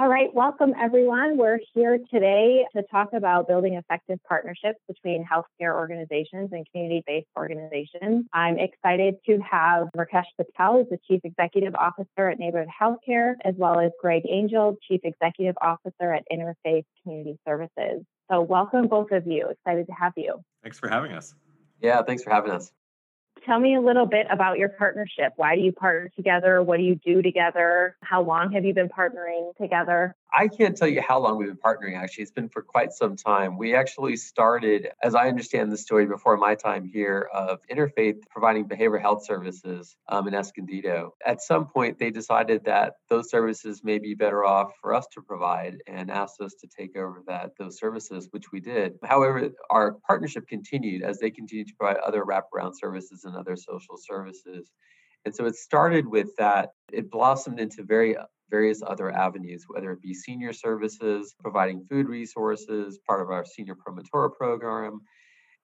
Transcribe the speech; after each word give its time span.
All 0.01 0.09
right, 0.09 0.33
welcome 0.33 0.75
everyone. 0.81 1.37
We're 1.37 1.59
here 1.75 1.99
today 2.09 2.65
to 2.77 2.85
talk 2.89 3.09
about 3.15 3.49
building 3.49 3.75
effective 3.75 4.21
partnerships 4.29 4.79
between 4.87 5.27
healthcare 5.27 5.75
organizations 5.75 6.51
and 6.53 6.65
community 6.71 7.03
based 7.05 7.27
organizations. 7.37 8.27
I'm 8.33 8.61
excited 8.61 9.17
to 9.27 9.41
have 9.41 9.89
Rakesh 9.97 10.27
Patel, 10.37 10.75
who's 10.75 10.87
the 10.91 10.99
Chief 11.09 11.21
Executive 11.25 11.75
Officer 11.75 12.29
at 12.29 12.39
Neighborhood 12.39 12.69
Healthcare, 12.81 13.35
as 13.45 13.57
well 13.57 13.81
as 13.81 13.91
Greg 14.01 14.23
Anglea, 14.31 14.77
Chief 14.87 15.01
Executive 15.03 15.57
Officer 15.61 16.13
at 16.13 16.23
Interfaith 16.33 16.85
Community 17.03 17.37
Services. 17.45 18.05
So, 18.31 18.43
welcome 18.43 18.87
both 18.87 19.11
of 19.11 19.27
you. 19.27 19.49
Excited 19.49 19.89
to 19.89 19.95
have 19.95 20.13
you. 20.17 20.41
Thanks 20.63 20.79
for 20.79 20.89
having 20.89 21.11
us. 21.11 21.35
Yeah, 21.81 22.03
thanks 22.03 22.23
for 22.23 22.31
having 22.31 22.51
us. 22.51 22.71
Tell 23.47 23.59
me 23.59 23.77
a 23.77 23.81
little 23.81 24.07
bit 24.07 24.27
about 24.31 24.59
your 24.59 24.69
partnership. 24.69 25.33
Why 25.37 25.55
do 25.55 25.63
you 25.63 25.73
partner 25.73 26.11
together? 26.17 26.63
What 26.63 26.79
do 26.79 26.83
you 26.83 26.97
do 26.97 27.23
together? 27.23 27.97
How 28.03 28.23
long 28.23 28.53
have 28.53 28.65
you 28.65 28.75
been 28.75 28.89
partnering 28.89 29.57
together? 29.57 30.15
I 30.33 30.49
can't 30.49 30.77
tell 30.77 30.89
you 30.89 31.01
how 31.01 31.19
long 31.19 31.39
we've 31.39 31.49
been 31.49 31.57
partnering, 31.57 31.97
actually. 31.97 32.23
It's 32.23 32.31
been 32.31 32.51
for 32.51 32.63
quite 32.63 32.93
some 32.93 33.17
time. 33.17 33.57
We 33.57 33.75
actually 33.75 34.17
started, 34.17 34.89
as 35.03 35.15
I 35.15 35.29
understand 35.29 35.73
the 35.73 35.79
story 35.79 36.07
before 36.07 36.37
my 36.37 36.55
time 36.55 36.85
here, 36.85 37.29
of 37.33 37.61
Interfaith 37.71 38.21
providing 38.29 38.69
behavioral 38.69 39.01
health 39.01 39.25
services 39.25 39.97
um, 40.09 40.29
in 40.29 40.35
Escondido. 40.35 41.15
At 41.25 41.41
some 41.41 41.67
point, 41.67 41.99
they 41.99 42.11
decided 42.11 42.65
that 42.67 42.95
those 43.09 43.31
services 43.31 43.83
may 43.83 43.99
be 43.99 44.15
better 44.15 44.45
off 44.45 44.73
for 44.81 44.95
us 44.95 45.07
to 45.15 45.23
provide 45.23 45.79
and 45.87 46.11
asked 46.11 46.41
us 46.41 46.55
to 46.61 46.69
take 46.69 46.97
over 46.97 47.23
that 47.27 47.53
those 47.59 47.79
services, 47.79 48.29
which 48.31 48.53
we 48.53 48.61
did. 48.61 48.95
However, 49.05 49.51
our 49.71 49.97
partnership 50.07 50.47
continued 50.47 51.03
as 51.03 51.19
they 51.19 51.31
continued 51.31 51.69
to 51.69 51.75
provide 51.75 51.97
other 51.99 52.25
wraparound 52.25 52.75
services 52.75 53.25
and 53.25 53.35
other 53.35 53.57
social 53.57 53.97
services. 53.97 54.71
And 55.25 55.35
so 55.35 55.47
it 55.47 55.57
started 55.57 56.07
with 56.07 56.37
that. 56.37 56.71
It 56.93 57.11
blossomed 57.11 57.61
into 57.61 57.83
very 57.83 58.17
various 58.51 58.83
other 58.87 59.11
avenues, 59.11 59.65
whether 59.69 59.93
it 59.93 60.03
be 60.03 60.15
senior 60.15 60.53
services, 60.53 61.35
providing 61.41 61.85
food 61.85 62.09
resources, 62.09 62.99
part 63.07 63.21
of 63.21 63.31
our 63.31 63.45
senior 63.45 63.75
promotora 63.75 64.35
program, 64.35 65.01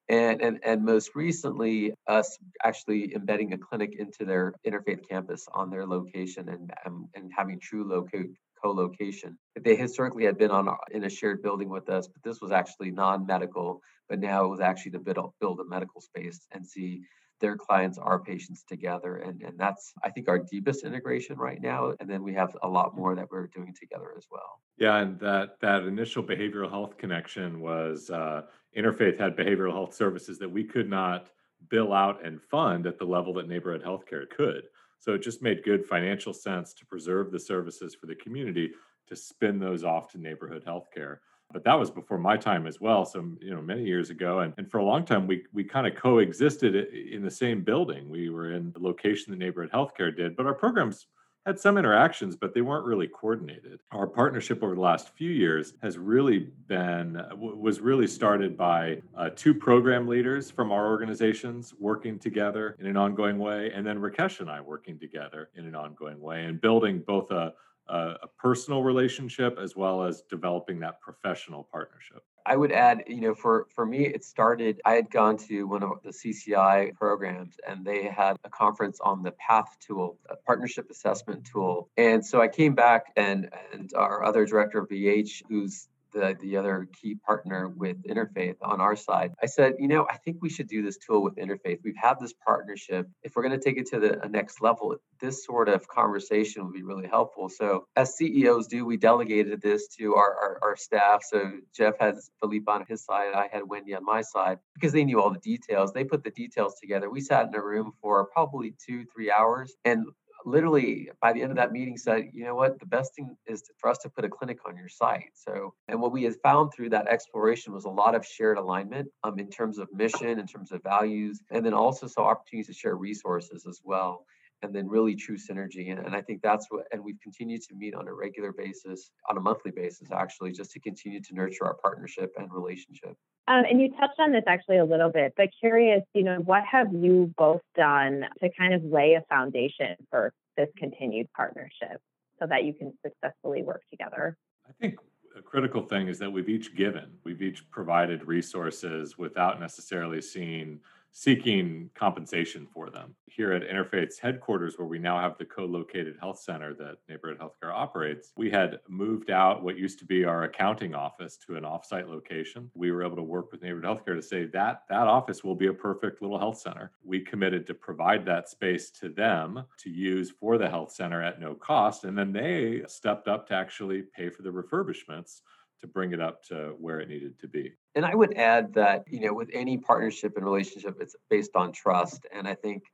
and, 0.09 0.43
and, 0.43 0.61
and 0.65 0.85
most 0.85 1.15
recently, 1.15 1.95
us 2.07 2.39
actually 2.63 3.15
embedding 3.15 3.55
a 3.55 3.59
clinic 3.59 3.95
into 3.99 4.25
their 4.27 4.53
interfaith 4.67 5.09
campus 5.09 5.47
on 5.53 5.71
their 5.71 5.87
location 5.87 6.49
and, 6.51 6.73
and, 6.85 7.09
and 7.15 7.33
having 7.35 7.59
true 7.59 7.89
loco- 7.89 8.29
co-location. 8.63 9.39
They 9.59 9.77
historically 9.77 10.25
had 10.25 10.37
been 10.37 10.51
on 10.51 10.69
in 10.91 11.05
a 11.05 11.11
shared 11.11 11.43
building 11.43 11.71
with 11.71 11.89
us, 11.89 12.07
but 12.07 12.23
this 12.23 12.41
was 12.43 12.53
actually 12.53 12.91
non-medical. 12.91 13.81
But 14.09 14.21
now 14.21 14.45
it 14.45 14.49
was 14.49 14.61
actually 14.61 14.93
to 14.93 14.99
build, 14.99 15.33
build 15.41 15.61
a 15.61 15.65
medical 15.65 16.03
space 16.03 16.47
and 16.53 16.67
see 16.67 17.03
their 17.41 17.57
clients, 17.57 17.99
our 17.99 18.19
patients 18.19 18.65
together. 18.69 19.17
And, 19.17 19.43
and 19.43 19.59
that's, 19.59 19.93
I 20.03 20.11
think, 20.11 20.29
our 20.29 20.39
deepest 20.39 20.85
integration 20.85 21.37
right 21.37 21.61
now. 21.61 21.95
And 22.01 22.09
then 22.09 22.23
we 22.23 22.35
have 22.35 22.57
a 22.63 22.69
lot 22.69 22.97
more 22.97 23.15
that 23.15 23.31
we're 23.31 23.49
doing 23.49 23.75
together 23.79 24.15
as 24.17 24.27
well. 24.31 24.61
Yeah, 24.79 24.97
and 24.99 25.19
that 25.21 25.61
that 25.61 25.83
initial 25.85 26.23
behavioral 26.23 26.71
health 26.71 26.97
connection 26.97 27.61
was 27.61 28.11
uh, 28.11 28.43
Interfaith 28.77 29.19
had 29.19 29.37
behavioral 29.37 29.73
health 29.73 29.95
services 29.95 30.39
that 30.39 30.51
we 30.51 30.65
could 30.65 30.89
not 30.89 31.31
bill 31.69 31.93
out 31.93 32.25
and 32.25 32.43
fund 32.43 32.87
at 32.87 32.99
the 32.99 33.05
level 33.05 33.33
that 33.35 33.49
neighborhood 33.49 33.83
healthcare 33.85 34.29
could. 34.29 34.65
So 34.99 35.13
it 35.13 35.23
just 35.23 35.43
made 35.43 35.65
good 35.65 35.85
financial 35.85 36.33
sense 36.33 36.73
to 36.75 36.87
preserve 36.87 37.31
the 37.31 37.39
services 37.39 37.95
for 37.95 38.07
the 38.07 38.15
community 38.15 38.73
to 39.07 39.17
spin 39.17 39.59
those 39.59 39.85
off 39.85 40.09
to 40.13 40.19
neighborhood 40.19 40.65
healthcare 40.67 41.19
but 41.55 41.65
that 41.65 41.79
was 41.79 41.91
before 41.91 42.19
my 42.19 42.37
time 42.37 42.67
as 42.67 42.81
well 42.81 43.07
so 43.07 43.25
you 43.41 43.55
know 43.55 43.63
many 43.63 43.85
years 43.85 44.11
ago 44.11 44.41
and, 44.41 44.53
and 44.59 44.71
for 44.71 44.79
a 44.79 44.85
long 44.85 45.05
time 45.05 45.27
we 45.27 45.45
we 45.55 45.65
kind 45.65 45.87
of 45.87 45.95
coexisted 45.95 46.75
in 46.75 47.23
the 47.23 47.31
same 47.31 47.63
building. 47.63 48.11
We 48.11 48.29
were 48.29 48.53
in 48.53 48.73
the 48.73 48.81
location 48.81 49.31
the 49.31 49.39
neighborhood 49.39 49.73
healthcare 49.73 50.15
did 50.15 50.37
but 50.37 50.45
our 50.45 50.55
programs 50.55 51.07
had 51.47 51.59
some 51.59 51.79
interactions 51.79 52.35
but 52.35 52.55
they 52.55 52.61
weren't 52.61 52.85
really 52.85 53.07
coordinated. 53.07 53.81
Our 53.93 54.07
partnership 54.07 54.63
over 54.63 54.75
the 54.75 54.81
last 54.81 55.11
few 55.11 55.31
years 55.31 55.75
has 55.83 55.97
really 55.97 56.51
been 56.67 57.23
was 57.37 57.81
really 57.81 58.09
started 58.09 58.57
by 58.57 59.01
uh, 59.17 59.31
two 59.37 59.55
program 59.55 60.09
leaders 60.09 60.51
from 60.51 60.73
our 60.73 60.89
organizations 60.89 61.73
working 61.79 62.19
together 62.19 62.77
in 62.81 62.87
an 62.87 62.97
ongoing 62.97 63.39
way 63.39 63.71
and 63.73 63.87
then 63.87 64.01
rakesh 64.01 64.41
and 64.41 64.51
i 64.51 64.61
working 64.61 64.99
together 64.99 65.51
in 65.55 65.67
an 65.67 65.77
ongoing 65.77 66.21
way 66.21 66.47
and 66.47 66.61
building 66.61 66.99
both 67.07 67.31
a 67.31 67.53
a, 67.89 68.17
a 68.23 68.29
personal 68.39 68.83
relationship 68.83 69.59
as 69.61 69.77
well 69.77 70.05
as 70.05 70.23
developing 70.31 70.81
that 70.81 71.01
professional 71.01 71.69
partnership. 71.71 72.23
I 72.47 72.57
would 72.57 72.73
add, 72.73 73.05
you 73.07 73.23
know, 73.23 73.35
for 73.35 73.67
for 73.75 73.87
me, 73.87 74.05
it 74.07 74.23
started. 74.23 74.81
I 74.85 74.93
had 74.93 75.11
gone 75.11 75.39
to 75.49 75.65
one 75.65 75.83
of 75.83 76.03
the 76.03 76.11
CCI 76.11 76.95
programs, 76.95 77.57
and 77.67 77.85
they 77.85 78.05
had 78.05 78.37
a 78.45 78.51
conference 78.51 79.01
on 79.01 79.23
the 79.23 79.33
PATH 79.33 79.79
tool, 79.81 80.19
a 80.29 80.37
partnership 80.37 80.91
assessment 80.91 81.47
tool. 81.51 81.89
And 81.97 82.25
so 82.25 82.43
I 82.43 82.49
came 82.49 82.75
back, 82.75 83.13
and 83.17 83.49
and 83.73 83.91
our 83.97 84.25
other 84.25 84.45
director 84.45 84.79
of 84.79 84.89
BH, 84.89 85.45
who's 85.49 85.89
the, 86.15 86.37
the 86.41 86.57
other 86.57 86.89
key 87.01 87.17
partner 87.17 87.69
with 87.69 87.97
Interfaith 88.05 88.57
on 88.63 88.81
our 88.81 88.97
side, 88.97 89.33
I 89.43 89.47
said, 89.47 89.75
you 89.79 89.89
know, 89.89 90.07
I 90.11 90.17
think 90.17 90.39
we 90.41 90.49
should 90.49 90.69
do 90.69 90.83
this 90.83 90.97
tool 90.97 91.23
with 91.23 91.37
Interfaith. 91.37 91.81
We've 91.85 91.97
had 91.97 92.15
this 92.21 92.33
partnership. 92.47 93.07
If 93.23 93.37
we're 93.37 93.43
going 93.43 93.59
to 93.59 93.65
take 93.65 93.79
it 93.79 93.87
to 93.87 94.01
the 94.01 94.29
next 94.29 94.63
level, 94.63 94.97
this 95.21 95.45
sort 95.45 95.69
of 95.69 95.87
conversation 95.89 96.65
would 96.65 96.73
be 96.73 96.83
really 96.83 97.07
helpful. 97.07 97.49
So, 97.49 97.87
as 97.97 98.17
CEOs 98.17 98.69
do, 98.69 98.85
we 98.85 98.97
delegated 98.97 99.61
this 99.61 99.89
to 99.99 100.15
our, 100.15 100.35
our, 100.35 100.59
our 100.63 100.77
staff. 100.77 101.23
So, 101.29 101.53
Jeff 101.77 101.95
has 102.01 102.31
Philippe 102.41 102.65
on 102.69 102.85
his 102.89 103.05
side, 103.05 103.35
I 103.35 103.49
had 103.53 103.63
Wendy 103.67 103.95
on 103.95 104.05
my 104.05 104.23
side 104.23 104.59
because 104.75 104.93
they 104.93 105.05
knew 105.05 105.21
all 105.21 105.31
the 105.31 105.41
details. 105.41 105.93
They 105.93 106.05
put 106.05 106.25
the 106.25 106.31
details 106.31 106.77
together. 106.81 107.11
We 107.11 107.21
sat 107.21 107.49
in 107.49 107.55
a 107.55 107.63
room 107.63 107.93
for 108.01 108.27
probably 108.27 108.75
two, 108.87 109.05
three 109.15 109.31
hours 109.31 109.75
and 109.85 110.07
literally 110.45 111.11
by 111.21 111.33
the 111.33 111.43
end 111.43 111.51
of 111.51 111.57
that 111.57 111.73
meeting 111.73 111.97
said, 111.97 112.31
you 112.33 112.45
know 112.45 112.55
what, 112.55 112.79
the 112.79 112.87
best 112.87 113.15
thing 113.15 113.37
is 113.47 113.63
for 113.79 113.91
us 113.91 113.99
to 113.99 114.09
put 114.09 114.25
a 114.25 114.29
clinic 114.29 114.59
on 114.67 114.77
your 114.77 114.89
site. 114.89 115.31
So, 115.35 115.75
and 115.89 116.01
what 116.01 116.13
we 116.13 116.25
had 116.25 116.35
found 116.43 116.73
through 116.73 116.91
that 116.91 117.09
exploration 117.09 117.73
was 117.73 117.85
a 117.85 117.91
lot 117.91 118.15
of 118.15 118.27
shared 118.27 118.59
alignment 118.59 119.09
um, 119.23 119.39
in 119.39 119.51
terms 119.51 119.79
of 119.79 119.93
mission, 119.93 120.39
in 120.39 120.47
terms 120.47 120.73
of 120.73 120.83
values, 120.83 121.41
and 121.51 121.65
then 121.65 121.75
also 121.75 122.07
saw 122.07 122.25
opportunities 122.27 122.69
to 122.69 122.75
share 122.75 122.97
resources 122.97 123.67
as 123.67 123.81
well 123.85 124.25
and 124.65 124.75
then 124.75 124.89
really 124.89 125.15
true 125.15 125.37
synergy. 125.37 125.91
And, 125.91 126.05
and, 126.05 126.17
I 126.17 126.23
think 126.23 126.43
that's 126.43 126.67
what, 126.71 126.87
and 126.91 127.05
we've 127.05 127.21
continued 127.23 127.63
to 127.69 127.75
meet 127.75 127.95
on 127.95 128.09
a 128.09 128.13
regular 128.13 128.53
basis, 128.53 129.11
on 129.29 129.37
a 129.37 129.41
monthly 129.41 129.71
basis, 129.71 130.11
actually, 130.11 130.53
just 130.53 130.73
to 130.73 130.81
continue 130.81 131.21
to 131.21 131.35
nurture 131.35 131.65
our 131.65 131.75
partnership 131.75 132.33
and 132.39 132.51
relationship. 132.53 133.15
Um, 133.47 133.65
and 133.69 133.81
you 133.81 133.91
touched 133.91 134.19
on 134.19 134.33
this 134.33 134.45
actually 134.47 134.79
a 134.79 134.85
little 134.85 135.11
bit, 135.11 135.35
but 135.37 135.51
curious, 135.61 136.03
you 136.15 136.25
know, 136.25 136.39
what 136.39 136.63
have 136.65 136.93
you 136.93 137.33
both 137.37 137.61
done 137.77 138.25
to 138.41 138.49
kind 138.59 138.73
of 138.73 138.83
lay 138.83 139.15
a 139.15 139.23
foundation 139.29 139.97
for 140.11 140.33
this 140.57 140.69
continued 140.79 141.29
partnership 141.37 142.01
so 142.41 142.47
that 142.49 142.65
you 142.65 142.73
can 142.73 142.93
successfully 143.05 143.63
work 143.63 143.83
together? 143.91 144.37
I 144.67 144.73
think 144.81 144.97
a 145.37 145.43
critical 145.43 145.83
thing 145.83 146.09
is 146.09 146.19
that 146.21 146.31
we've 146.31 146.49
each 146.49 146.75
given, 146.75 147.11
we've 147.25 147.43
each 147.43 147.69
provided 147.71 148.27
resources 148.27 149.19
without 149.19 149.61
necessarily 149.61 150.23
seeing 150.23 150.81
seeking 151.15 151.89
compensation 151.95 152.67
for 152.67 152.91
them. 152.91 153.15
Here 153.27 153.53
at 153.53 153.63
Interfaith's 153.63 154.19
headquarters, 154.19 154.79
where 154.79 154.87
we 154.87 154.99
now 154.99 155.19
have 155.19 155.39
the 155.39 155.45
co 155.45 155.65
located 155.65 156.17
health 156.21 156.41
center 156.41 156.75
that 156.75 156.99
Neighborhood 157.09 157.39
Healthcare 157.39 157.73
operates, 157.73 158.33
we 158.37 158.51
had 158.51 158.81
moved 158.89 159.31
out 159.31 159.63
what 159.63 159.79
used 159.79 160.01
to 160.01 160.05
be 160.05 160.25
our 160.25 160.43
accounting 160.43 160.95
office 160.95 161.39
to 161.47 161.57
an 161.57 161.63
offsite 161.63 162.09
location. 162.09 162.71
We 162.75 162.91
were 162.91 163.05
able 163.05 163.17
to 163.17 163.23
work 163.23 163.53
with 163.53 163.63
Neighborhood 163.63 163.85
Healthcare 163.85 164.17
to 164.17 164.23
say 164.23 164.47
that 164.47 164.83
that 164.89 165.07
office 165.07 165.45
will 165.45 165.55
be 165.55 165.69
a 165.69 165.73
perfect 165.73 166.21
little 166.21 166.39
health 166.39 166.59
center. 166.59 166.91
We 167.05 167.21
committed 167.21 167.67
to 167.69 167.75
provide 167.75 168.27
that 168.27 168.49
space 168.49 168.91
to 169.01 169.09
them 169.09 169.65
to 169.79 169.91
use 169.91 170.33
for 170.33 170.59
the 170.59 170.69
health 170.69 170.93
center 170.93 171.23
at 171.23 171.41
no 171.41 171.55
cost. 171.55 172.05
And 172.05 172.19
then 172.19 172.33
they 172.33 172.83
stepped 172.89 173.29
up 173.29 173.47
to 173.49 173.55
actually 173.55 174.03
pay 174.03 174.31
for 174.31 174.43
the 174.43 174.51
refurbishments 174.51 175.43
to 175.85 175.89
bring 175.89 176.13
it 176.13 176.21
up 176.21 176.43
to 176.43 176.75
where 176.81 176.99
it 177.01 177.11
needed 177.11 177.39
to 177.39 177.47
be. 177.47 177.73
And 177.95 178.07
I 178.07 178.15
would 178.15 178.35
add 178.39 178.73
that, 178.75 179.05
you 179.07 179.21
know, 179.21 179.35
with 179.35 179.51
any 179.53 179.77
partnership 179.77 180.37
and 180.37 180.45
relationship, 180.45 180.97
it's 180.99 181.15
based 181.29 181.55
on 181.55 181.73
trust. 181.73 182.27
And 182.33 182.49
I 182.49 182.55
think 182.55 182.85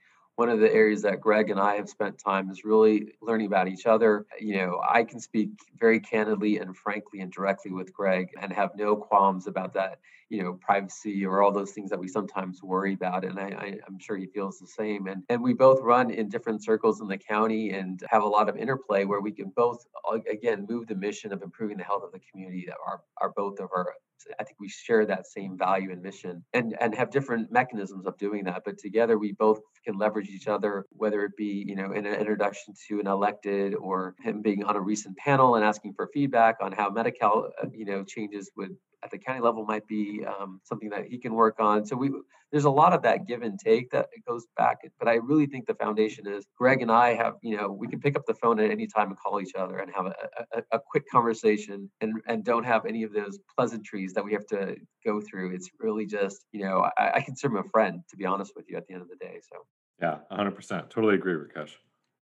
one 0.40 0.48
of 0.48 0.58
the 0.58 0.72
areas 0.72 1.02
that 1.02 1.20
Greg 1.20 1.50
and 1.50 1.60
I 1.60 1.76
have 1.76 1.86
spent 1.86 2.16
time 2.16 2.48
is 2.48 2.64
really 2.64 3.12
learning 3.20 3.46
about 3.46 3.68
each 3.68 3.84
other. 3.84 4.24
You 4.40 4.56
know, 4.56 4.80
I 4.88 5.04
can 5.04 5.20
speak 5.20 5.50
very 5.78 6.00
candidly 6.00 6.56
and 6.56 6.74
frankly 6.74 7.20
and 7.20 7.30
directly 7.30 7.72
with 7.72 7.92
Greg 7.92 8.30
and 8.40 8.50
have 8.50 8.70
no 8.74 8.96
qualms 8.96 9.46
about 9.46 9.74
that, 9.74 9.98
you 10.30 10.42
know, 10.42 10.54
privacy 10.54 11.26
or 11.26 11.42
all 11.42 11.52
those 11.52 11.72
things 11.72 11.90
that 11.90 11.98
we 12.00 12.08
sometimes 12.08 12.62
worry 12.62 12.94
about. 12.94 13.22
And 13.22 13.38
I, 13.38 13.80
am 13.86 13.98
sure 13.98 14.16
he 14.16 14.28
feels 14.28 14.58
the 14.58 14.66
same. 14.66 15.08
And, 15.08 15.24
and 15.28 15.42
we 15.42 15.52
both 15.52 15.82
run 15.82 16.10
in 16.10 16.30
different 16.30 16.64
circles 16.64 17.02
in 17.02 17.06
the 17.06 17.18
county 17.18 17.72
and 17.72 18.02
have 18.08 18.22
a 18.22 18.26
lot 18.26 18.48
of 18.48 18.56
interplay 18.56 19.04
where 19.04 19.20
we 19.20 19.32
can 19.32 19.52
both, 19.54 19.84
again, 20.26 20.66
move 20.66 20.86
the 20.86 20.94
mission 20.94 21.34
of 21.34 21.42
improving 21.42 21.76
the 21.76 21.84
health 21.84 22.02
of 22.02 22.12
the 22.12 22.20
community 22.32 22.64
that 22.66 22.78
are, 22.86 23.02
are 23.20 23.34
both 23.36 23.60
of 23.60 23.68
our 23.74 23.92
I 24.38 24.44
think 24.44 24.58
we 24.60 24.68
share 24.68 25.06
that 25.06 25.26
same 25.26 25.56
value 25.56 25.90
and 25.92 26.02
mission 26.02 26.44
and, 26.52 26.76
and 26.80 26.94
have 26.94 27.10
different 27.10 27.50
mechanisms 27.50 28.06
of 28.06 28.16
doing 28.18 28.44
that. 28.44 28.62
But 28.64 28.78
together 28.78 29.18
we 29.18 29.32
both 29.32 29.60
can 29.84 29.98
leverage 29.98 30.28
each 30.28 30.48
other, 30.48 30.86
whether 30.90 31.24
it 31.24 31.36
be, 31.36 31.64
you 31.66 31.74
know, 31.74 31.92
in 31.92 32.06
an 32.06 32.14
introduction 32.14 32.74
to 32.88 33.00
an 33.00 33.06
elected 33.06 33.74
or 33.74 34.14
him 34.20 34.42
being 34.42 34.64
on 34.64 34.76
a 34.76 34.80
recent 34.80 35.16
panel 35.16 35.56
and 35.56 35.64
asking 35.64 35.94
for 35.94 36.08
feedback 36.12 36.56
on 36.60 36.72
how 36.72 36.90
Medi-Cal, 36.90 37.50
uh, 37.62 37.66
you 37.72 37.84
know, 37.84 38.04
changes 38.04 38.50
would 38.56 38.76
at 39.02 39.10
the 39.10 39.18
county 39.18 39.40
level 39.40 39.64
might 39.64 39.86
be 39.86 40.24
um, 40.26 40.60
something 40.64 40.90
that 40.90 41.06
he 41.06 41.18
can 41.18 41.34
work 41.34 41.56
on. 41.58 41.84
So 41.86 41.96
we 41.96 42.10
there's 42.50 42.64
a 42.64 42.70
lot 42.70 42.92
of 42.92 43.02
that 43.02 43.26
give 43.26 43.42
and 43.42 43.58
take 43.58 43.90
that 43.90 44.08
goes 44.26 44.46
back. 44.56 44.78
But 44.98 45.08
I 45.08 45.14
really 45.14 45.46
think 45.46 45.66
the 45.66 45.74
foundation 45.74 46.26
is 46.26 46.46
Greg 46.58 46.82
and 46.82 46.90
I 46.90 47.14
have, 47.14 47.34
you 47.42 47.56
know, 47.56 47.70
we 47.70 47.86
can 47.86 48.00
pick 48.00 48.16
up 48.16 48.26
the 48.26 48.34
phone 48.34 48.58
at 48.58 48.70
any 48.70 48.86
time 48.86 49.08
and 49.08 49.18
call 49.18 49.40
each 49.40 49.54
other 49.54 49.78
and 49.78 49.90
have 49.94 50.06
a, 50.06 50.14
a, 50.52 50.62
a 50.72 50.80
quick 50.84 51.04
conversation 51.08 51.90
and, 52.00 52.20
and 52.26 52.44
don't 52.44 52.64
have 52.64 52.86
any 52.86 53.04
of 53.04 53.12
those 53.12 53.38
pleasantries 53.56 54.12
that 54.14 54.24
we 54.24 54.32
have 54.32 54.46
to 54.48 54.76
go 55.04 55.20
through. 55.20 55.54
It's 55.54 55.70
really 55.78 56.06
just, 56.06 56.44
you 56.52 56.64
know, 56.64 56.88
I, 56.98 57.12
I 57.14 57.20
consider 57.20 57.56
him 57.56 57.64
a 57.64 57.68
friend, 57.68 58.00
to 58.10 58.16
be 58.16 58.24
honest 58.24 58.52
with 58.56 58.66
you, 58.68 58.76
at 58.76 58.86
the 58.88 58.94
end 58.94 59.02
of 59.02 59.08
the 59.08 59.16
day. 59.16 59.40
So, 59.52 59.60
yeah, 60.00 60.18
100%. 60.32 60.90
Totally 60.90 61.14
agree, 61.14 61.34
Rakesh. 61.34 61.74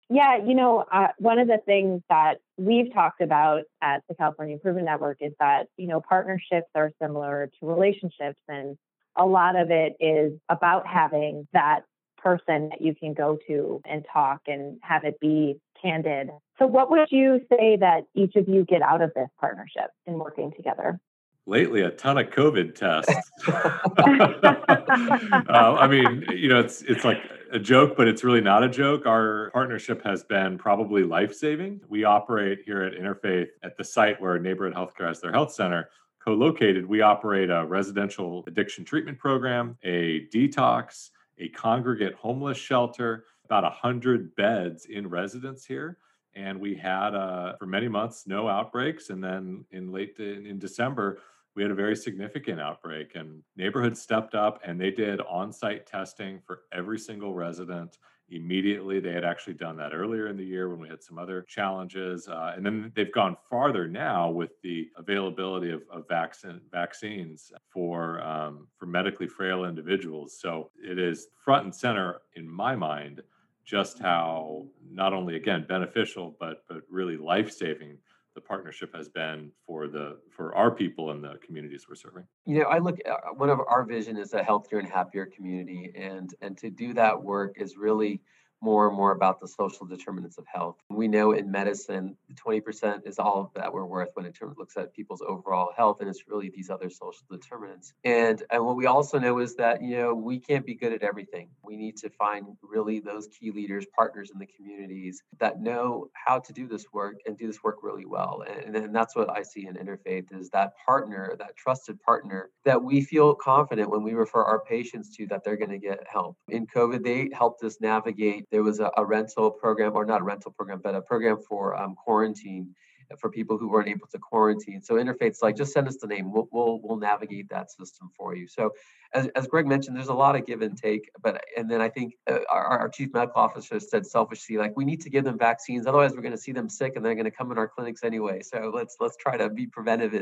Yeah, 0.08 0.36
you 0.44 0.54
know, 0.54 0.84
uh, 0.92 1.08
one 1.18 1.40
of 1.40 1.48
the 1.48 1.58
things 1.66 2.00
that 2.08 2.38
we've 2.56 2.92
talked 2.94 3.20
about 3.20 3.62
at 3.82 4.02
the 4.08 4.14
California 4.14 4.54
Improvement 4.54 4.86
Network 4.86 5.18
is 5.20 5.32
that, 5.40 5.66
you 5.76 5.88
know, 5.88 6.00
partnerships 6.00 6.68
are 6.76 6.92
similar 7.02 7.50
to 7.58 7.66
relationships. 7.66 8.40
And 8.46 8.76
a 9.16 9.26
lot 9.26 9.56
of 9.56 9.70
it 9.70 9.94
is 9.98 10.38
about 10.48 10.86
having 10.86 11.48
that 11.52 11.80
person 12.18 12.68
that 12.70 12.80
you 12.80 12.94
can 12.94 13.14
go 13.14 13.36
to 13.48 13.80
and 13.84 14.04
talk 14.12 14.42
and 14.46 14.78
have 14.82 15.04
it 15.04 15.18
be 15.20 15.58
candid. 15.82 16.30
So, 16.58 16.66
what 16.66 16.90
would 16.90 17.08
you 17.10 17.40
say 17.50 17.76
that 17.80 18.04
each 18.14 18.36
of 18.36 18.48
you 18.48 18.64
get 18.64 18.82
out 18.82 19.02
of 19.02 19.12
this 19.14 19.28
partnership 19.40 19.90
in 20.06 20.14
working 20.14 20.52
together? 20.56 21.00
Lately 21.46 21.82
a 21.82 21.90
ton 21.90 22.18
of 22.18 22.30
COVID 22.30 22.74
tests. 22.74 23.12
uh, 25.48 25.50
I 25.78 25.86
mean, 25.86 26.24
you 26.34 26.48
know, 26.48 26.60
it's 26.60 26.82
it's 26.82 27.04
like 27.04 27.18
a 27.52 27.58
joke, 27.58 27.96
but 27.96 28.08
it's 28.08 28.24
really 28.24 28.40
not 28.40 28.62
a 28.62 28.68
joke. 28.68 29.06
Our 29.06 29.50
partnership 29.52 30.02
has 30.04 30.24
been 30.24 30.58
probably 30.58 31.04
life 31.04 31.34
saving. 31.34 31.80
We 31.88 32.04
operate 32.04 32.60
here 32.64 32.82
at 32.82 32.94
Interfaith 32.94 33.48
at 33.62 33.76
the 33.76 33.84
site 33.84 34.20
where 34.20 34.38
Neighborhood 34.38 34.74
Healthcare 34.74 35.08
has 35.08 35.20
their 35.20 35.32
health 35.32 35.52
center. 35.52 35.88
Co-located, 36.24 36.84
we 36.84 37.02
operate 37.02 37.50
a 37.50 37.64
residential 37.64 38.42
addiction 38.48 38.84
treatment 38.84 39.16
program, 39.16 39.78
a 39.84 40.26
detox, 40.34 41.10
a 41.38 41.48
congregate 41.50 42.14
homeless 42.14 42.58
shelter, 42.58 43.26
about 43.44 43.62
100 43.62 44.34
beds 44.34 44.86
in 44.86 45.08
residence 45.08 45.64
here 45.64 45.98
and 46.36 46.60
we 46.60 46.74
had 46.74 47.14
uh, 47.14 47.56
for 47.56 47.66
many 47.66 47.88
months 47.88 48.26
no 48.26 48.48
outbreaks 48.48 49.10
and 49.10 49.24
then 49.24 49.64
in 49.72 49.90
late 49.90 50.16
in, 50.18 50.58
december 50.58 51.18
we 51.56 51.62
had 51.62 51.72
a 51.72 51.74
very 51.74 51.96
significant 51.96 52.60
outbreak 52.60 53.12
and 53.14 53.42
neighborhoods 53.56 54.00
stepped 54.00 54.34
up 54.34 54.60
and 54.64 54.78
they 54.78 54.90
did 54.90 55.20
on-site 55.22 55.86
testing 55.86 56.38
for 56.46 56.60
every 56.70 56.98
single 56.98 57.32
resident 57.32 57.98
immediately. 58.28 59.00
They 59.00 59.12
had 59.12 59.24
actually 59.24 59.54
done 59.54 59.76
that 59.76 59.94
earlier 59.94 60.28
in 60.28 60.36
the 60.36 60.44
year 60.44 60.68
when 60.68 60.80
we 60.80 60.88
had 60.88 61.02
some 61.02 61.18
other 61.18 61.42
challenges 61.42 62.28
uh, 62.28 62.52
and 62.56 62.66
then 62.66 62.92
they've 62.94 63.12
gone 63.12 63.36
farther 63.48 63.88
now 63.88 64.30
with 64.30 64.50
the 64.62 64.88
availability 64.96 65.70
of, 65.70 65.82
of 65.90 66.06
vaccine, 66.08 66.60
vaccines 66.70 67.52
for 67.70 68.20
um, 68.20 68.66
for 68.76 68.86
medically 68.86 69.28
frail 69.28 69.64
individuals. 69.64 70.38
So 70.38 70.70
it 70.76 70.98
is 70.98 71.28
front 71.42 71.64
and 71.64 71.74
center 71.74 72.20
in 72.34 72.48
my 72.48 72.74
mind 72.74 73.22
just 73.66 73.98
how 73.98 74.64
not 74.90 75.12
only 75.12 75.36
again 75.36 75.66
beneficial 75.68 76.36
but 76.40 76.64
but 76.68 76.82
really 76.88 77.16
life-saving 77.16 77.98
the 78.34 78.40
partnership 78.40 78.94
has 78.94 79.08
been 79.08 79.50
for 79.66 79.88
the 79.88 80.18
for 80.30 80.54
our 80.54 80.70
people 80.70 81.10
and 81.10 81.24
the 81.24 81.38
communities 81.44 81.86
we're 81.88 81.94
serving. 81.94 82.24
You 82.44 82.60
know 82.60 82.66
i 82.66 82.78
look 82.78 82.98
uh, 83.08 83.32
one 83.34 83.50
of 83.50 83.60
our 83.68 83.84
vision 83.84 84.16
is 84.16 84.32
a 84.34 84.42
healthier 84.42 84.78
and 84.78 84.88
happier 84.88 85.26
community 85.26 85.92
and 85.96 86.32
and 86.40 86.56
to 86.58 86.70
do 86.70 86.94
that 86.94 87.20
work 87.20 87.54
is 87.56 87.76
really 87.76 88.20
more 88.66 88.88
and 88.88 88.96
more 88.96 89.12
about 89.12 89.40
the 89.40 89.46
social 89.46 89.86
determinants 89.86 90.38
of 90.38 90.44
health. 90.52 90.76
We 90.90 91.06
know 91.06 91.30
in 91.30 91.52
medicine, 91.52 92.16
20% 92.34 93.06
is 93.06 93.20
all 93.20 93.52
that 93.54 93.72
we're 93.72 93.86
worth 93.86 94.08
when 94.14 94.26
it 94.26 94.36
looks 94.58 94.76
at 94.76 94.92
people's 94.92 95.22
overall 95.22 95.70
health, 95.76 96.00
and 96.00 96.10
it's 96.10 96.24
really 96.26 96.50
these 96.50 96.68
other 96.68 96.90
social 96.90 97.22
determinants. 97.30 97.94
And, 98.02 98.42
and 98.50 98.66
what 98.66 98.76
we 98.76 98.86
also 98.86 99.20
know 99.20 99.38
is 99.38 99.54
that, 99.54 99.82
you 99.82 99.96
know, 99.98 100.14
we 100.14 100.40
can't 100.40 100.66
be 100.66 100.74
good 100.74 100.92
at 100.92 101.04
everything. 101.04 101.48
We 101.62 101.76
need 101.76 101.96
to 101.98 102.10
find 102.10 102.44
really 102.60 102.98
those 102.98 103.28
key 103.28 103.52
leaders, 103.52 103.86
partners 103.94 104.32
in 104.32 104.40
the 104.40 104.46
communities 104.46 105.22
that 105.38 105.60
know 105.60 106.10
how 106.14 106.40
to 106.40 106.52
do 106.52 106.66
this 106.66 106.86
work 106.92 107.20
and 107.24 107.38
do 107.38 107.46
this 107.46 107.62
work 107.62 107.76
really 107.82 108.04
well. 108.04 108.42
And, 108.48 108.74
and 108.74 108.94
that's 108.94 109.14
what 109.14 109.30
I 109.30 109.42
see 109.42 109.68
in 109.68 109.74
Interfaith 109.74 110.36
is 110.36 110.50
that 110.50 110.72
partner, 110.84 111.36
that 111.38 111.56
trusted 111.56 112.02
partner 112.02 112.50
that 112.64 112.82
we 112.82 113.00
feel 113.02 113.32
confident 113.36 113.90
when 113.90 114.02
we 114.02 114.14
refer 114.14 114.42
our 114.42 114.64
patients 114.64 115.14
to 115.16 115.26
that 115.28 115.44
they're 115.44 115.56
going 115.56 115.70
to 115.70 115.78
get 115.78 116.00
help. 116.10 116.36
In 116.48 116.66
COVID, 116.66 117.04
they 117.04 117.30
helped 117.32 117.62
us 117.62 117.76
navigate 117.80 118.44
there 118.56 118.62
was 118.62 118.80
a, 118.80 118.90
a, 118.96 119.04
rental 119.04 119.50
program, 119.50 119.94
or 119.94 120.06
not 120.06 120.22
a 120.22 120.24
rental 120.24 120.50
program, 120.50 120.80
but 120.82 120.94
a 120.94 121.02
program 121.02 121.36
for 121.46 121.76
um, 121.76 121.94
quarantine 121.94 122.74
for 123.18 123.30
people 123.30 123.58
who 123.58 123.68
weren't 123.68 123.88
able 123.88 124.06
to 124.08 124.18
quarantine. 124.18 124.82
So 124.82 124.94
Interfaith's 124.94 125.42
like, 125.42 125.56
just 125.56 125.72
send 125.72 125.88
us 125.88 125.96
the 125.96 126.06
name. 126.06 126.32
We'll, 126.32 126.48
we'll, 126.50 126.80
we'll 126.82 126.98
navigate 126.98 127.48
that 127.50 127.70
system 127.70 128.10
for 128.16 128.34
you. 128.34 128.46
So 128.48 128.72
as, 129.14 129.28
as 129.28 129.46
Greg 129.46 129.66
mentioned, 129.66 129.96
there's 129.96 130.08
a 130.08 130.14
lot 130.14 130.36
of 130.36 130.46
give 130.46 130.62
and 130.62 130.76
take. 130.76 131.10
But 131.22 131.42
and 131.56 131.70
then 131.70 131.80
I 131.80 131.88
think 131.88 132.14
uh, 132.30 132.38
our, 132.50 132.64
our 132.64 132.88
chief 132.88 133.12
medical 133.12 133.40
officer 133.40 133.78
said 133.80 134.06
selfishly, 134.06 134.56
like 134.56 134.76
we 134.76 134.84
need 134.84 135.00
to 135.02 135.10
give 135.10 135.24
them 135.24 135.38
vaccines, 135.38 135.86
otherwise 135.86 136.12
we're 136.12 136.22
going 136.22 136.32
to 136.32 136.38
see 136.38 136.52
them 136.52 136.68
sick 136.68 136.94
and 136.96 137.04
they're 137.04 137.14
going 137.14 137.24
to 137.24 137.30
come 137.30 137.52
in 137.52 137.58
our 137.58 137.68
clinics 137.68 138.02
anyway. 138.04 138.42
So 138.42 138.70
let's 138.74 138.96
let's 139.00 139.16
try 139.16 139.36
to 139.36 139.48
be 139.48 139.66
preventive, 139.66 140.12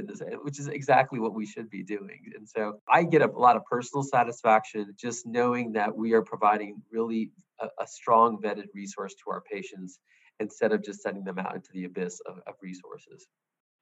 which 0.43 0.59
is 0.59 0.69
exactly 0.69 1.19
what 1.19 1.35
we 1.35 1.47
should 1.47 1.71
be 1.71 1.83
doing. 1.83 2.33
And 2.37 2.49
so 2.49 2.81
I 2.89 3.05
get 3.05 3.23
a 3.23 3.27
lot 3.27 3.57
of 3.57 3.65
personal 3.65 4.03
satisfaction 4.03 4.95
just 4.99 5.27
knowing 5.27 5.73
that 5.73 5.97
we 5.97 6.13
are 6.13 6.23
providing 6.23 6.83
really 6.91 7.31
a, 7.61 7.69
a 7.81 7.87
strong 7.87 8.41
vetted 8.43 8.67
resource 8.75 9.15
to 9.25 9.31
our 9.31 9.41
patients 9.41 9.99
instead 10.41 10.73
of 10.73 10.83
just 10.83 11.03
sending 11.03 11.25
them 11.25 11.39
out 11.39 11.55
into 11.55 11.71
the 11.73 11.85
abyss 11.85 12.21
of, 12.27 12.39
of 12.47 12.55
resources. 12.63 13.27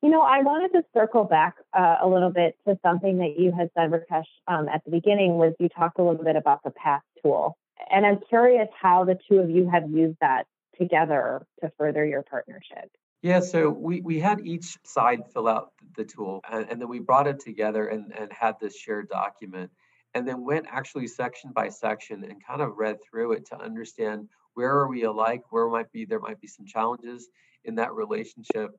You 0.03 0.11
know, 0.11 0.23
I 0.23 0.41
wanted 0.43 0.73
to 0.73 0.85
circle 0.93 1.25
back 1.25 1.55
uh, 1.73 1.97
a 2.03 2.09
little 2.09 2.31
bit 2.31 2.57
to 2.67 2.77
something 2.83 3.19
that 3.19 3.39
you 3.39 3.53
had 3.53 3.71
said, 3.77 3.91
Rakesh, 3.91 4.25
um, 4.49 4.69
at 4.69 4.85
the 4.85 4.91
beginning, 4.91 5.39
was 5.39 5.55
you 5.61 5.69
talked 5.69 5.99
a 6.01 6.03
little 6.03 6.25
bit 6.25 6.35
about 6.35 6.63
the 6.65 6.71
PATH 6.71 7.03
tool. 7.23 7.57
And 7.91 8.05
I'm 8.05 8.19
curious 8.29 8.69
how 8.81 9.05
the 9.05 9.17
two 9.29 9.39
of 9.39 9.49
you 9.49 9.71
have 9.71 9.89
used 9.89 10.17
that 10.21 10.47
together 10.77 11.47
to 11.61 11.71
further 11.79 12.05
your 12.05 12.23
partnership. 12.23 12.91
Yeah, 13.23 13.39
so 13.39 13.71
we, 13.71 14.01
we 14.01 14.19
had 14.19 14.41
each 14.45 14.77
side 14.85 15.21
fill 15.33 15.47
out 15.47 15.71
the 15.97 16.05
tool 16.05 16.41
and, 16.51 16.67
and 16.69 16.81
then 16.81 16.89
we 16.89 16.99
brought 16.99 17.29
it 17.29 17.39
together 17.39 17.87
and, 17.87 18.13
and 18.19 18.33
had 18.33 18.57
this 18.61 18.77
shared 18.77 19.09
document 19.09 19.71
and 20.15 20.27
then 20.27 20.45
went 20.45 20.67
actually 20.69 21.07
section 21.07 21.53
by 21.55 21.69
section 21.69 22.25
and 22.25 22.45
kind 22.45 22.61
of 22.61 22.77
read 22.77 22.99
through 23.03 23.33
it 23.33 23.47
to 23.47 23.57
understand 23.57 24.29
where 24.55 24.71
are 24.71 24.89
we 24.89 25.05
alike? 25.05 25.43
Where 25.51 25.69
might 25.69 25.91
be 25.93 26.05
there 26.05 26.21
might 26.21 26.41
be 26.41 26.49
some 26.49 26.67
challenges 26.67 27.29
in 27.65 27.75
that 27.77 27.93
relationship. 27.95 28.71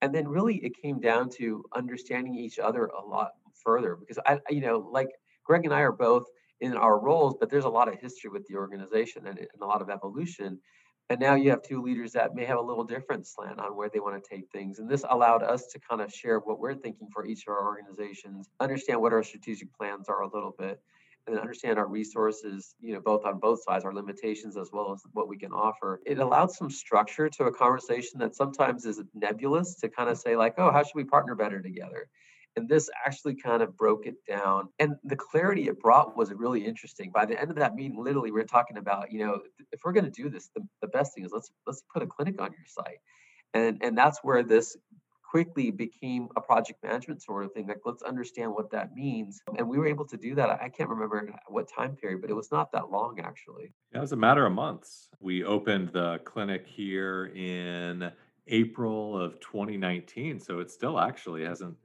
And 0.00 0.14
then 0.14 0.26
really 0.26 0.56
it 0.56 0.72
came 0.82 1.00
down 1.00 1.30
to 1.38 1.64
understanding 1.74 2.34
each 2.34 2.58
other 2.58 2.86
a 2.86 3.04
lot 3.04 3.32
further 3.62 3.94
because 3.94 4.18
i 4.26 4.40
you 4.50 4.60
know 4.60 4.88
like 4.90 5.08
greg 5.44 5.64
and 5.64 5.74
i 5.74 5.80
are 5.80 5.92
both 5.92 6.24
in 6.60 6.74
our 6.76 6.98
roles 6.98 7.36
but 7.38 7.50
there's 7.50 7.64
a 7.64 7.68
lot 7.68 7.86
of 7.86 8.00
history 8.00 8.30
with 8.30 8.46
the 8.46 8.56
organization 8.56 9.26
and, 9.26 9.38
and 9.38 9.48
a 9.60 9.66
lot 9.66 9.82
of 9.82 9.90
evolution. 9.90 10.58
And 11.10 11.20
now 11.20 11.34
you 11.34 11.50
have 11.50 11.62
two 11.62 11.82
leaders 11.82 12.12
that 12.12 12.34
may 12.34 12.44
have 12.46 12.58
a 12.58 12.62
little 12.62 12.84
different 12.84 13.26
slant 13.26 13.60
on 13.60 13.76
where 13.76 13.90
they 13.90 14.00
want 14.00 14.22
to 14.22 14.30
take 14.34 14.48
things. 14.50 14.78
And 14.78 14.88
this 14.88 15.04
allowed 15.10 15.42
us 15.42 15.66
to 15.66 15.80
kind 15.80 16.00
of 16.00 16.12
share 16.12 16.38
what 16.38 16.58
we're 16.58 16.74
thinking 16.74 17.08
for 17.12 17.26
each 17.26 17.42
of 17.46 17.52
our 17.52 17.64
organizations, 17.66 18.48
understand 18.60 19.00
what 19.00 19.12
our 19.12 19.22
strategic 19.22 19.74
plans 19.74 20.08
are 20.08 20.22
a 20.22 20.32
little 20.32 20.54
bit, 20.58 20.80
and 21.26 21.38
understand 21.38 21.78
our 21.78 21.86
resources, 21.86 22.74
you 22.80 22.92
know, 22.92 23.00
both 23.00 23.24
on 23.24 23.38
both 23.38 23.62
sides, 23.62 23.84
our 23.84 23.94
limitations 23.94 24.56
as 24.56 24.70
well 24.72 24.92
as 24.92 25.02
what 25.12 25.28
we 25.28 25.38
can 25.38 25.52
offer. 25.52 26.00
It 26.04 26.18
allowed 26.18 26.50
some 26.50 26.68
structure 26.68 27.28
to 27.28 27.44
a 27.44 27.52
conversation 27.52 28.18
that 28.20 28.34
sometimes 28.34 28.84
is 28.84 29.00
nebulous 29.14 29.76
to 29.76 29.88
kind 29.88 30.10
of 30.10 30.18
say, 30.18 30.36
like, 30.36 30.54
oh, 30.58 30.70
how 30.72 30.82
should 30.82 30.96
we 30.96 31.04
partner 31.04 31.34
better 31.34 31.60
together? 31.60 32.08
And 32.56 32.68
this 32.68 32.90
actually 33.06 33.34
kind 33.36 33.62
of 33.62 33.76
broke 33.76 34.06
it 34.06 34.16
down. 34.28 34.68
And 34.78 34.96
the 35.04 35.16
clarity 35.16 35.68
it 35.68 35.80
brought 35.80 36.16
was 36.16 36.32
really 36.32 36.64
interesting. 36.64 37.10
By 37.10 37.24
the 37.24 37.40
end 37.40 37.50
of 37.50 37.56
that 37.56 37.74
meeting, 37.74 38.02
literally, 38.02 38.30
we 38.30 38.40
are 38.40 38.44
talking 38.44 38.76
about, 38.76 39.10
you 39.10 39.24
know, 39.24 39.40
if 39.70 39.80
we're 39.84 39.92
going 39.92 40.04
to 40.04 40.10
do 40.10 40.28
this, 40.28 40.50
the, 40.54 40.62
the 40.82 40.88
best 40.88 41.14
thing 41.14 41.24
is 41.24 41.32
let's 41.32 41.50
let's 41.66 41.82
put 41.92 42.02
a 42.02 42.06
clinic 42.06 42.42
on 42.42 42.52
your 42.52 42.66
site. 42.66 42.98
And 43.54 43.78
and 43.82 43.96
that's 43.96 44.18
where 44.22 44.42
this 44.42 44.76
quickly 45.32 45.70
became 45.70 46.28
a 46.36 46.40
project 46.42 46.82
management 46.82 47.22
sort 47.22 47.42
of 47.42 47.50
thing. 47.54 47.66
Like, 47.66 47.80
let's 47.86 48.02
understand 48.02 48.52
what 48.52 48.70
that 48.70 48.94
means. 48.94 49.40
And 49.56 49.66
we 49.66 49.78
were 49.78 49.86
able 49.86 50.04
to 50.08 50.18
do 50.18 50.34
that. 50.34 50.50
I 50.50 50.68
can't 50.68 50.90
remember 50.90 51.34
what 51.48 51.70
time 51.74 51.96
period, 51.96 52.20
but 52.20 52.28
it 52.28 52.34
was 52.34 52.52
not 52.52 52.70
that 52.72 52.90
long 52.90 53.18
actually. 53.18 53.72
Yeah, 53.92 53.98
it 53.98 54.00
was 54.02 54.12
a 54.12 54.16
matter 54.16 54.44
of 54.44 54.52
months. 54.52 55.08
We 55.20 55.42
opened 55.42 55.88
the 55.94 56.18
clinic 56.26 56.66
here 56.66 57.32
in 57.34 58.12
April 58.48 59.18
of 59.18 59.40
2019. 59.40 60.38
So 60.38 60.58
it 60.58 60.70
still 60.70 61.00
actually 61.00 61.44
hasn't 61.44 61.78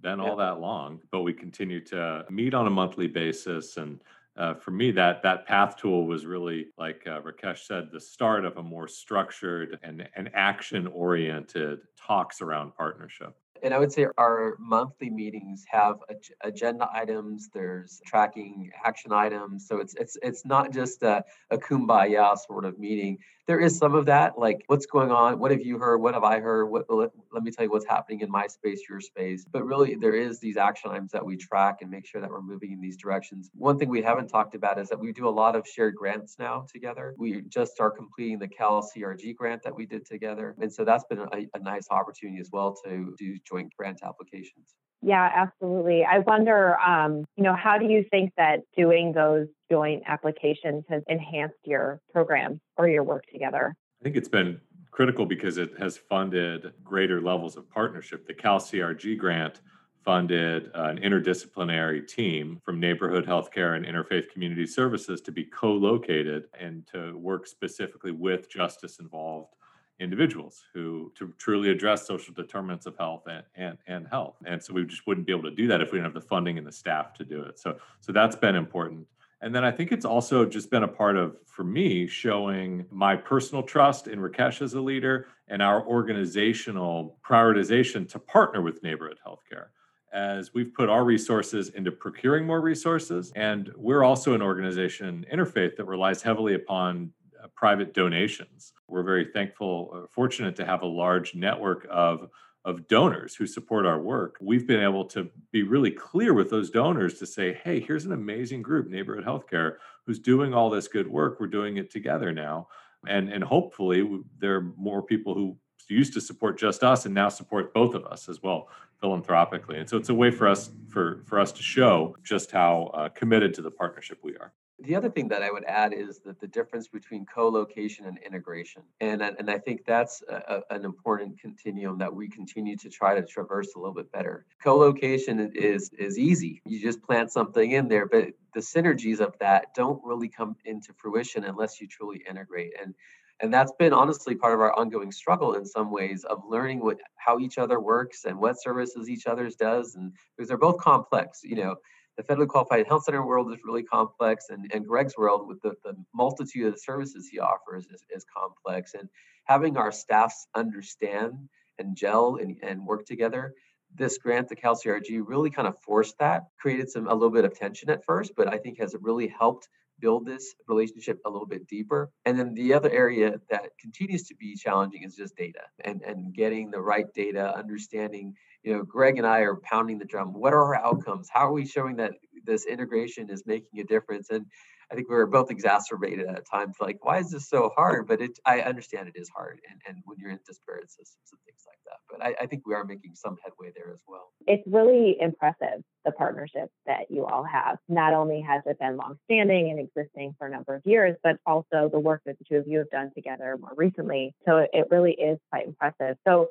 been 0.00 0.20
all 0.20 0.36
that 0.36 0.60
long, 0.60 1.00
but 1.10 1.22
we 1.22 1.32
continue 1.32 1.80
to 1.86 2.24
meet 2.30 2.54
on 2.54 2.68
a 2.68 2.70
monthly 2.70 3.08
basis 3.08 3.78
and 3.78 3.98
uh, 4.36 4.54
for 4.54 4.70
me, 4.70 4.90
that 4.92 5.22
that 5.22 5.46
path 5.46 5.76
tool 5.76 6.06
was 6.06 6.24
really, 6.24 6.66
like 6.78 7.02
uh, 7.06 7.20
Rakesh 7.20 7.66
said, 7.66 7.90
the 7.92 8.00
start 8.00 8.44
of 8.44 8.56
a 8.56 8.62
more 8.62 8.88
structured 8.88 9.78
and, 9.82 10.08
and 10.16 10.30
action 10.34 10.86
oriented 10.86 11.80
talks 11.96 12.40
around 12.40 12.74
partnership 12.74 13.34
and 13.62 13.72
I 13.72 13.78
would 13.78 13.92
say 13.92 14.06
our 14.18 14.56
monthly 14.58 15.08
meetings 15.08 15.64
have 15.68 15.98
agenda 16.42 16.88
items. 16.92 17.48
There's 17.54 18.00
tracking 18.04 18.70
action 18.84 19.12
items, 19.12 19.68
so 19.68 19.78
it's 19.78 19.94
it's 19.94 20.16
it's 20.22 20.44
not 20.44 20.72
just 20.72 21.02
a, 21.02 21.24
a 21.50 21.58
kumbaya 21.58 22.36
sort 22.36 22.64
of 22.64 22.78
meeting. 22.78 23.18
There 23.46 23.58
is 23.58 23.76
some 23.76 23.94
of 23.94 24.06
that, 24.06 24.38
like 24.38 24.62
what's 24.68 24.86
going 24.86 25.10
on, 25.10 25.38
what 25.40 25.50
have 25.50 25.62
you 25.62 25.76
heard, 25.78 25.98
what 25.98 26.14
have 26.14 26.22
I 26.22 26.38
heard, 26.38 26.66
what 26.66 26.84
let, 26.88 27.10
let 27.32 27.42
me 27.42 27.50
tell 27.50 27.64
you 27.64 27.70
what's 27.72 27.86
happening 27.86 28.20
in 28.20 28.30
my 28.30 28.46
space, 28.46 28.82
your 28.88 29.00
space. 29.00 29.44
But 29.50 29.64
really, 29.64 29.96
there 29.96 30.14
is 30.14 30.38
these 30.38 30.56
action 30.56 30.90
items 30.92 31.10
that 31.10 31.24
we 31.24 31.36
track 31.36 31.78
and 31.82 31.90
make 31.90 32.06
sure 32.06 32.20
that 32.20 32.30
we're 32.30 32.40
moving 32.40 32.70
in 32.70 32.80
these 32.80 32.96
directions. 32.96 33.50
One 33.54 33.78
thing 33.78 33.88
we 33.88 34.00
haven't 34.00 34.28
talked 34.28 34.54
about 34.54 34.78
is 34.78 34.88
that 34.90 35.00
we 35.00 35.12
do 35.12 35.28
a 35.28 35.30
lot 35.30 35.56
of 35.56 35.66
shared 35.66 35.96
grants 35.96 36.36
now 36.38 36.66
together. 36.72 37.14
We 37.18 37.42
just 37.48 37.80
are 37.80 37.90
completing 37.90 38.38
the 38.38 38.48
Cal 38.48 38.88
CRG 38.96 39.34
grant 39.34 39.62
that 39.64 39.74
we 39.74 39.86
did 39.86 40.06
together, 40.06 40.54
and 40.60 40.72
so 40.72 40.84
that's 40.84 41.04
been 41.04 41.18
a, 41.18 41.28
a 41.54 41.58
nice 41.58 41.88
opportunity 41.90 42.40
as 42.40 42.50
well 42.52 42.76
to 42.84 43.14
do 43.18 43.38
joint 43.44 43.72
grant 43.76 44.02
applications. 44.04 44.76
Yeah, 45.02 45.28
absolutely. 45.34 46.04
I 46.04 46.20
wonder, 46.20 46.78
um, 46.78 47.24
you 47.36 47.42
know, 47.42 47.56
how 47.56 47.76
do 47.76 47.86
you 47.86 48.04
think 48.10 48.32
that 48.36 48.60
doing 48.76 49.12
those 49.12 49.48
joint 49.70 50.04
applications 50.06 50.84
has 50.88 51.02
enhanced 51.08 51.58
your 51.64 52.00
program 52.12 52.60
or 52.76 52.88
your 52.88 53.02
work 53.02 53.24
together? 53.32 53.74
I 54.00 54.04
think 54.04 54.16
it's 54.16 54.28
been 54.28 54.60
critical 54.92 55.26
because 55.26 55.58
it 55.58 55.72
has 55.78 55.96
funded 55.96 56.72
greater 56.84 57.20
levels 57.20 57.56
of 57.56 57.68
partnership. 57.68 58.26
The 58.26 58.34
Cal 58.34 58.60
CRG 58.60 59.18
grant 59.18 59.60
funded 60.04 60.70
an 60.74 60.98
interdisciplinary 60.98 62.06
team 62.06 62.60
from 62.64 62.78
neighborhood 62.78 63.26
healthcare 63.26 63.76
and 63.76 63.84
interfaith 63.84 64.30
community 64.30 64.66
services 64.66 65.20
to 65.22 65.32
be 65.32 65.44
co 65.44 65.72
located 65.72 66.44
and 66.58 66.86
to 66.88 67.16
work 67.18 67.46
specifically 67.46 68.12
with 68.12 68.50
justice 68.50 68.98
involved 68.98 69.54
individuals 70.02 70.64
who 70.74 71.12
to 71.14 71.32
truly 71.38 71.70
address 71.70 72.06
social 72.06 72.34
determinants 72.34 72.86
of 72.86 72.96
health 72.98 73.22
and, 73.26 73.44
and, 73.54 73.78
and 73.86 74.06
health. 74.08 74.36
And 74.44 74.62
so 74.62 74.74
we 74.74 74.84
just 74.84 75.06
wouldn't 75.06 75.26
be 75.26 75.32
able 75.32 75.44
to 75.44 75.54
do 75.54 75.66
that 75.68 75.80
if 75.80 75.92
we 75.92 75.98
didn't 75.98 76.12
have 76.12 76.22
the 76.22 76.28
funding 76.28 76.58
and 76.58 76.66
the 76.66 76.72
staff 76.72 77.14
to 77.14 77.24
do 77.24 77.42
it. 77.42 77.58
So 77.58 77.78
so 78.00 78.12
that's 78.12 78.36
been 78.36 78.56
important. 78.56 79.06
And 79.42 79.52
then 79.52 79.64
I 79.64 79.72
think 79.72 79.90
it's 79.90 80.04
also 80.04 80.46
just 80.46 80.70
been 80.70 80.84
a 80.84 80.88
part 80.88 81.16
of, 81.16 81.36
for 81.46 81.64
me, 81.64 82.06
showing 82.06 82.86
my 82.90 83.16
personal 83.16 83.64
trust 83.64 84.06
in 84.06 84.20
Rakesh 84.20 84.62
as 84.62 84.74
a 84.74 84.80
leader 84.80 85.26
and 85.48 85.60
our 85.60 85.84
organizational 85.84 87.18
prioritization 87.28 88.08
to 88.10 88.20
partner 88.20 88.62
with 88.62 88.82
neighborhood 88.84 89.18
healthcare 89.26 89.66
as 90.12 90.52
we've 90.52 90.72
put 90.74 90.88
our 90.88 91.04
resources 91.04 91.70
into 91.70 91.90
procuring 91.90 92.46
more 92.46 92.60
resources. 92.60 93.32
And 93.34 93.72
we're 93.76 94.04
also 94.04 94.34
an 94.34 94.42
organization, 94.42 95.26
Interfaith, 95.32 95.76
that 95.76 95.86
relies 95.86 96.22
heavily 96.22 96.54
upon 96.54 97.10
private 97.48 97.94
donations. 97.94 98.72
We're 98.88 99.02
very 99.02 99.26
thankful, 99.26 99.90
uh, 99.94 100.06
fortunate 100.10 100.56
to 100.56 100.64
have 100.64 100.82
a 100.82 100.86
large 100.86 101.34
network 101.34 101.86
of 101.90 102.28
of 102.64 102.86
donors 102.86 103.34
who 103.34 103.44
support 103.44 103.84
our 103.84 104.00
work. 104.00 104.36
We've 104.40 104.68
been 104.68 104.82
able 104.82 105.04
to 105.06 105.28
be 105.50 105.64
really 105.64 105.90
clear 105.90 106.32
with 106.32 106.48
those 106.48 106.70
donors 106.70 107.18
to 107.18 107.26
say, 107.26 107.54
"Hey, 107.54 107.80
here's 107.80 108.04
an 108.04 108.12
amazing 108.12 108.62
group, 108.62 108.88
Neighborhood 108.88 109.24
Healthcare, 109.24 109.78
who's 110.06 110.20
doing 110.20 110.54
all 110.54 110.70
this 110.70 110.86
good 110.86 111.08
work. 111.08 111.40
We're 111.40 111.48
doing 111.48 111.78
it 111.78 111.90
together 111.90 112.32
now." 112.32 112.68
And 113.06 113.32
and 113.32 113.42
hopefully 113.42 114.20
there 114.38 114.56
are 114.56 114.72
more 114.76 115.02
people 115.02 115.34
who 115.34 115.58
used 115.88 116.14
to 116.14 116.20
support 116.20 116.58
just 116.58 116.84
us 116.84 117.04
and 117.06 117.14
now 117.14 117.28
support 117.28 117.74
both 117.74 117.94
of 117.94 118.06
us 118.06 118.28
as 118.28 118.42
well 118.42 118.68
philanthropically. 119.00 119.78
And 119.78 119.88
so 119.88 119.96
it's 119.96 120.08
a 120.08 120.14
way 120.14 120.30
for 120.30 120.46
us 120.46 120.70
for 120.88 121.22
for 121.26 121.40
us 121.40 121.52
to 121.52 121.62
show 121.62 122.16
just 122.22 122.52
how 122.52 122.90
uh, 122.94 123.08
committed 123.08 123.54
to 123.54 123.62
the 123.62 123.70
partnership 123.70 124.18
we 124.22 124.36
are 124.36 124.52
the 124.78 124.96
other 124.96 125.10
thing 125.10 125.28
that 125.28 125.42
I 125.42 125.50
would 125.50 125.64
add 125.64 125.92
is 125.92 126.20
that 126.20 126.40
the 126.40 126.46
difference 126.46 126.88
between 126.88 127.24
co-location 127.26 128.06
and 128.06 128.18
integration, 128.18 128.82
and 129.00 129.22
and 129.22 129.50
I 129.50 129.58
think 129.58 129.84
that's 129.86 130.22
a, 130.28 130.62
an 130.70 130.84
important 130.84 131.38
continuum 131.40 131.98
that 131.98 132.14
we 132.14 132.28
continue 132.28 132.76
to 132.78 132.88
try 132.88 133.14
to 133.14 133.22
traverse 133.26 133.74
a 133.74 133.78
little 133.78 133.94
bit 133.94 134.10
better. 134.10 134.46
Co-location 134.62 135.52
is 135.54 135.90
is 135.96 136.18
easy; 136.18 136.62
you 136.64 136.80
just 136.80 137.02
plant 137.02 137.30
something 137.30 137.70
in 137.70 137.88
there, 137.88 138.06
but 138.06 138.30
the 138.54 138.60
synergies 138.60 139.20
of 139.20 139.38
that 139.40 139.74
don't 139.74 140.02
really 140.04 140.28
come 140.28 140.56
into 140.64 140.92
fruition 140.94 141.44
unless 141.44 141.80
you 141.80 141.86
truly 141.86 142.22
integrate. 142.28 142.72
And 142.80 142.94
and 143.40 143.52
that's 143.52 143.72
been 143.78 143.92
honestly 143.92 144.34
part 144.34 144.54
of 144.54 144.60
our 144.60 144.72
ongoing 144.78 145.12
struggle 145.12 145.54
in 145.54 145.64
some 145.64 145.90
ways 145.90 146.24
of 146.24 146.42
learning 146.48 146.80
what 146.80 146.98
how 147.16 147.38
each 147.38 147.58
other 147.58 147.80
works 147.80 148.24
and 148.24 148.38
what 148.38 148.60
services 148.60 149.08
each 149.08 149.26
other's 149.26 149.54
does, 149.54 149.94
and 149.94 150.12
because 150.36 150.48
they're 150.48 150.58
both 150.58 150.78
complex, 150.78 151.40
you 151.44 151.56
know 151.56 151.76
the 152.16 152.22
federally 152.22 152.48
qualified 152.48 152.86
health 152.86 153.04
center 153.04 153.26
world 153.26 153.52
is 153.52 153.58
really 153.64 153.82
complex 153.82 154.46
and, 154.50 154.70
and 154.72 154.86
greg's 154.86 155.16
world 155.16 155.48
with 155.48 155.60
the, 155.62 155.74
the 155.84 155.94
multitude 156.14 156.66
of 156.66 156.72
the 156.72 156.78
services 156.78 157.28
he 157.28 157.38
offers 157.38 157.86
is, 157.86 158.02
is 158.14 158.24
complex 158.24 158.94
and 158.94 159.08
having 159.44 159.76
our 159.76 159.92
staffs 159.92 160.46
understand 160.54 161.48
and 161.78 161.96
gel 161.96 162.36
and, 162.36 162.56
and 162.62 162.84
work 162.84 163.06
together 163.06 163.54
this 163.94 164.16
grant 164.16 164.48
the 164.48 164.56
CalCRG 164.56 165.22
really 165.24 165.50
kind 165.50 165.68
of 165.68 165.78
forced 165.82 166.18
that 166.18 166.44
created 166.58 166.88
some 166.90 167.06
a 167.08 167.14
little 167.14 167.30
bit 167.30 167.44
of 167.44 167.58
tension 167.58 167.90
at 167.90 168.04
first 168.04 168.32
but 168.36 168.52
i 168.52 168.58
think 168.58 168.78
has 168.78 168.94
really 169.00 169.28
helped 169.28 169.68
build 170.02 170.26
this 170.26 170.54
relationship 170.66 171.20
a 171.24 171.30
little 171.30 171.46
bit 171.46 171.66
deeper. 171.66 172.10
And 172.26 172.38
then 172.38 172.52
the 172.52 172.74
other 172.74 172.90
area 172.90 173.40
that 173.48 173.70
continues 173.80 174.24
to 174.24 174.34
be 174.34 174.56
challenging 174.56 175.04
is 175.04 175.14
just 175.14 175.36
data 175.36 175.62
and, 175.84 176.02
and 176.02 176.34
getting 176.34 176.70
the 176.70 176.80
right 176.80 177.06
data, 177.14 177.56
understanding, 177.56 178.34
you 178.62 178.74
know, 178.74 178.82
Greg 178.82 179.18
and 179.18 179.26
I 179.26 179.40
are 179.40 179.56
pounding 179.56 179.98
the 179.98 180.04
drum. 180.04 180.32
What 180.32 180.52
are 180.52 180.74
our 180.74 180.76
outcomes? 180.76 181.28
How 181.32 181.48
are 181.48 181.52
we 181.52 181.66
showing 181.66 181.96
that 181.96 182.12
this 182.44 182.64
integration 182.66 183.30
is 183.30 183.42
making 183.46 183.80
a 183.80 183.84
difference? 183.84 184.30
And 184.30 184.46
I 184.90 184.94
think 184.94 185.08
we 185.08 185.16
were 185.16 185.26
both 185.26 185.50
exacerbated 185.50 186.26
at 186.26 186.46
times, 186.46 186.76
like, 186.78 187.02
why 187.02 187.18
is 187.18 187.30
this 187.30 187.48
so 187.48 187.70
hard? 187.74 188.06
But 188.06 188.20
it, 188.20 188.38
I 188.44 188.60
understand 188.60 189.08
it 189.08 189.18
is 189.18 189.30
hard, 189.34 189.58
and, 189.70 189.80
and 189.88 190.02
when 190.04 190.18
you're 190.18 190.30
in 190.30 190.38
disparate 190.46 190.90
systems 190.90 191.30
and 191.32 191.40
things 191.46 191.62
like 191.66 191.78
that. 191.86 191.98
But 192.10 192.22
I, 192.22 192.44
I 192.44 192.46
think 192.46 192.66
we 192.66 192.74
are 192.74 192.84
making 192.84 193.14
some 193.14 193.36
headway 193.42 193.72
there 193.74 193.90
as 193.90 194.02
well. 194.06 194.32
It's 194.46 194.62
really 194.66 195.16
impressive 195.18 195.82
the 196.04 196.12
partnership 196.12 196.68
that 196.84 197.10
you 197.10 197.24
all 197.24 197.42
have. 197.42 197.78
Not 197.88 198.12
only 198.12 198.42
has 198.42 198.62
it 198.66 198.78
been 198.78 198.98
longstanding 198.98 199.70
and 199.70 199.80
existing 199.80 200.34
for 200.38 200.46
a 200.46 200.50
number 200.50 200.74
of 200.74 200.82
years, 200.84 201.16
but 201.22 201.36
also 201.46 201.88
the 201.90 202.00
work 202.00 202.20
that 202.26 202.38
the 202.38 202.44
two 202.44 202.56
of 202.56 202.66
you 202.66 202.78
have 202.78 202.90
done 202.90 203.12
together 203.14 203.56
more 203.58 203.72
recently. 203.76 204.34
So 204.46 204.66
it 204.70 204.88
really 204.90 205.12
is 205.12 205.38
quite 205.50 205.66
impressive. 205.66 206.18
So 206.28 206.48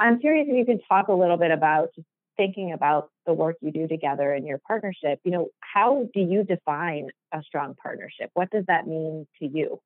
I'm 0.00 0.20
curious 0.20 0.48
if 0.50 0.56
you 0.56 0.66
can 0.66 0.80
talk 0.88 1.08
a 1.08 1.14
little 1.14 1.38
bit 1.38 1.52
about 1.52 1.90
just 1.96 2.08
thinking 2.38 2.72
about 2.72 3.10
the 3.26 3.34
work 3.34 3.56
you 3.62 3.72
do 3.72 3.88
together 3.88 4.32
and 4.34 4.46
your 4.46 4.60
partnership, 4.66 5.20
you 5.24 5.32
know, 5.32 5.48
how 5.60 6.08
do 6.14 6.20
you 6.20 6.44
define 6.44 7.08
a 7.34 7.42
strong 7.44 7.76
partnership? 7.82 8.30
What 8.34 8.50
does 8.50 8.64
that 8.68 8.88
mean 8.88 9.26
to 9.40 9.46
you? 9.46 9.80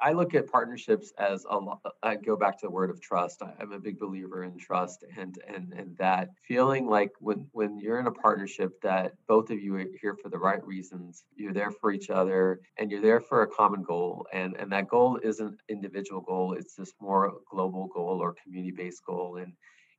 I, 0.00 0.12
look 0.12 0.34
at 0.34 0.50
partnerships 0.50 1.12
as 1.18 1.44
a 1.48 1.56
lot. 1.56 1.80
I 2.02 2.16
go 2.16 2.36
back 2.36 2.58
to 2.58 2.66
the 2.66 2.70
word 2.70 2.90
of 2.90 3.00
trust. 3.00 3.42
I, 3.42 3.52
am 3.60 3.72
a 3.72 3.78
big 3.78 3.98
believer 3.98 4.44
in 4.44 4.58
trust 4.58 5.04
and 5.16 5.38
and 5.46 5.72
and 5.72 5.96
that 5.98 6.30
feeling 6.46 6.86
like 6.86 7.12
when 7.20 7.46
when 7.52 7.78
you're 7.78 8.00
in 8.00 8.06
a 8.06 8.12
partnership 8.12 8.80
that 8.82 9.14
both 9.26 9.50
of 9.50 9.60
you 9.60 9.74
are 9.76 9.86
here 10.00 10.14
for 10.14 10.28
the 10.28 10.38
right 10.38 10.64
reasons, 10.66 11.24
you're 11.36 11.52
there 11.52 11.70
for 11.70 11.92
each 11.92 12.10
other, 12.10 12.60
and 12.78 12.90
you're 12.90 13.02
there 13.02 13.20
for 13.20 13.42
a 13.42 13.46
common 13.46 13.82
goal. 13.82 14.26
And 14.32 14.56
and 14.56 14.70
that 14.72 14.88
goal 14.88 15.18
isn't 15.22 15.60
individual 15.68 16.20
goal. 16.20 16.54
It's 16.54 16.74
this 16.74 16.92
more 17.00 17.34
global 17.50 17.88
goal 17.88 18.20
or 18.20 18.34
community 18.42 18.72
based 18.72 19.04
goal. 19.04 19.36
And 19.36 19.52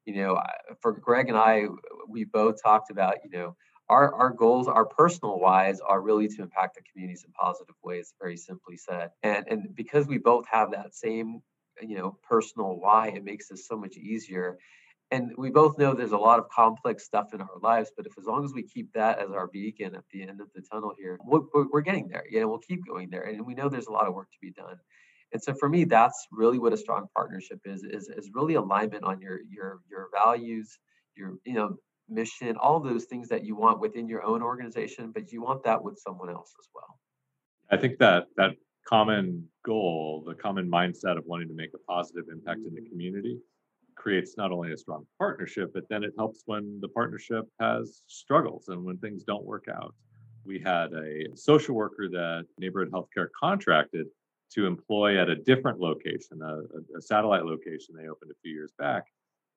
you 0.06 0.16
know, 0.16 0.42
for 0.82 0.94
Greg 0.94 1.30
and 1.30 1.38
I, 1.38 1.66
we 2.08 2.24
both 2.24 2.62
talked 2.64 2.90
about, 2.90 3.18
you 3.24 3.30
know, 3.30 3.56
our, 3.90 4.14
our 4.14 4.30
goals, 4.30 4.68
our 4.68 4.86
personal 4.86 5.40
whys, 5.40 5.80
are 5.80 6.02
really 6.02 6.28
to 6.28 6.42
impact 6.42 6.76
the 6.76 6.82
communities 6.92 7.24
in 7.26 7.32
positive 7.34 7.76
ways, 7.84 8.14
very 8.22 8.38
simply 8.38 8.78
said. 8.78 9.10
And 9.24 9.46
and 9.48 9.76
because 9.76 10.08
we 10.08 10.18
both 10.18 10.46
have 10.52 10.72
that 10.72 10.96
same, 10.96 11.42
you 11.82 11.98
know, 11.98 12.18
personal 12.24 12.80
why, 12.80 13.10
it 13.10 13.24
makes 13.24 13.50
this 13.50 13.68
so 13.68 13.78
much 13.78 13.98
easier. 13.98 14.58
And 15.12 15.32
we 15.38 15.50
both 15.50 15.80
know 15.80 15.94
there's 15.96 16.12
a 16.12 16.18
lot 16.18 16.38
of 16.38 16.50
complex 16.50 17.04
stuff 17.04 17.34
in 17.34 17.42
our 17.42 17.58
lives, 17.64 17.92
but 17.98 18.06
if 18.06 18.14
as 18.20 18.26
long 18.26 18.46
as 18.46 18.54
we 18.54 18.62
keep 18.62 18.94
that 18.94 19.18
as 19.18 19.32
our 19.32 19.48
beacon 19.48 19.96
at 19.96 20.04
the 20.12 20.22
end 20.22 20.40
of 20.40 20.50
the 20.54 20.62
tunnel 20.62 20.94
here, 21.00 21.18
we're, 21.26 21.66
we're 21.74 21.82
getting 21.82 22.08
there. 22.08 22.26
You 22.30 22.42
know, 22.42 22.48
we'll 22.48 22.60
keep 22.60 22.86
going 22.86 23.10
there, 23.10 23.24
and 23.24 23.44
we 23.44 23.56
know 23.56 23.70
there's 23.70 23.88
a 23.88 23.92
lot 23.92 24.08
of 24.08 24.14
work 24.14 24.30
to 24.30 24.38
be 24.40 24.52
done 24.52 24.78
and 25.32 25.42
so 25.42 25.54
for 25.54 25.70
me 25.70 25.84
that's 25.84 26.28
really 26.32 26.60
what 26.60 26.74
a 26.74 26.78
strong 26.78 27.08
partnership 27.16 27.60
is 27.66 27.84
is, 27.84 28.10
is 28.10 28.30
really 28.34 28.56
alignment 28.56 29.04
on 29.04 29.22
your 29.22 29.40
your 29.50 29.80
your 29.90 30.10
values 30.14 30.80
your 31.16 31.36
you 31.46 31.54
know 31.54 31.78
mission 32.10 32.56
all 32.58 32.80
those 32.80 33.06
things 33.06 33.28
that 33.28 33.46
you 33.46 33.56
want 33.56 33.80
within 33.80 34.08
your 34.08 34.24
own 34.24 34.42
organization 34.42 35.12
but 35.12 35.32
you 35.32 35.42
want 35.42 35.64
that 35.64 35.82
with 35.82 35.98
someone 35.98 36.30
else 36.30 36.54
as 36.60 36.68
well 36.74 37.00
i 37.72 37.78
think 37.78 37.98
that 37.98 38.26
that 38.38 38.52
common 38.88 39.48
goal 39.66 40.24
the 40.26 40.34
common 40.36 40.70
mindset 40.70 41.18
of 41.18 41.24
wanting 41.26 41.48
to 41.48 41.54
make 41.54 41.72
a 41.74 41.92
positive 41.92 42.26
impact 42.32 42.62
in 42.68 42.74
the 42.74 42.90
community 42.90 43.40
creates 44.00 44.38
not 44.38 44.52
only 44.52 44.72
a 44.72 44.78
strong 44.78 45.06
partnership, 45.18 45.72
but 45.74 45.84
then 45.90 46.04
it 46.04 46.14
helps 46.18 46.44
when 46.46 46.80
the 46.82 46.88
partnership 46.88 47.46
has 47.60 48.02
struggles 48.08 48.70
and 48.70 48.84
when 48.84 48.98
things 48.98 49.24
don't 49.24 49.46
work 49.46 49.66
out. 49.70 49.94
We 50.46 50.58
had 50.58 50.94
a 50.94 51.36
social 51.36 51.76
worker 51.76 52.08
that 52.10 52.46
neighborhood 52.58 52.92
healthcare 52.92 53.28
contracted 53.38 54.08
to 54.54 54.66
employ 54.66 55.22
at 55.22 55.30
a 55.30 55.36
different 55.36 55.80
location, 55.80 56.42
a, 56.42 56.98
a 56.98 57.02
satellite 57.02 57.46
location 57.46 57.94
they 57.96 58.08
opened 58.08 58.32
a 58.32 58.40
few 58.42 58.52
years 58.52 58.72
back. 58.80 59.04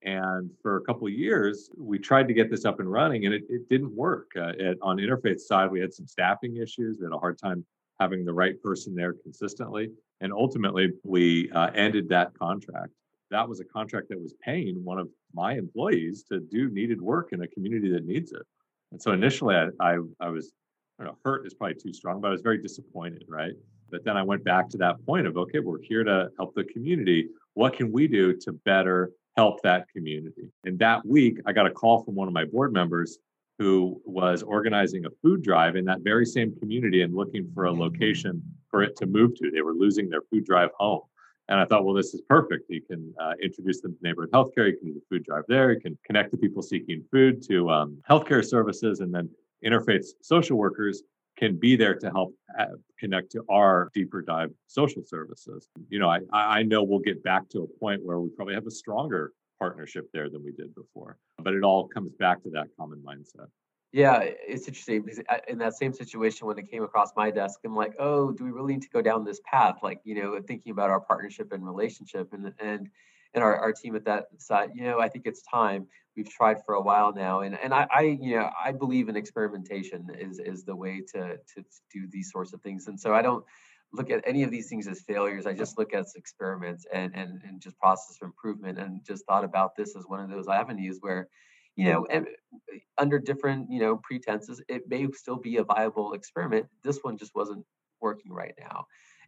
And 0.05 0.51
for 0.61 0.77
a 0.77 0.81
couple 0.81 1.07
of 1.07 1.13
years, 1.13 1.71
we 1.77 1.99
tried 1.99 2.27
to 2.29 2.35
get 2.35 2.51
this 2.51 2.65
up 2.65 2.81
and 2.81 2.91
running, 2.91 3.27
and 3.27 3.35
it, 3.35 3.45
it 3.49 3.69
didn't 3.69 3.95
work. 3.95 4.33
Uh, 4.37 4.53
it, 4.59 4.79
on 4.83 4.97
Interfaith's 4.97 5.47
side, 5.47 5.71
we 5.71 5.81
had 5.81 5.95
some 5.95 6.07
staffing 6.07 6.57
issues. 6.57 6.99
We 6.99 7.05
had 7.05 7.13
a 7.13 7.19
hard 7.19 7.39
time 7.39 7.65
having 8.01 8.25
the 8.25 8.33
right 8.33 8.61
person 8.63 8.95
there 8.95 9.13
consistently. 9.13 9.91
And 10.21 10.33
ultimately, 10.33 10.91
we 11.05 11.51
uh, 11.53 11.71
ended 11.75 12.09
that 12.09 12.33
contract. 12.37 12.91
That 13.31 13.49
was 13.49 13.61
a 13.61 13.65
contract 13.65 14.09
that 14.11 14.21
was 14.21 14.35
paying 14.45 14.83
one 14.85 14.99
of 14.99 15.09
my 15.33 15.55
employees 15.55 16.25
to 16.31 16.41
do 16.41 16.69
needed 16.69 17.01
work 17.01 17.29
in 17.33 17.43
a 17.43 17.49
community 17.49 17.91
that 17.93 18.05
needs 18.05 18.33
it. 18.33 18.43
And 18.91 19.01
so 19.01 19.13
initially, 19.13 19.55
I, 19.55 19.69
I, 19.81 19.99
I 20.21 20.29
was, 20.29 20.53
I 20.99 21.05
don't 21.05 21.13
know, 21.13 21.19
hurt 21.25 21.47
is 21.47 21.55
probably 21.55 21.77
too 21.77 21.93
strong, 21.93 22.21
but 22.21 22.29
I 22.29 22.31
was 22.31 22.43
very 22.43 22.61
disappointed, 22.61 23.25
right? 23.29 23.55
But 23.91 24.05
then 24.05 24.17
I 24.17 24.23
went 24.23 24.45
back 24.45 24.69
to 24.71 24.79
that 24.79 25.05
point 25.07 25.27
of, 25.27 25.37
okay, 25.37 25.61
we're 25.61 25.81
here 25.81 26.05
to 26.05 26.31
help 26.37 26.55
the 26.55 26.65
community. 26.65 27.29
What 27.55 27.75
can 27.75 27.93
we 27.93 28.07
do 28.09 28.37
to 28.39 28.53
better 28.53 29.13
help 29.37 29.63
that 29.63 29.89
community? 29.89 30.51
And 30.65 30.79
that 30.79 31.05
week, 31.07 31.39
I 31.47 31.53
got 31.53 31.67
a 31.67 31.71
call 31.71 32.03
from 32.05 32.15
one 32.15 32.29
of 32.29 32.35
my 32.35 32.45
board 32.45 32.73
members 32.73 33.19
who 33.59 34.01
was 34.05 34.43
organizing 34.43 35.05
a 35.05 35.11
food 35.23 35.43
drive 35.43 35.77
in 35.77 35.85
that 35.85 36.01
very 36.01 36.27
same 36.27 36.55
community 36.59 37.03
and 37.03 37.15
looking 37.15 37.51
for 37.55 37.65
a 37.65 37.73
location 37.73 38.43
for 38.69 38.83
it 38.83 38.97
to 38.97 39.07
move 39.07 39.35
to. 39.37 39.51
They 39.51 39.63
were 39.63 39.75
losing 39.75 40.09
their 40.09 40.23
food 40.31 40.45
drive 40.45 40.71
home. 40.79 41.03
And 41.49 41.61
I 41.61 41.65
thought, 41.65 41.85
well, 41.85 41.95
this 41.95 42.15
is 42.15 42.23
perfect. 42.29 42.65
You 42.71 42.81
can 42.83 43.13
uh, 43.21 43.33
introduce 43.43 43.81
them 43.81 43.95
to 43.95 43.99
neighborhood 44.03 44.31
healthcare. 44.33 44.71
You 44.71 44.77
can 44.79 44.89
do 44.89 44.95
the 44.95 45.03
food 45.11 45.25
drive 45.25 45.45
there. 45.49 45.73
You 45.73 45.81
can 45.81 45.99
connect 46.05 46.31
the 46.31 46.39
people 46.39 46.63
seeking 46.63 47.05
food 47.11 47.43
to 47.49 47.69
um, 47.71 47.99
healthcare 48.09 48.45
services, 48.45 49.01
and 49.01 49.13
then 49.13 49.29
interfaith 49.65 50.07
social 50.23 50.57
workers 50.57 51.03
can 51.43 51.57
be 51.57 51.75
there 51.75 51.97
to 51.97 52.09
help 52.11 52.33
uh, 52.57 52.67
connect 53.01 53.33
to 53.33 53.45
our 53.51 53.91
deeper 53.95 54.23
dive 54.23 54.51
social 54.69 55.03
services. 55.05 55.69
You 55.89 55.99
know, 55.99 56.09
I, 56.09 56.21
I 56.33 56.63
know 56.63 56.85
we'll 56.85 57.01
get 57.01 57.21
back 57.25 57.49
to 57.49 57.63
a 57.63 57.67
point 57.81 58.01
where 58.05 58.21
we 58.21 58.29
probably 58.29 58.55
have 58.55 58.69
a 58.69 58.71
stronger 58.71 59.33
partnership 59.59 60.09
there 60.13 60.31
than 60.31 60.45
we 60.45 60.53
did 60.53 60.73
before, 60.77 61.19
but 61.39 61.53
it 61.55 61.65
all 61.65 61.89
comes 61.89 62.13
back 62.13 62.45
to 62.45 62.51
that 62.51 62.69
common 62.79 63.03
mindset. 63.05 63.49
Yeah, 63.91 64.21
it's 64.23 64.69
interesting 64.69 65.03
because 65.03 65.21
in 65.49 65.59
that 65.59 65.75
same 65.75 65.93
situation, 65.93 66.47
when 66.47 66.59
it 66.59 66.71
came 66.71 66.85
across 66.85 67.11
my 67.17 67.33
desk, 67.33 67.59
I'm 67.65 67.75
like, 67.75 67.95
oh, 67.99 68.31
do 68.31 68.45
we 68.45 68.53
really 68.53 68.75
need 68.75 68.83
to 68.83 68.89
go 68.91 69.03
down 69.03 69.25
this 69.25 69.41
path? 69.45 69.79
Like, 69.83 70.01
you 70.05 70.15
know, 70.15 70.41
thinking 70.47 70.71
about 70.71 70.91
our 70.91 71.01
partnership 71.01 71.51
and 71.51 71.67
relationship, 71.67 72.33
and 72.33 72.53
and 72.61 72.89
and 73.35 73.43
our, 73.43 73.57
our 73.57 73.73
team 73.73 73.97
at 73.97 74.05
that 74.05 74.27
side, 74.39 74.71
you 74.75 74.85
know, 74.85 75.01
I 75.01 75.09
think 75.09 75.27
it's 75.27 75.43
time. 75.43 75.89
We've 76.17 76.29
tried 76.29 76.65
for 76.65 76.75
a 76.75 76.81
while 76.83 77.13
now, 77.15 77.41
and 77.41 77.59
and 77.59 77.73
I, 77.73 77.87
I 77.91 78.03
you 78.21 78.37
know 78.37 78.51
I 78.63 78.73
believe 78.73 79.09
in 79.09 79.17
experimentation 79.17 80.09
is 80.19 80.39
is 80.39 80.65
the 80.65 80.77
way 80.77 81.03
to 81.15 81.37
to 81.37 81.65
do 81.93 82.07
these 82.11 82.31
sorts 82.31 82.53
of 82.53 82.61
things, 82.61 82.87
and 82.87 82.99
so 82.99 83.15
I 83.15 83.23
don't 83.23 83.45
look 83.93 84.11
at 84.11 84.23
any 84.27 84.43
of 84.43 84.51
these 84.51 84.69
things 84.69 84.87
as 84.89 85.03
failures. 85.03 85.47
I 85.47 85.53
just 85.53 85.79
look 85.79 85.95
at 85.95 86.07
experiments 86.17 86.87
and 86.93 87.15
and 87.15 87.43
and 87.47 87.61
just 87.61 87.79
process 87.79 88.19
of 88.21 88.27
improvement, 88.27 88.79
and 88.79 89.05
just 89.05 89.27
thought 89.27 89.45
about 89.45 89.75
this 89.77 89.97
as 89.97 90.05
one 90.07 90.21
of 90.21 90.31
those 90.31 90.49
avenues 90.49 90.99
where 91.01 91.29
you 91.75 91.91
know, 91.91 92.07
and 92.11 92.27
eh, 92.71 92.79
under 92.99 93.19
different, 93.19 93.71
you 93.71 93.81
know, 93.81 93.97
pretenses, 93.97 94.63
it 94.69 94.83
may 94.89 95.07
still 95.13 95.39
be 95.39 95.57
a 95.57 95.65
viable 95.65 96.13
experiment. 96.13 96.67
This 96.85 96.99
one 97.01 97.17
just 97.17 97.35
wasn't 97.35 97.65
working 98.03 98.31
right 98.31 98.53
now 98.61 98.85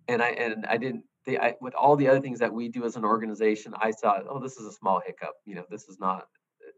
and 0.09 0.23
I 0.23 0.29
and 0.31 0.67
I 0.67 0.76
didn't. 0.76 1.05
They, 1.26 1.38
I, 1.38 1.55
with 1.61 1.75
all 1.75 1.97
the 1.97 2.09
other 2.09 2.21
things 2.21 2.38
that 2.41 2.53
we 2.53 2.69
do 2.69 2.85
as 2.85 2.97
an 2.97 3.05
organization, 3.05 3.73
I 3.81 3.93
saw, 3.93 4.21
oh, 4.29 4.41
this 4.41 4.59
is 4.59 4.67
a 4.67 4.73
small 4.73 5.00
hiccup. 5.05 5.33
You 5.47 5.55
know, 5.55 5.64
this 5.71 5.88
is 5.88 5.99
not 5.99 6.26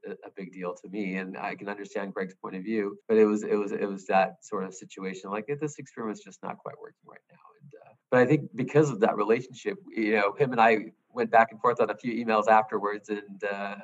a, 0.07 0.31
big 0.37 0.53
deal 0.53 0.75
to 0.75 0.89
me, 0.89 1.17
and 1.17 1.37
I 1.37 1.55
can 1.55 1.69
understand 1.69 2.15
Greg's 2.15 2.35
point 2.35 2.57
of 2.57 2.63
view. 2.63 2.99
But 3.09 3.17
it 3.19 3.25
was, 3.25 3.43
it 3.43 3.55
was, 3.55 3.73
it 3.73 3.89
was 3.89 4.07
that 4.07 4.45
sort 4.45 4.65
of 4.65 4.75
situation. 4.75 5.31
Like 5.31 5.47
this 5.61 5.79
experiment's 5.79 6.23
just 6.23 6.43
not 6.43 6.59
quite 6.59 6.79
working 6.81 7.07
right 7.07 7.21
now. 7.31 7.39
And 7.63 7.73
uh, 7.85 7.93
but 8.11 8.21
I 8.21 8.27
think 8.27 8.51
because 8.55 8.91
of 8.91 9.01
that 9.01 9.17
relationship, 9.17 9.79
you 9.89 10.15
know, 10.15 10.33
him 10.33 10.53
and 10.53 10.61
I 10.61 10.93
went 11.13 11.31
back 11.31 11.49
and 11.51 11.61
forth 11.61 11.81
on 11.81 11.91
a 11.91 11.97
few 11.97 12.13
emails 12.13 12.49
afterwards, 12.49 13.09
and 13.09 13.45
uh, 13.45 13.77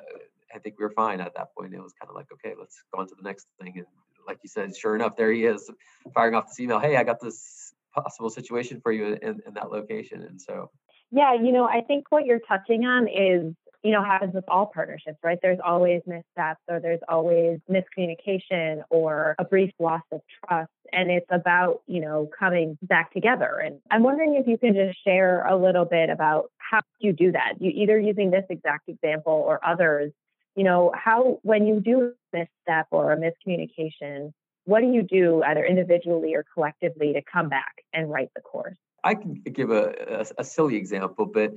I 0.55 0.59
think 0.59 0.76
we 0.79 0.85
were 0.85 0.93
fine 0.95 1.21
at 1.21 1.35
that 1.37 1.49
point. 1.57 1.75
It 1.75 1.81
was 1.81 1.93
kind 2.00 2.09
of 2.09 2.14
like, 2.14 2.26
okay, 2.33 2.55
let's 2.59 2.83
go 2.95 3.00
on 3.00 3.09
to 3.09 3.14
the 3.14 3.23
next 3.23 3.47
thing. 3.61 3.75
And 3.76 3.87
like 4.26 4.38
you 4.43 4.49
said, 4.49 4.76
sure 4.76 4.95
enough, 4.95 5.17
there 5.17 5.33
he 5.33 5.45
is, 5.45 5.71
firing 6.14 6.35
off 6.35 6.49
this 6.49 6.61
email. 6.61 6.78
Hey, 6.78 6.97
I 6.97 7.04
got 7.04 7.21
this 7.21 7.73
possible 7.95 8.30
situation 8.30 8.80
for 8.80 8.93
you 8.93 9.19
in, 9.21 9.41
in 9.47 9.54
that 9.54 9.71
location. 9.71 10.23
And 10.23 10.41
so, 10.41 10.71
yeah, 11.11 11.35
you 11.35 11.52
know, 11.52 11.65
I 11.65 11.82
think 11.82 12.06
what 12.11 12.25
you're 12.25 12.41
touching 12.41 12.85
on 12.85 13.08
is 13.08 13.54
you 13.82 13.90
know, 13.90 14.04
happens 14.04 14.34
with 14.34 14.45
all 14.49 14.66
partnerships, 14.66 15.18
right? 15.25 15.38
There's 15.42 15.58
always 15.64 16.02
missteps 16.06 16.60
or 16.68 16.78
there's 16.78 17.00
always 17.08 17.58
miscommunication 17.68 18.82
or 18.90 19.34
a 19.38 19.45
brief 19.45 19.73
loss 19.80 20.02
of 20.12 20.21
trust. 20.47 20.71
And 20.92 21.10
it's 21.10 21.26
about, 21.30 21.82
you 21.86 22.00
know, 22.00 22.28
coming 22.38 22.78
back 22.82 23.12
together. 23.12 23.60
And 23.64 23.80
I'm 23.90 24.02
wondering 24.02 24.36
if 24.36 24.47
you 24.47 24.56
can 24.56 24.75
just 24.75 25.02
share 25.02 25.45
a 25.47 25.56
little 25.56 25.84
bit 25.84 26.10
about 26.10 26.50
how 26.58 26.80
you 27.00 27.12
do 27.12 27.32
that. 27.32 27.54
You 27.60 27.73
either 27.75 27.99
using 27.99 28.30
this 28.30 28.45
exact 28.49 28.88
example 28.88 29.32
or 29.32 29.58
others, 29.66 30.12
you 30.54 30.64
know, 30.64 30.92
how 30.95 31.40
when 31.42 31.66
you 31.66 31.80
do 31.80 32.12
a 32.32 32.36
misstep 32.36 32.86
or 32.90 33.12
a 33.12 33.16
miscommunication, 33.16 34.32
what 34.64 34.80
do 34.80 34.86
you 34.86 35.02
do 35.02 35.42
either 35.42 35.64
individually 35.64 36.34
or 36.34 36.45
collectively 36.54 37.14
to 37.14 37.23
come 37.23 37.49
back 37.49 37.75
and 37.92 38.10
right 38.10 38.30
the 38.36 38.42
course? 38.42 38.76
I 39.02 39.14
can 39.16 39.34
give 39.34 39.71
a, 39.71 40.21
a, 40.21 40.42
a 40.42 40.45
silly 40.45 40.76
example, 40.76 41.26
but 41.26 41.52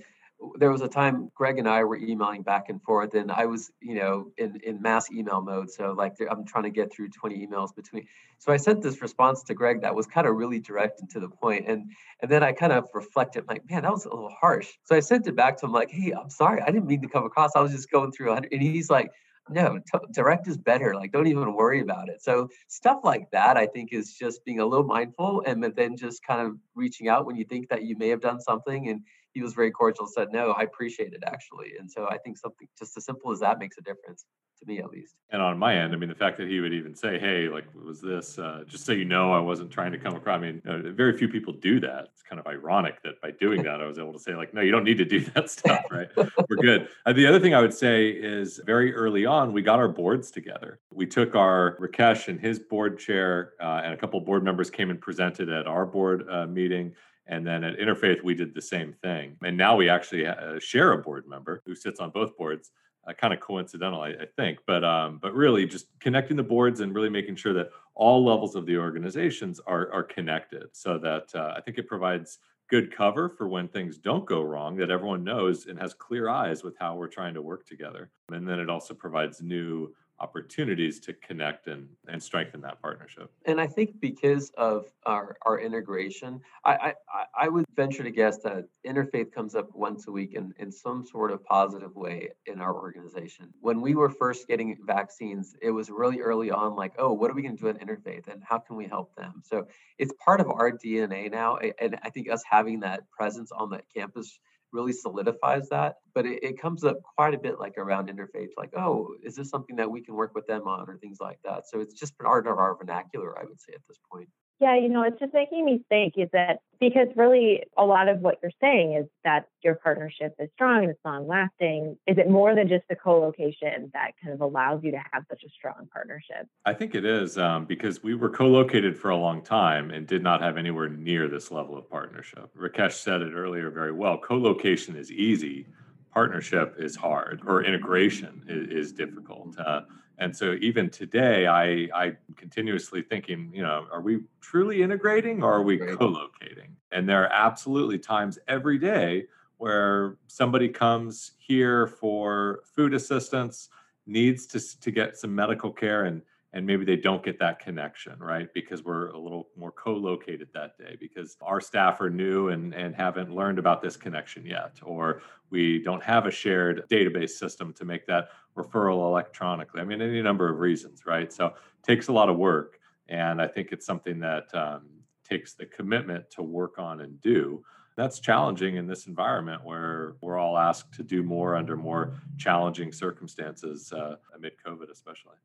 there 0.57 0.71
was 0.71 0.81
a 0.81 0.87
time 0.87 1.31
Greg 1.33 1.59
and 1.59 1.67
I 1.67 1.83
were 1.83 1.97
emailing 1.97 2.43
back 2.43 2.69
and 2.69 2.81
forth, 2.81 3.13
and 3.13 3.31
I 3.31 3.45
was, 3.45 3.71
you 3.81 3.95
know, 3.95 4.31
in, 4.37 4.59
in 4.63 4.81
mass 4.81 5.09
email 5.11 5.41
mode. 5.41 5.71
So 5.71 5.93
like 5.93 6.15
I'm 6.29 6.45
trying 6.45 6.65
to 6.65 6.69
get 6.69 6.91
through 6.91 7.09
20 7.09 7.45
emails 7.45 7.75
between. 7.75 8.05
So 8.39 8.51
I 8.51 8.57
sent 8.57 8.81
this 8.81 9.01
response 9.01 9.43
to 9.43 9.53
Greg 9.53 9.81
that 9.81 9.95
was 9.95 10.07
kind 10.07 10.27
of 10.27 10.35
really 10.35 10.59
direct 10.59 10.99
and 10.99 11.09
to 11.11 11.19
the 11.19 11.29
point. 11.29 11.65
And 11.67 11.91
and 12.21 12.29
then 12.29 12.43
I 12.43 12.51
kind 12.51 12.73
of 12.73 12.87
reflected, 12.93 13.45
like, 13.47 13.69
man, 13.69 13.83
that 13.83 13.91
was 13.91 14.05
a 14.05 14.09
little 14.09 14.33
harsh. 14.39 14.69
So 14.83 14.95
I 14.95 14.99
sent 14.99 15.27
it 15.27 15.35
back 15.35 15.57
to 15.57 15.65
him, 15.65 15.71
like, 15.71 15.89
hey, 15.89 16.13
I'm 16.13 16.29
sorry, 16.29 16.61
I 16.61 16.67
didn't 16.67 16.87
mean 16.87 17.01
to 17.01 17.09
come 17.09 17.25
across. 17.25 17.51
I 17.55 17.61
was 17.61 17.71
just 17.71 17.89
going 17.89 18.11
through 18.11 18.27
100. 18.27 18.51
And 18.51 18.61
he's 18.61 18.89
like, 18.89 19.11
no 19.49 19.77
t- 19.77 19.99
direct 20.11 20.47
is 20.47 20.57
better 20.57 20.95
like 20.95 21.11
don't 21.11 21.27
even 21.27 21.53
worry 21.53 21.79
about 21.79 22.09
it 22.09 22.21
so 22.21 22.49
stuff 22.67 23.01
like 23.03 23.29
that 23.31 23.57
i 23.57 23.67
think 23.67 23.93
is 23.93 24.13
just 24.13 24.43
being 24.43 24.59
a 24.59 24.65
little 24.65 24.85
mindful 24.85 25.43
and 25.45 25.63
then 25.75 25.95
just 25.95 26.25
kind 26.25 26.41
of 26.41 26.57
reaching 26.73 27.07
out 27.07 27.25
when 27.25 27.35
you 27.35 27.45
think 27.45 27.69
that 27.69 27.83
you 27.83 27.95
may 27.97 28.09
have 28.09 28.21
done 28.21 28.41
something 28.41 28.89
and 28.89 29.01
he 29.35 29.41
was 29.41 29.53
very 29.53 29.69
cordial 29.69 30.07
said 30.07 30.29
no 30.31 30.51
i 30.51 30.63
appreciate 30.63 31.13
it 31.13 31.23
actually 31.27 31.73
and 31.79 31.91
so 31.91 32.07
i 32.09 32.17
think 32.17 32.37
something 32.37 32.67
just 32.79 32.97
as 32.97 33.05
simple 33.05 33.31
as 33.31 33.39
that 33.39 33.59
makes 33.59 33.77
a 33.77 33.81
difference 33.81 34.25
to 34.59 34.65
me 34.65 34.79
at 34.79 34.89
least. 34.89 35.15
And 35.29 35.41
on 35.41 35.57
my 35.57 35.75
end, 35.75 35.93
I 35.93 35.97
mean, 35.97 36.09
the 36.09 36.15
fact 36.15 36.37
that 36.37 36.47
he 36.47 36.59
would 36.59 36.73
even 36.73 36.95
say, 36.95 37.19
"Hey, 37.19 37.47
like, 37.47 37.65
was 37.73 38.01
this 38.01 38.37
uh, 38.39 38.63
just 38.67 38.85
so 38.85 38.91
you 38.91 39.05
know, 39.05 39.33
I 39.33 39.39
wasn't 39.39 39.71
trying 39.71 39.91
to 39.91 39.97
come 39.97 40.15
across." 40.15 40.37
I 40.37 40.39
mean, 40.39 40.61
you 40.65 40.71
know, 40.71 40.91
very 40.91 41.17
few 41.17 41.27
people 41.27 41.53
do 41.53 41.79
that. 41.81 42.09
It's 42.13 42.21
kind 42.21 42.39
of 42.39 42.47
ironic 42.47 43.01
that 43.03 43.21
by 43.21 43.31
doing 43.31 43.63
that, 43.63 43.81
I 43.81 43.85
was 43.85 43.99
able 43.99 44.13
to 44.13 44.19
say, 44.19 44.35
like, 44.35 44.53
"No, 44.53 44.61
you 44.61 44.71
don't 44.71 44.83
need 44.83 44.97
to 44.97 45.05
do 45.05 45.19
that 45.35 45.49
stuff, 45.49 45.85
right? 45.91 46.09
We're 46.15 46.57
good." 46.57 46.89
Uh, 47.05 47.13
the 47.13 47.27
other 47.27 47.39
thing 47.39 47.53
I 47.53 47.61
would 47.61 47.73
say 47.73 48.09
is, 48.09 48.59
very 48.65 48.93
early 48.93 49.25
on, 49.25 49.53
we 49.53 49.61
got 49.61 49.79
our 49.79 49.89
boards 49.89 50.31
together. 50.31 50.79
We 50.91 51.05
took 51.05 51.35
our 51.35 51.77
Rakesh 51.79 52.27
and 52.27 52.39
his 52.39 52.59
board 52.59 52.99
chair, 52.99 53.53
uh, 53.61 53.81
and 53.83 53.93
a 53.93 53.97
couple 53.97 54.19
board 54.21 54.43
members 54.43 54.69
came 54.69 54.89
and 54.89 54.99
presented 54.99 55.49
at 55.49 55.67
our 55.67 55.85
board 55.85 56.25
uh, 56.29 56.47
meeting. 56.47 56.93
And 57.27 57.45
then 57.45 57.63
at 57.63 57.77
Interfaith, 57.79 58.23
we 58.23 58.35
did 58.35 58.53
the 58.53 58.61
same 58.61 58.93
thing. 58.93 59.37
And 59.43 59.57
now 59.57 59.75
we 59.75 59.89
actually 59.89 60.27
uh, 60.27 60.59
share 60.59 60.91
a 60.91 60.97
board 60.97 61.27
member 61.27 61.61
who 61.65 61.75
sits 61.75 61.99
on 61.99 62.11
both 62.11 62.37
boards 62.37 62.71
uh, 63.07 63.13
kind 63.13 63.33
of 63.33 63.39
coincidental, 63.39 64.01
I, 64.01 64.09
I, 64.09 64.25
think. 64.35 64.59
But 64.65 64.83
um, 64.83 65.19
but 65.21 65.33
really, 65.33 65.65
just 65.65 65.87
connecting 65.99 66.37
the 66.37 66.43
boards 66.43 66.79
and 66.79 66.93
really 66.93 67.09
making 67.09 67.35
sure 67.35 67.53
that 67.53 67.69
all 67.93 68.25
levels 68.25 68.55
of 68.55 68.65
the 68.65 68.77
organizations 68.77 69.59
are 69.65 69.91
are 69.91 70.03
connected, 70.03 70.67
so 70.73 70.97
that 70.99 71.33
uh, 71.35 71.53
I 71.55 71.61
think 71.61 71.77
it 71.77 71.87
provides 71.87 72.39
good 72.67 72.95
cover 72.95 73.29
for 73.29 73.47
when 73.47 73.67
things 73.67 73.97
don't 73.97 74.25
go 74.25 74.41
wrong. 74.41 74.75
That 74.77 74.89
everyone 74.89 75.23
knows 75.23 75.67
and 75.67 75.79
has 75.79 75.93
clear 75.93 76.29
eyes 76.29 76.63
with 76.63 76.75
how 76.79 76.95
we're 76.95 77.07
trying 77.07 77.33
to 77.35 77.41
work 77.41 77.65
together, 77.65 78.09
and 78.31 78.47
then 78.47 78.59
it 78.59 78.69
also 78.69 78.93
provides 78.93 79.41
new 79.41 79.93
opportunities 80.19 80.99
to 81.01 81.13
connect 81.13 81.67
and, 81.67 81.87
and 82.07 82.21
strengthen 82.21 82.61
that 82.61 82.81
partnership. 82.81 83.31
And 83.45 83.59
I 83.59 83.67
think 83.67 83.99
because 83.99 84.49
of 84.57 84.85
our, 85.05 85.35
our 85.41 85.59
integration, 85.59 86.39
I, 86.63 86.93
I, 87.13 87.25
I 87.41 87.49
would 87.49 87.65
venture 87.75 88.03
to 88.03 88.11
guess 88.11 88.37
that 88.39 88.65
interfaith 88.87 89.33
comes 89.33 89.55
up 89.55 89.69
once 89.75 90.07
a 90.07 90.11
week 90.11 90.33
in, 90.33 90.53
in 90.57 90.71
some 90.71 91.05
sort 91.05 91.31
of 91.31 91.43
positive 91.43 91.95
way 91.95 92.29
in 92.45 92.61
our 92.61 92.73
organization. 92.73 93.53
When 93.59 93.81
we 93.81 93.95
were 93.95 94.09
first 94.09 94.47
getting 94.47 94.77
vaccines, 94.85 95.55
it 95.61 95.71
was 95.71 95.89
really 95.89 96.21
early 96.21 96.49
on 96.49 96.75
like, 96.75 96.93
oh, 96.97 97.11
what 97.11 97.29
are 97.29 97.33
we 97.33 97.41
going 97.41 97.57
to 97.57 97.61
do 97.61 97.69
at 97.69 97.79
interfaith 97.81 98.27
and 98.29 98.41
how 98.43 98.59
can 98.59 98.77
we 98.77 98.85
help 98.85 99.13
them? 99.15 99.41
So 99.43 99.67
it's 99.97 100.13
part 100.23 100.39
of 100.39 100.47
our 100.47 100.71
DNA 100.71 101.29
now. 101.29 101.57
And 101.57 101.99
I 102.03 102.09
think 102.09 102.29
us 102.29 102.43
having 102.49 102.79
that 102.81 103.09
presence 103.11 103.51
on 103.51 103.69
the 103.69 103.81
campus 103.93 104.39
really 104.75 104.93
solidifies 104.93 105.69
that. 105.69 105.95
But 106.13 106.25
it, 106.25 106.43
it, 106.43 106.61
comes 106.61 106.83
up 106.83 106.97
quite 107.15 107.33
a 107.33 107.37
bit 107.39 107.59
like 107.59 107.77
around 107.77 108.09
interfaith, 108.09 108.49
like, 108.57 108.71
oh, 108.77 109.15
is 109.23 109.35
this 109.35 109.49
something 109.49 109.75
that 109.77 109.89
we 109.89 110.01
can 110.01 110.15
work 110.15 110.35
with 110.35 110.45
them 110.45 110.67
on 110.67 110.89
or 110.89 110.97
things 110.97 111.17
like 111.19 111.39
that? 111.43 111.67
So 111.67 111.79
it's 111.79 111.93
just 111.93 112.17
part 112.19 112.45
of 112.45 112.57
our 112.57 112.75
vernacular, 112.75 113.39
I 113.39 113.45
would 113.45 113.59
say, 113.59 113.73
at 113.73 113.81
this 113.87 113.97
point. 114.11 114.29
Yeah, 114.59 114.77
you 114.77 114.87
know, 114.87 115.03
it's 115.03 115.19
just 115.19 115.33
making 115.33 115.65
me 115.65 115.83
think 115.89 116.13
is 116.17 116.29
that 116.31 116.59
because 116.79 117.07
really 117.15 117.63
a 117.77 117.85
lot 117.85 118.07
of 118.07 118.19
what 118.19 118.39
you're 118.41 118.51
saying 118.61 118.93
is 118.93 119.05
that 119.23 119.47
your 119.63 119.75
partnership 119.75 120.33
is 120.39 120.49
strong 120.53 120.83
and 120.83 120.91
it's 120.91 120.99
long 121.03 121.27
lasting. 121.27 121.97
Is 122.07 122.17
it 122.17 122.29
more 122.29 122.55
than 122.55 122.69
just 122.69 122.83
the 122.89 122.95
co 122.95 123.19
location 123.19 123.91
that 123.93 124.11
kind 124.21 124.33
of 124.33 124.41
allows 124.41 124.81
you 124.83 124.91
to 124.91 125.01
have 125.11 125.23
such 125.29 125.43
a 125.45 125.49
strong 125.49 125.87
partnership? 125.91 126.47
I 126.65 126.73
think 126.73 126.95
it 126.95 127.05
is 127.05 127.37
um, 127.37 127.65
because 127.65 128.01
we 128.01 128.15
were 128.15 128.29
co 128.29 128.47
located 128.47 128.97
for 128.97 129.09
a 129.09 129.17
long 129.17 129.41
time 129.41 129.91
and 129.91 130.07
did 130.07 130.23
not 130.23 130.41
have 130.41 130.57
anywhere 130.57 130.87
near 130.89 131.27
this 131.27 131.51
level 131.51 131.77
of 131.77 131.89
partnership. 131.89 132.49
Rakesh 132.57 132.93
said 132.93 133.21
it 133.21 133.33
earlier 133.33 133.69
very 133.69 133.91
well 133.91 134.17
co 134.17 134.37
location 134.37 134.95
is 134.95 135.11
easy, 135.11 135.67
partnership 136.13 136.75
is 136.79 136.95
hard, 136.95 137.41
or 137.45 137.63
integration 137.63 138.41
is, 138.47 138.87
is 138.87 138.91
difficult. 138.93 139.57
Uh, 139.59 139.81
and 140.17 140.35
so 140.35 140.55
even 140.61 140.89
today, 140.89 141.47
I 141.47 141.89
I 141.93 142.13
continuously 142.35 143.01
thinking, 143.01 143.51
you 143.53 143.61
know, 143.61 143.85
are 143.91 144.01
we 144.01 144.19
truly 144.41 144.81
integrating 144.81 145.43
or 145.43 145.53
are 145.53 145.61
we 145.61 145.77
co-locating? 145.77 146.75
And 146.91 147.07
there 147.07 147.23
are 147.23 147.31
absolutely 147.31 147.99
times 147.99 148.39
every 148.47 148.77
day 148.77 149.25
where 149.57 150.17
somebody 150.27 150.69
comes 150.69 151.33
here 151.37 151.87
for 151.87 152.61
food 152.63 152.93
assistance, 152.93 153.69
needs 154.07 154.45
to 154.47 154.79
to 154.79 154.91
get 154.91 155.17
some 155.17 155.35
medical 155.35 155.71
care 155.71 156.05
and 156.05 156.21
and 156.55 156.65
maybe 156.65 156.85
they 156.85 156.95
don't 156.95 157.21
get 157.21 157.37
that 157.37 157.59
connection, 157.59 158.17
right? 158.17 158.47
Because 158.53 158.81
we're 158.81 159.09
a 159.09 159.19
little 159.19 159.49
more 159.57 159.73
co-located 159.73 160.47
that 160.53 160.77
day 160.77 160.95
because 160.97 161.35
our 161.41 161.59
staff 161.59 161.99
are 161.99 162.09
new 162.09 162.47
and, 162.47 162.73
and 162.73 162.95
haven't 162.95 163.29
learned 163.29 163.59
about 163.59 163.81
this 163.81 163.97
connection 163.97 164.45
yet, 164.45 164.79
or 164.81 165.21
we 165.49 165.83
don't 165.83 166.01
have 166.01 166.25
a 166.25 166.31
shared 166.31 166.85
database 166.89 167.31
system 167.31 167.73
to 167.73 167.83
make 167.83 168.07
that 168.07 168.29
referral 168.55 169.05
electronically. 169.05 169.81
I 169.81 169.83
mean, 169.83 170.01
any 170.01 170.21
number 170.21 170.49
of 170.49 170.59
reasons, 170.59 171.05
right? 171.05 171.31
So 171.31 171.47
it 171.47 171.53
takes 171.83 172.07
a 172.07 172.13
lot 172.13 172.29
of 172.29 172.37
work. 172.37 172.79
And 173.09 173.41
I 173.41 173.47
think 173.47 173.73
it's 173.73 173.85
something 173.85 174.17
that 174.21 174.47
um, 174.55 174.83
takes 175.29 175.55
the 175.55 175.65
commitment 175.65 176.31
to 176.31 176.41
work 176.41 176.79
on 176.79 177.01
and 177.01 177.19
do. 177.19 177.65
That's 177.97 178.21
challenging 178.21 178.77
in 178.77 178.87
this 178.87 179.07
environment 179.07 179.61
where 179.65 180.15
we're 180.21 180.37
all 180.37 180.57
asked 180.57 180.93
to 180.93 181.03
do 181.03 181.21
more 181.21 181.57
under 181.57 181.75
more 181.75 182.13
challenging 182.37 182.93
circumstances 182.93 183.91
uh, 183.91 184.15
amid 184.33 184.53
COVID, 184.65 184.89
especially. 184.89 185.35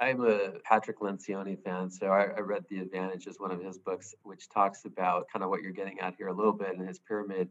I'm 0.00 0.24
a 0.24 0.52
Patrick 0.64 1.00
Lencioni 1.00 1.60
fan, 1.60 1.90
so 1.90 2.06
I, 2.06 2.26
I 2.36 2.40
read 2.40 2.64
The 2.68 2.78
Advantage 2.78 3.26
as 3.26 3.40
one 3.40 3.50
of 3.50 3.60
his 3.62 3.78
books, 3.78 4.14
which 4.22 4.48
talks 4.48 4.84
about 4.84 5.26
kind 5.32 5.42
of 5.42 5.50
what 5.50 5.60
you're 5.62 5.72
getting 5.72 5.98
at 5.98 6.14
here 6.16 6.28
a 6.28 6.34
little 6.34 6.52
bit 6.52 6.74
in 6.74 6.86
his 6.86 7.00
pyramid. 7.00 7.48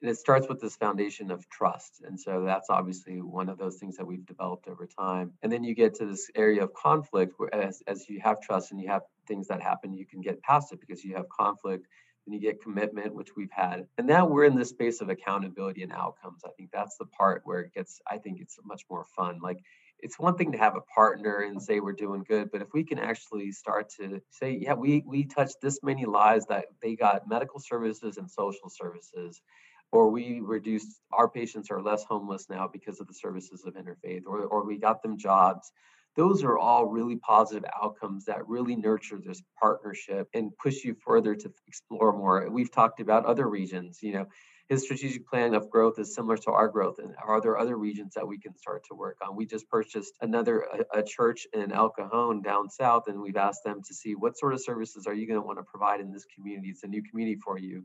And 0.00 0.10
it 0.10 0.16
starts 0.16 0.48
with 0.48 0.62
this 0.62 0.76
foundation 0.76 1.30
of 1.30 1.46
trust. 1.50 2.00
And 2.06 2.18
so 2.18 2.42
that's 2.46 2.70
obviously 2.70 3.20
one 3.20 3.50
of 3.50 3.58
those 3.58 3.76
things 3.76 3.98
that 3.98 4.06
we've 4.06 4.24
developed 4.24 4.66
over 4.66 4.86
time. 4.86 5.34
And 5.42 5.52
then 5.52 5.62
you 5.62 5.74
get 5.74 5.94
to 5.96 6.06
this 6.06 6.30
area 6.34 6.64
of 6.64 6.72
conflict 6.72 7.34
where 7.36 7.54
as, 7.54 7.82
as 7.86 8.08
you 8.08 8.18
have 8.20 8.40
trust 8.40 8.70
and 8.70 8.80
you 8.80 8.88
have 8.88 9.02
things 9.26 9.48
that 9.48 9.60
happen, 9.60 9.92
you 9.92 10.06
can 10.06 10.22
get 10.22 10.42
past 10.42 10.72
it 10.72 10.80
because 10.80 11.04
you 11.04 11.14
have 11.16 11.28
conflict 11.28 11.86
and 12.24 12.34
you 12.34 12.40
get 12.40 12.62
commitment, 12.62 13.14
which 13.14 13.36
we've 13.36 13.50
had. 13.50 13.86
And 13.98 14.06
now 14.06 14.26
we're 14.26 14.44
in 14.44 14.56
this 14.56 14.70
space 14.70 15.02
of 15.02 15.10
accountability 15.10 15.82
and 15.82 15.92
outcomes. 15.92 16.44
I 16.46 16.50
think 16.56 16.70
that's 16.72 16.96
the 16.96 17.04
part 17.04 17.42
where 17.44 17.60
it 17.60 17.74
gets, 17.74 18.00
I 18.10 18.16
think 18.16 18.40
it's 18.40 18.58
much 18.64 18.84
more 18.88 19.04
fun. 19.04 19.40
Like 19.42 19.58
it's 20.02 20.18
one 20.18 20.36
thing 20.36 20.52
to 20.52 20.58
have 20.58 20.76
a 20.76 20.80
partner 20.80 21.40
and 21.40 21.60
say 21.62 21.80
we're 21.80 21.92
doing 21.92 22.24
good, 22.26 22.50
but 22.50 22.62
if 22.62 22.68
we 22.72 22.84
can 22.84 22.98
actually 22.98 23.52
start 23.52 23.90
to 24.00 24.20
say, 24.30 24.58
yeah, 24.60 24.74
we 24.74 25.02
we 25.06 25.24
touched 25.24 25.56
this 25.62 25.80
many 25.82 26.04
lives 26.06 26.46
that 26.46 26.66
they 26.82 26.96
got 26.96 27.28
medical 27.28 27.60
services 27.60 28.16
and 28.16 28.30
social 28.30 28.68
services, 28.68 29.40
or 29.92 30.10
we 30.10 30.40
reduced 30.40 31.00
our 31.12 31.28
patients 31.28 31.70
are 31.70 31.82
less 31.82 32.04
homeless 32.04 32.48
now 32.48 32.68
because 32.72 33.00
of 33.00 33.06
the 33.06 33.14
services 33.14 33.64
of 33.66 33.74
interfaith, 33.74 34.22
or 34.26 34.44
or 34.44 34.64
we 34.64 34.78
got 34.78 35.02
them 35.02 35.18
jobs. 35.18 35.72
Those 36.16 36.42
are 36.42 36.58
all 36.58 36.86
really 36.86 37.16
positive 37.16 37.64
outcomes 37.80 38.24
that 38.24 38.46
really 38.48 38.74
nurture 38.74 39.20
this 39.24 39.42
partnership 39.60 40.28
and 40.34 40.50
push 40.58 40.82
you 40.84 40.94
further 40.94 41.36
to 41.36 41.52
explore 41.68 42.12
more. 42.12 42.50
We've 42.50 42.72
talked 42.72 43.00
about 43.00 43.26
other 43.26 43.48
regions, 43.48 44.02
you 44.02 44.14
know, 44.14 44.26
his 44.70 44.84
strategic 44.84 45.26
plan 45.26 45.52
of 45.54 45.68
growth 45.68 45.98
is 45.98 46.14
similar 46.14 46.36
to 46.36 46.52
our 46.52 46.68
growth 46.68 47.00
and 47.00 47.12
are 47.26 47.40
there 47.40 47.58
other 47.58 47.76
regions 47.76 48.14
that 48.14 48.26
we 48.26 48.38
can 48.38 48.56
start 48.56 48.84
to 48.84 48.94
work 48.94 49.16
on? 49.20 49.34
We 49.34 49.44
just 49.44 49.68
purchased 49.68 50.14
another 50.20 50.60
a, 50.60 51.00
a 51.00 51.02
church 51.02 51.44
in 51.52 51.72
el 51.72 51.90
cajon 51.90 52.40
down 52.40 52.70
south 52.70 53.08
and 53.08 53.20
we've 53.20 53.36
asked 53.36 53.64
them 53.64 53.82
to 53.82 53.92
see 53.92 54.14
what 54.14 54.38
sort 54.38 54.54
of 54.54 54.62
services 54.62 55.08
are 55.08 55.12
you 55.12 55.26
going 55.26 55.40
to 55.40 55.44
want 55.44 55.58
to 55.58 55.64
provide 55.64 56.00
in 56.00 56.12
this 56.12 56.24
community. 56.24 56.68
It's 56.68 56.84
a 56.84 56.86
new 56.86 57.02
community 57.02 57.40
for 57.44 57.58
you. 57.58 57.82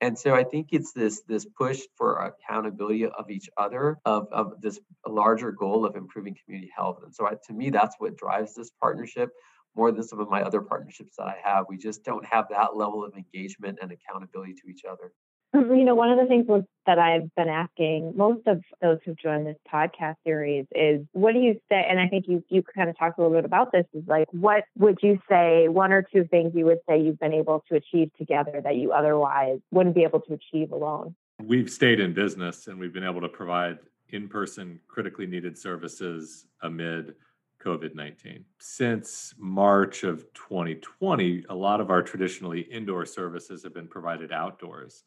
And 0.00 0.18
so 0.18 0.34
i 0.34 0.44
think 0.44 0.68
it's 0.72 0.92
this 0.92 1.20
this 1.28 1.44
push 1.44 1.82
for 1.94 2.16
accountability 2.16 3.04
of 3.04 3.30
each 3.30 3.50
other 3.58 3.98
of, 4.06 4.26
of 4.32 4.62
this 4.62 4.80
larger 5.06 5.52
goal 5.52 5.84
of 5.84 5.94
improving 5.94 6.34
community 6.42 6.72
health. 6.74 7.00
And 7.04 7.14
so 7.14 7.26
I, 7.26 7.34
to 7.48 7.52
me 7.52 7.68
that's 7.68 7.96
what 7.98 8.16
drives 8.16 8.54
this 8.54 8.70
partnership 8.80 9.28
more 9.76 9.92
than 9.92 10.02
some 10.02 10.20
of 10.20 10.30
my 10.30 10.40
other 10.40 10.62
partnerships 10.62 11.16
that 11.18 11.26
i 11.26 11.36
have. 11.44 11.66
We 11.68 11.76
just 11.76 12.02
don't 12.02 12.24
have 12.24 12.46
that 12.48 12.76
level 12.76 13.04
of 13.04 13.12
engagement 13.14 13.80
and 13.82 13.92
accountability 13.92 14.54
to 14.54 14.70
each 14.70 14.86
other 14.90 15.12
Um, 15.54 15.74
you 15.74 15.84
know, 15.84 15.94
one 15.94 16.10
of 16.10 16.18
the 16.18 16.26
things 16.26 16.46
that 16.86 16.98
I've 16.98 17.34
been 17.34 17.48
asking 17.48 18.14
most 18.16 18.46
of 18.46 18.62
those 18.82 18.98
who've 19.04 19.16
joined 19.16 19.46
this 19.46 19.56
podcast 19.72 20.16
series 20.24 20.66
is 20.74 21.00
what 21.12 21.32
do 21.32 21.40
you 21.40 21.60
say? 21.70 21.86
And 21.88 22.00
I 22.00 22.08
think 22.08 22.26
you 22.28 22.44
you 22.48 22.62
kind 22.62 22.90
of 22.90 22.98
talked 22.98 23.18
a 23.18 23.22
little 23.22 23.36
bit 23.36 23.44
about 23.44 23.72
this. 23.72 23.86
Is 23.94 24.04
like, 24.06 24.28
what 24.32 24.64
would 24.76 24.98
you 25.02 25.18
say? 25.28 25.68
One 25.68 25.92
or 25.92 26.02
two 26.02 26.24
things 26.24 26.52
you 26.54 26.64
would 26.66 26.80
say 26.88 27.00
you've 27.00 27.20
been 27.20 27.32
able 27.32 27.64
to 27.70 27.76
achieve 27.76 28.10
together 28.18 28.60
that 28.62 28.76
you 28.76 28.92
otherwise 28.92 29.60
wouldn't 29.70 29.94
be 29.94 30.02
able 30.02 30.20
to 30.22 30.34
achieve 30.34 30.72
alone. 30.72 31.14
We've 31.42 31.70
stayed 31.70 32.00
in 32.00 32.14
business 32.14 32.66
and 32.66 32.78
we've 32.78 32.92
been 32.92 33.04
able 33.04 33.20
to 33.20 33.28
provide 33.28 33.78
in-person 34.10 34.80
critically 34.86 35.26
needed 35.26 35.58
services 35.58 36.46
amid 36.62 37.14
COVID 37.64 37.94
19. 37.94 38.44
Since 38.58 39.34
March 39.38 40.04
of 40.04 40.32
2020, 40.34 41.44
a 41.48 41.54
lot 41.54 41.80
of 41.80 41.90
our 41.90 42.02
traditionally 42.02 42.60
indoor 42.60 43.06
services 43.06 43.62
have 43.62 43.74
been 43.74 43.88
provided 43.88 44.32
outdoors 44.32 45.02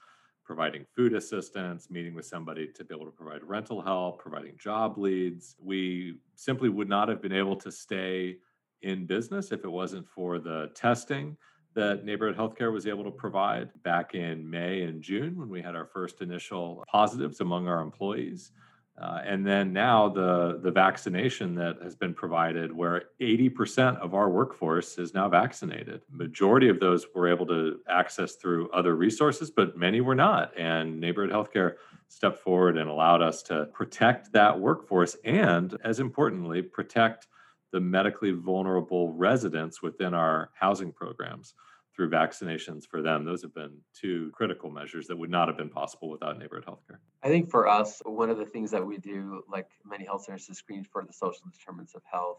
providing 0.48 0.86
food 0.96 1.14
assistance, 1.14 1.90
meeting 1.92 2.16
with 2.16 2.26
somebody 2.26 2.70
to 2.74 2.86
be 2.86 2.96
able 2.96 3.06
to 3.06 3.12
provide 3.12 3.44
rental 3.44 3.82
help, 3.82 4.20
providing 4.20 4.58
job 4.58 4.98
leads. 4.98 5.58
We 5.62 6.16
simply 6.36 6.70
would 6.70 6.88
not 6.88 7.10
have 7.10 7.22
been 7.22 7.34
able 7.34 7.58
to 7.58 7.70
stay 7.70 8.38
in 8.82 9.06
business 9.06 9.52
if 9.52 9.66
it 9.66 9.70
wasn't 9.70 10.08
for 10.08 10.40
the 10.40 10.72
testing 10.74 11.36
that 11.76 12.06
neighborhood 12.06 12.38
healthcare 12.38 12.72
was 12.72 12.88
able 12.88 13.04
to 13.04 13.12
provide 13.12 13.70
back 13.84 14.16
in 14.16 14.50
May 14.50 14.84
and 14.84 15.02
June 15.02 15.38
when 15.38 15.50
we 15.50 15.62
had 15.62 15.76
our 15.76 15.86
first 15.86 16.22
initial 16.22 16.84
positives 16.88 17.42
among 17.42 17.68
our 17.68 17.82
employees. 17.82 18.52
Uh, 19.00 19.22
and 19.26 19.46
then 19.46 19.72
now 19.72 20.10
the 20.10 20.60
the 20.64 20.72
vaccination 20.72 21.54
that 21.54 21.78
has 21.84 21.96
been 21.96 22.16
provided, 22.16 22.76
where 22.76 23.04
80% 23.22 24.00
of 24.00 24.16
our 24.16 24.30
workforce 24.30 24.98
is 24.98 25.14
now 25.14 25.30
vaccinated. 25.30 26.02
Majority 26.12 26.68
of 26.68 26.80
those 26.80 27.06
were 27.14 27.28
able 27.28 27.46
to 27.46 27.80
access 27.88 28.36
through 28.36 28.72
other 28.72 28.96
resources, 28.96 29.52
but 29.52 29.78
many 29.78 30.02
were 30.02 30.16
not. 30.16 30.58
And 30.58 31.00
neighborhood 31.00 31.32
healthcare 31.32 31.76
stepped 32.08 32.40
forward 32.40 32.76
and 32.78 32.90
allowed 32.90 33.22
us 33.22 33.44
to 33.44 33.66
protect 33.72 34.32
that 34.32 34.60
workforce 34.60 35.16
and, 35.24 35.78
as 35.84 36.00
importantly, 36.00 36.64
protect 36.64 37.28
the 37.72 37.80
medically 37.80 38.32
vulnerable 38.32 39.14
residents 39.14 39.82
within 39.82 40.16
our 40.16 40.50
housing 40.56 40.92
programs 40.92 41.54
through 41.98 42.12
vaccinations 42.12 42.86
for 42.86 43.02
them. 43.02 43.26
Those 43.26 43.42
have 43.42 43.56
been 43.56 43.80
two 44.00 44.32
critical 44.34 44.70
measures 44.70 45.08
that 45.08 45.18
would 45.18 45.32
not 45.32 45.48
have 45.48 45.58
been 45.58 45.70
possible 45.70 46.10
without 46.10 46.38
neighborhood 46.38 46.66
healthcare. 46.66 47.00
I 47.24 47.28
think 47.28 47.50
for 47.50 47.68
us, 47.68 48.02
one 48.06 48.30
of 48.30 48.38
the 48.38 48.46
things 48.46 48.70
that 48.72 48.86
we 48.86 49.00
do, 49.00 49.42
like 49.52 49.68
many 49.84 50.06
health 50.06 50.26
centers, 50.26 50.48
is 50.48 50.60
screen 50.60 50.84
for 50.84 51.04
the 51.04 51.12
social 51.12 51.42
determinants 51.52 51.96
of 51.96 52.04
health. 52.10 52.38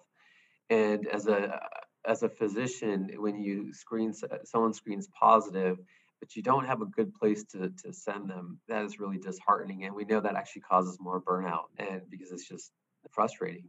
And 0.71 1.09
as 1.09 1.27
a 1.27 1.61
as 2.07 2.23
a 2.23 2.29
physician, 2.29 3.11
when 3.17 3.39
you 3.39 3.75
screen 3.75 4.15
someone 4.45 4.73
screens 4.73 5.09
positive, 5.09 5.79
but 6.21 6.37
you 6.37 6.43
don't 6.43 6.65
have 6.65 6.81
a 6.81 6.87
good 6.87 7.13
place 7.15 7.45
to, 7.45 7.71
to 7.85 7.93
send 7.93 8.31
them, 8.31 8.61
that 8.69 8.85
is 8.85 9.01
really 9.01 9.19
disheartening. 9.19 9.85
And 9.85 9.95
we 9.95 10.05
know 10.05 10.21
that 10.21 10.37
actually 10.37 10.63
causes 10.63 10.99
more 11.01 11.21
burnout 11.21 11.67
and 11.79 12.03
because 12.09 12.31
it's 12.31 12.49
just 12.49 12.73
frustrating. 13.11 13.65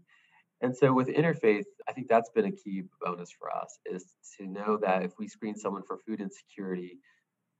And 0.61 0.75
so 0.75 0.91
with 0.93 1.07
interfaith, 1.07 1.65
I 1.87 1.93
think 1.93 2.07
that's 2.09 2.29
been 2.29 2.45
a 2.45 2.51
key 2.51 2.83
bonus 3.01 3.31
for 3.31 3.49
us 3.55 3.79
is 3.85 4.05
to 4.37 4.45
know 4.45 4.77
that 4.77 5.03
if 5.03 5.13
we 5.17 5.27
screen 5.27 5.55
someone 5.55 5.83
for 5.83 5.97
food 5.97 6.19
insecurity, 6.19 6.97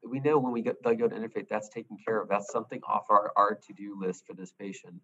we 0.04 0.20
know 0.20 0.38
when 0.38 0.54
we 0.54 0.62
get 0.62 0.82
they 0.84 0.96
go 0.96 1.08
to 1.08 1.16
interfaith, 1.16 1.48
that's 1.50 1.70
taken 1.70 1.98
care 2.06 2.22
of. 2.22 2.30
That's 2.30 2.52
something 2.52 2.82
off 2.88 3.06
our, 3.10 3.32
our 3.36 3.56
to-do 3.56 3.98
list 4.00 4.26
for 4.26 4.34
this 4.34 4.52
patient. 4.52 4.96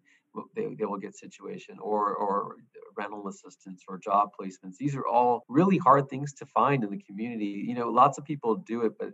They, 0.54 0.74
they 0.74 0.84
will 0.84 0.98
get 0.98 1.16
situation 1.16 1.78
or 1.80 2.14
or 2.14 2.56
rental 2.96 3.28
assistance 3.28 3.82
or 3.88 3.98
job 3.98 4.30
placements. 4.38 4.76
These 4.78 4.94
are 4.94 5.06
all 5.06 5.44
really 5.48 5.78
hard 5.78 6.08
things 6.08 6.32
to 6.34 6.46
find 6.46 6.82
in 6.82 6.90
the 6.90 7.02
community. 7.02 7.64
You 7.66 7.74
know, 7.74 7.90
lots 7.90 8.18
of 8.18 8.24
people 8.24 8.56
do 8.56 8.82
it, 8.82 8.92
but 8.98 9.10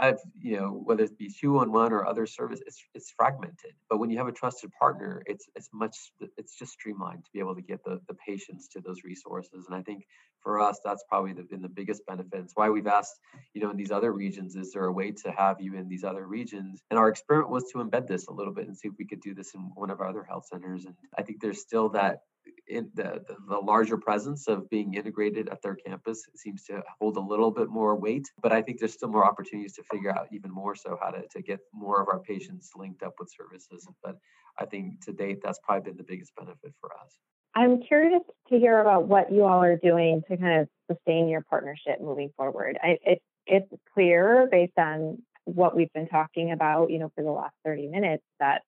I, 0.00 0.06
have 0.06 0.18
you 0.38 0.56
know 0.56 0.82
whether 0.84 1.04
it 1.04 1.16
be 1.18 1.28
211 1.28 1.92
or 1.92 2.06
other 2.06 2.26
service, 2.26 2.60
it's 2.66 2.82
it's 2.94 3.12
fragmented. 3.16 3.72
But 3.88 3.98
when 3.98 4.10
you 4.10 4.18
have 4.18 4.26
a 4.26 4.32
trusted 4.32 4.70
partner, 4.78 5.22
it's 5.26 5.46
it's 5.54 5.68
much 5.72 5.96
it's 6.36 6.58
just 6.58 6.72
streamlined 6.72 7.24
to 7.24 7.30
be 7.32 7.38
able 7.38 7.54
to 7.54 7.62
get 7.62 7.84
the 7.84 8.00
the 8.08 8.14
patients 8.14 8.68
to 8.68 8.80
those 8.80 9.04
resources. 9.04 9.66
And 9.66 9.74
I 9.74 9.82
think 9.82 10.04
for 10.42 10.60
us, 10.60 10.80
that's 10.84 11.04
probably 11.08 11.34
the, 11.34 11.42
been 11.42 11.62
the 11.62 11.68
biggest 11.68 12.04
benefit. 12.06 12.40
It's 12.40 12.52
why 12.54 12.70
we've 12.70 12.86
asked 12.86 13.20
you 13.54 13.62
know 13.62 13.70
in 13.70 13.76
these 13.76 13.92
other 13.92 14.12
regions, 14.12 14.56
is 14.56 14.72
there 14.72 14.86
a 14.86 14.92
way 14.92 15.12
to 15.12 15.30
have 15.30 15.60
you 15.60 15.74
in 15.74 15.88
these 15.88 16.04
other 16.04 16.26
regions? 16.26 16.82
And 16.90 16.98
our 16.98 17.08
experiment 17.08 17.50
was 17.50 17.64
to 17.72 17.78
embed 17.78 18.06
this 18.06 18.26
a 18.26 18.32
little 18.32 18.52
bit 18.52 18.66
and 18.66 18.76
see 18.76 18.88
if 18.88 18.94
we 18.98 19.06
could 19.06 19.20
do 19.20 19.34
this 19.34 19.54
in 19.54 19.60
one 19.74 19.90
of 19.90 20.00
our 20.00 20.08
other 20.08 20.24
health 20.24 20.46
centers. 20.46 20.84
And 20.86 20.94
I 21.16 21.22
think 21.22 21.40
there's 21.40 21.60
still 21.60 21.90
that 21.90 22.22
in 22.70 22.90
the, 22.94 23.22
the, 23.26 23.36
the 23.48 23.58
larger 23.58 23.96
presence 23.98 24.48
of 24.48 24.70
being 24.70 24.94
integrated 24.94 25.48
at 25.48 25.60
their 25.62 25.74
campus 25.74 26.24
seems 26.36 26.64
to 26.64 26.82
hold 27.00 27.16
a 27.16 27.20
little 27.20 27.50
bit 27.50 27.68
more 27.68 27.96
weight. 27.96 28.30
But 28.42 28.52
I 28.52 28.62
think 28.62 28.78
there's 28.78 28.94
still 28.94 29.10
more 29.10 29.26
opportunities 29.26 29.74
to 29.74 29.82
figure 29.90 30.10
out 30.10 30.28
even 30.32 30.50
more 30.50 30.74
so 30.74 30.98
how 31.00 31.10
to, 31.10 31.22
to 31.28 31.42
get 31.42 31.60
more 31.72 32.00
of 32.00 32.08
our 32.08 32.20
patients 32.20 32.70
linked 32.76 33.02
up 33.02 33.14
with 33.18 33.30
services. 33.36 33.86
But 34.02 34.16
I 34.58 34.66
think 34.66 35.04
to 35.04 35.12
date, 35.12 35.40
that's 35.42 35.58
probably 35.62 35.90
been 35.90 35.96
the 35.96 36.04
biggest 36.04 36.34
benefit 36.36 36.72
for 36.80 36.90
us. 36.92 37.18
I'm 37.54 37.82
curious 37.82 38.22
to 38.48 38.58
hear 38.58 38.80
about 38.80 39.08
what 39.08 39.32
you 39.32 39.44
all 39.44 39.62
are 39.62 39.76
doing 39.76 40.22
to 40.28 40.36
kind 40.36 40.60
of 40.60 40.68
sustain 40.90 41.28
your 41.28 41.42
partnership 41.42 42.00
moving 42.00 42.30
forward. 42.36 42.78
I, 42.82 42.98
it, 43.04 43.22
it's 43.46 43.72
clear 43.92 44.48
based 44.50 44.78
on 44.78 45.22
what 45.44 45.76
we've 45.76 45.92
been 45.92 46.08
talking 46.08 46.52
about, 46.52 46.90
you 46.90 46.98
know, 46.98 47.10
for 47.16 47.24
the 47.24 47.30
last 47.30 47.54
30 47.64 47.88
minutes 47.88 48.22
that 48.38 48.62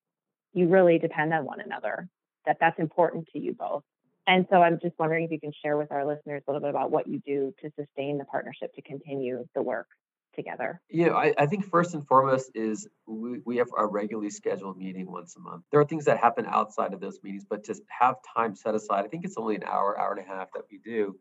you 0.52 0.68
really 0.68 0.98
depend 0.98 1.32
on 1.32 1.44
one 1.44 1.60
another, 1.60 2.08
that 2.46 2.58
that's 2.60 2.78
important 2.78 3.28
to 3.32 3.38
you 3.38 3.54
both. 3.54 3.82
And 4.26 4.46
so 4.50 4.62
I'm 4.62 4.78
just 4.80 4.98
wondering 4.98 5.24
if 5.24 5.32
you 5.32 5.40
can 5.40 5.52
share 5.64 5.76
with 5.76 5.90
our 5.90 6.06
listeners 6.06 6.42
a 6.46 6.50
little 6.50 6.60
bit 6.60 6.70
about 6.70 6.90
what 6.90 7.08
you 7.08 7.20
do 7.26 7.52
to 7.60 7.70
sustain 7.76 8.18
the 8.18 8.24
partnership 8.24 8.72
to 8.74 8.82
continue 8.82 9.46
the 9.54 9.62
work 9.62 9.88
together? 10.34 10.80
Know, 10.90 11.14
I, 11.14 11.34
I 11.38 11.46
think 11.46 11.64
first 11.64 11.94
and 11.94 12.06
foremost 12.06 12.50
is 12.54 12.88
we, 13.06 13.40
we 13.44 13.56
have 13.58 13.68
a 13.76 13.86
regularly 13.86 14.30
scheduled 14.30 14.78
meeting 14.78 15.10
once 15.10 15.36
a 15.36 15.40
month. 15.40 15.64
There 15.70 15.80
are 15.80 15.84
things 15.84 16.04
that 16.06 16.18
happen 16.18 16.46
outside 16.48 16.92
of 16.94 17.00
those 17.00 17.20
meetings, 17.22 17.44
but 17.48 17.64
to 17.64 17.80
have 17.88 18.16
time 18.34 18.54
set 18.54 18.74
aside, 18.74 19.04
I 19.04 19.08
think 19.08 19.24
it's 19.24 19.36
only 19.36 19.56
an 19.56 19.64
hour, 19.64 19.98
hour 19.98 20.12
and 20.12 20.20
a 20.20 20.28
half 20.28 20.48
that 20.54 20.64
we 20.70 20.78
do. 20.78 21.16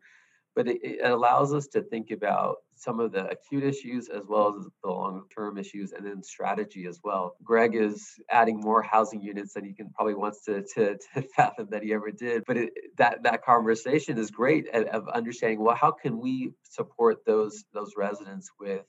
But 0.54 0.68
it, 0.68 0.78
it 0.82 1.10
allows 1.10 1.54
us 1.54 1.66
to 1.68 1.82
think 1.82 2.10
about 2.10 2.56
some 2.82 3.00
of 3.00 3.12
the 3.12 3.26
acute 3.28 3.62
issues 3.62 4.08
as 4.08 4.22
well 4.28 4.48
as 4.58 4.66
the 4.82 4.90
long 4.90 5.22
term 5.34 5.58
issues 5.58 5.92
and 5.92 6.06
then 6.06 6.22
strategy 6.22 6.86
as 6.86 7.00
well. 7.04 7.36
Greg 7.44 7.74
is 7.74 8.14
adding 8.30 8.60
more 8.60 8.82
housing 8.82 9.22
units 9.22 9.54
than 9.54 9.64
he 9.64 9.72
can 9.72 9.90
probably 9.90 10.14
wants 10.14 10.44
to, 10.44 10.62
to, 10.74 10.96
to 10.96 11.22
fathom 11.36 11.68
that 11.70 11.82
he 11.82 11.92
ever 11.92 12.10
did. 12.10 12.42
But 12.46 12.56
it, 12.56 12.70
that, 12.98 13.22
that 13.22 13.44
conversation 13.44 14.18
is 14.18 14.30
great 14.30 14.68
of 14.70 15.08
understanding 15.08 15.60
well, 15.60 15.76
how 15.76 15.92
can 15.92 16.18
we 16.18 16.52
support 16.64 17.24
those, 17.24 17.64
those 17.72 17.92
residents 17.96 18.50
with 18.58 18.82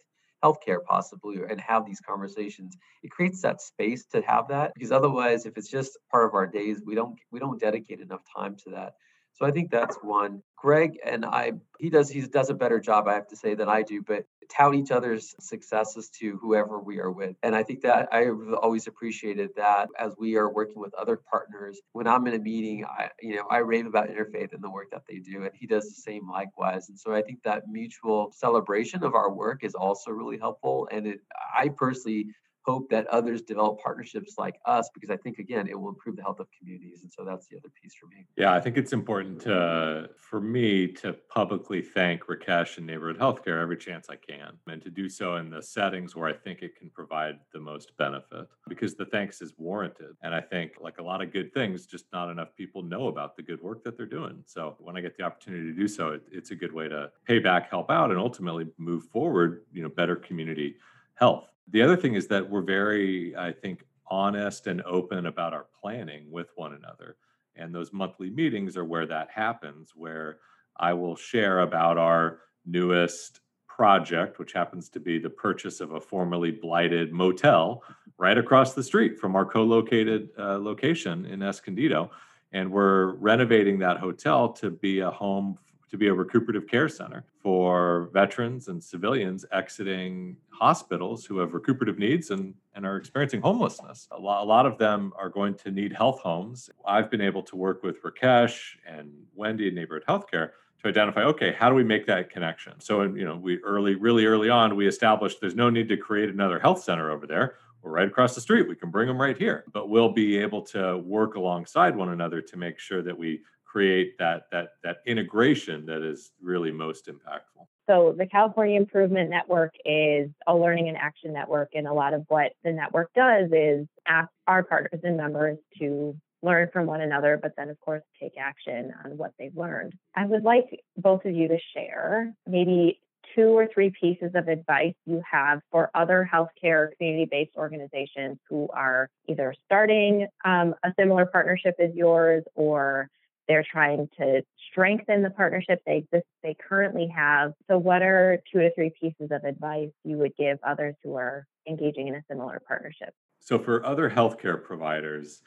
healthcare 0.43 0.83
possibly 0.85 1.37
and 1.49 1.61
have 1.61 1.85
these 1.85 2.01
conversations 2.01 2.75
it 3.01 3.09
creates 3.09 3.41
that 3.41 3.61
space 3.61 4.05
to 4.05 4.21
have 4.23 4.45
that 4.49 4.73
because 4.73 4.91
otherwise 4.91 5.45
if 5.45 5.57
it's 5.57 5.69
just 5.69 5.97
part 6.11 6.27
of 6.27 6.33
our 6.33 6.45
days 6.45 6.81
we 6.85 6.95
don't 6.95 7.17
we 7.31 7.39
don't 7.39 7.61
dedicate 7.61 8.01
enough 8.01 8.19
time 8.35 8.53
to 8.57 8.69
that 8.69 8.95
so 9.33 9.45
I 9.45 9.51
think 9.51 9.71
that's 9.71 9.97
one. 10.01 10.43
Greg 10.55 10.97
and 11.05 11.25
I, 11.25 11.53
he 11.79 11.89
does 11.89 12.09
he 12.09 12.21
does 12.21 12.49
a 12.49 12.53
better 12.53 12.79
job, 12.79 13.07
I 13.07 13.13
have 13.15 13.27
to 13.27 13.35
say, 13.35 13.53
than 13.55 13.67
I 13.67 13.81
do, 13.81 14.01
but 14.01 14.25
tout 14.49 14.75
each 14.75 14.91
other's 14.91 15.35
successes 15.39 16.09
to 16.19 16.37
whoever 16.41 16.79
we 16.79 16.99
are 16.99 17.11
with. 17.11 17.35
And 17.43 17.55
I 17.55 17.63
think 17.63 17.81
that 17.81 18.09
I 18.11 18.25
have 18.25 18.53
always 18.61 18.87
appreciated 18.87 19.49
that 19.57 19.89
as 19.97 20.13
we 20.17 20.37
are 20.37 20.49
working 20.49 20.79
with 20.79 20.93
other 20.93 21.17
partners. 21.17 21.81
When 21.91 22.07
I'm 22.07 22.27
in 22.27 22.35
a 22.35 22.39
meeting, 22.39 22.85
I 22.85 23.09
you 23.21 23.35
know, 23.35 23.45
I 23.49 23.57
rave 23.57 23.85
about 23.87 24.09
Interfaith 24.09 24.53
and 24.53 24.63
the 24.63 24.69
work 24.69 24.91
that 24.91 25.03
they 25.09 25.17
do, 25.17 25.43
and 25.43 25.51
he 25.53 25.67
does 25.67 25.85
the 25.85 26.01
same 26.01 26.29
likewise. 26.29 26.89
And 26.89 26.97
so 26.97 27.13
I 27.13 27.21
think 27.21 27.43
that 27.43 27.63
mutual 27.67 28.31
celebration 28.33 29.03
of 29.03 29.15
our 29.15 29.31
work 29.33 29.63
is 29.63 29.75
also 29.75 30.11
really 30.11 30.37
helpful. 30.37 30.87
And 30.91 31.07
it 31.07 31.19
I 31.57 31.69
personally 31.69 32.27
hope 32.65 32.89
that 32.89 33.07
others 33.07 33.41
develop 33.41 33.79
partnerships 33.79 34.35
like 34.37 34.55
us 34.65 34.89
because 34.93 35.09
I 35.09 35.17
think 35.17 35.37
again 35.37 35.67
it 35.67 35.79
will 35.79 35.89
improve 35.89 36.15
the 36.15 36.21
health 36.21 36.39
of 36.39 36.47
communities 36.57 37.01
and 37.03 37.11
so 37.11 37.25
that's 37.25 37.47
the 37.47 37.57
other 37.57 37.69
piece 37.81 37.93
for 37.99 38.07
me. 38.07 38.25
Yeah, 38.37 38.53
I 38.53 38.59
think 38.59 38.77
it's 38.77 38.93
important 38.93 39.41
to 39.41 40.09
for 40.17 40.41
me 40.41 40.87
to 40.87 41.13
publicly 41.29 41.81
thank 41.81 42.23
Rakesh 42.23 42.77
and 42.77 42.87
Neighborhood 42.87 43.19
Healthcare 43.19 43.61
every 43.61 43.77
chance 43.77 44.07
I 44.09 44.15
can 44.15 44.53
and 44.67 44.81
to 44.81 44.89
do 44.89 45.09
so 45.09 45.35
in 45.35 45.49
the 45.49 45.61
settings 45.61 46.15
where 46.15 46.29
I 46.29 46.33
think 46.33 46.61
it 46.61 46.75
can 46.77 46.89
provide 46.89 47.39
the 47.51 47.59
most 47.59 47.95
benefit 47.97 48.47
because 48.67 48.95
the 48.95 49.05
thanks 49.05 49.41
is 49.41 49.53
warranted 49.57 50.15
and 50.21 50.33
I 50.33 50.41
think 50.41 50.73
like 50.79 50.99
a 50.99 51.03
lot 51.03 51.21
of 51.21 51.31
good 51.31 51.53
things 51.53 51.85
just 51.85 52.05
not 52.13 52.29
enough 52.29 52.55
people 52.55 52.81
know 52.81 53.07
about 53.07 53.35
the 53.35 53.43
good 53.43 53.61
work 53.61 53.83
that 53.83 53.97
they're 53.97 54.05
doing. 54.05 54.43
So 54.45 54.75
when 54.79 54.97
I 54.97 55.01
get 55.01 55.17
the 55.17 55.23
opportunity 55.23 55.63
to 55.63 55.73
do 55.73 55.87
so 55.87 56.09
it, 56.09 56.23
it's 56.31 56.51
a 56.51 56.55
good 56.55 56.73
way 56.73 56.87
to 56.87 57.11
pay 57.25 57.39
back, 57.39 57.69
help 57.69 57.91
out 57.91 58.09
and 58.09 58.19
ultimately 58.19 58.67
move 58.77 59.05
forward, 59.05 59.65
you 59.71 59.83
know, 59.83 59.89
better 59.89 60.15
community 60.15 60.75
health. 61.15 61.47
The 61.69 61.81
other 61.81 61.95
thing 61.95 62.15
is 62.15 62.27
that 62.27 62.49
we're 62.49 62.61
very, 62.61 63.35
I 63.35 63.51
think, 63.51 63.85
honest 64.07 64.67
and 64.67 64.81
open 64.83 65.25
about 65.25 65.53
our 65.53 65.65
planning 65.81 66.29
with 66.29 66.49
one 66.55 66.73
another. 66.73 67.15
And 67.55 67.73
those 67.73 67.93
monthly 67.93 68.29
meetings 68.29 68.77
are 68.77 68.85
where 68.85 69.05
that 69.07 69.29
happens, 69.29 69.93
where 69.95 70.39
I 70.77 70.93
will 70.93 71.15
share 71.15 71.59
about 71.61 71.97
our 71.97 72.39
newest 72.65 73.41
project, 73.67 74.39
which 74.39 74.53
happens 74.53 74.89
to 74.89 74.99
be 74.99 75.17
the 75.17 75.29
purchase 75.29 75.81
of 75.81 75.93
a 75.93 75.99
formerly 75.99 76.51
blighted 76.51 77.11
motel 77.11 77.83
right 78.17 78.37
across 78.37 78.73
the 78.73 78.83
street 78.83 79.19
from 79.19 79.35
our 79.35 79.45
co 79.45 79.63
located 79.63 80.29
uh, 80.37 80.59
location 80.59 81.25
in 81.25 81.41
Escondido. 81.41 82.11
And 82.51 82.71
we're 82.71 83.13
renovating 83.15 83.79
that 83.79 83.97
hotel 83.97 84.49
to 84.53 84.69
be 84.69 84.99
a 84.99 85.09
home 85.09 85.57
to 85.93 85.97
be 85.97 86.07
a 86.07 86.13
recuperative 86.13 86.67
care 86.67 86.89
center 86.89 87.23
for 87.37 88.09
veterans 88.13 88.67
and 88.67 88.83
civilians 88.83 89.45
exiting 89.51 90.35
hospitals 90.49 91.23
who 91.23 91.37
have 91.37 91.53
recuperative 91.53 91.99
needs 91.99 92.31
and, 92.31 92.55
and 92.73 92.83
are 92.83 92.97
experiencing 92.97 93.39
homelessness. 93.39 94.07
A 94.09 94.19
lot, 94.19 94.41
a 94.41 94.43
lot 94.43 94.65
of 94.65 94.79
them 94.79 95.13
are 95.15 95.29
going 95.29 95.53
to 95.53 95.69
need 95.69 95.93
health 95.93 96.19
homes. 96.19 96.67
I've 96.83 97.11
been 97.11 97.21
able 97.21 97.43
to 97.43 97.55
work 97.55 97.83
with 97.83 98.01
Rakesh 98.01 98.75
and 98.87 99.11
Wendy 99.35 99.67
at 99.67 99.75
Neighborhood 99.75 100.03
Healthcare 100.09 100.49
to 100.81 100.89
identify 100.89 101.21
okay 101.21 101.53
how 101.57 101.69
do 101.69 101.75
we 101.75 101.83
make 101.83 102.05
that 102.05 102.29
connection 102.29 102.73
so 102.81 103.03
you 103.03 103.23
know 103.23 103.37
we 103.37 103.57
early 103.59 103.95
really 103.95 104.25
early 104.25 104.49
on 104.49 104.75
we 104.75 104.85
established 104.85 105.39
there's 105.39 105.55
no 105.55 105.69
need 105.69 105.87
to 105.87 105.95
create 105.95 106.27
another 106.27 106.59
health 106.59 106.83
center 106.83 107.09
over 107.09 107.25
there 107.25 107.55
we're 107.81 107.91
right 107.91 108.07
across 108.09 108.35
the 108.35 108.41
street 108.41 108.67
we 108.67 108.75
can 108.75 108.91
bring 108.91 109.07
them 109.07 109.21
right 109.21 109.37
here 109.37 109.63
but 109.71 109.87
we'll 109.87 110.11
be 110.11 110.37
able 110.37 110.61
to 110.61 110.97
work 110.97 111.35
alongside 111.35 111.95
one 111.95 112.09
another 112.09 112.41
to 112.41 112.57
make 112.57 112.79
sure 112.79 113.01
that 113.01 113.17
we 113.17 113.39
create 113.73 114.15
that 114.19 114.43
that 114.51 114.69
that 114.83 114.97
integration 115.07 115.85
that 115.87 116.03
is 116.03 116.31
really 116.41 116.71
most 116.71 117.07
impactful. 117.07 117.65
So 117.89 118.15
the 118.17 118.27
California 118.27 118.77
Improvement 118.77 119.29
Network 119.29 119.73
is 119.83 120.29
a 120.47 120.55
learning 120.55 120.87
and 120.87 120.97
action 120.97 121.33
network, 121.33 121.69
and 121.73 121.87
a 121.87 121.93
lot 121.93 122.13
of 122.13 122.23
what 122.27 122.51
the 122.63 122.71
network 122.71 123.09
does 123.15 123.49
is 123.51 123.87
ask 124.07 124.29
our 124.47 124.63
partners 124.63 125.01
and 125.03 125.17
members 125.17 125.57
to 125.79 126.15
learn 126.43 126.69
from 126.71 126.85
one 126.85 127.01
another, 127.01 127.39
but 127.41 127.53
then 127.57 127.69
of 127.69 127.79
course 127.79 128.03
take 128.21 128.33
action 128.39 128.93
on 129.03 129.17
what 129.17 129.31
they've 129.39 129.55
learned. 129.55 129.93
I 130.15 130.25
would 130.25 130.43
like 130.43 130.65
both 130.95 131.25
of 131.25 131.33
you 131.33 131.47
to 131.47 131.57
share 131.75 132.33
maybe 132.45 132.99
two 133.35 133.57
or 133.57 133.67
three 133.73 133.91
pieces 133.99 134.31
of 134.35 134.47
advice 134.47 134.93
you 135.05 135.21
have 135.29 135.61
for 135.71 135.89
other 135.95 136.29
healthcare 136.31 136.89
community 136.97 137.27
based 137.29 137.55
organizations 137.57 138.37
who 138.49 138.69
are 138.73 139.09
either 139.27 139.55
starting 139.65 140.27
um, 140.45 140.75
a 140.83 140.93
similar 140.99 141.25
partnership 141.25 141.75
as 141.79 141.89
yours 141.95 142.43
or 142.53 143.09
they're 143.47 143.65
trying 143.69 144.09
to 144.17 144.41
strengthen 144.71 145.21
the 145.21 145.29
partnership 145.29 145.81
they 145.85 145.97
exist 145.97 146.25
they 146.41 146.55
currently 146.67 147.07
have. 147.07 147.53
So 147.69 147.77
what 147.77 148.01
are 148.01 148.41
two 148.51 148.59
to 148.59 148.73
three 148.73 148.91
pieces 148.99 149.29
of 149.31 149.43
advice 149.43 149.91
you 150.03 150.17
would 150.17 150.35
give 150.37 150.59
others 150.65 150.95
who 151.03 151.15
are 151.15 151.45
engaging 151.67 152.07
in 152.07 152.15
a 152.15 152.23
similar 152.29 152.61
partnership? 152.67 153.13
So 153.39 153.59
for 153.59 153.85
other 153.85 154.09
healthcare 154.09 154.61
providers, 154.61 155.41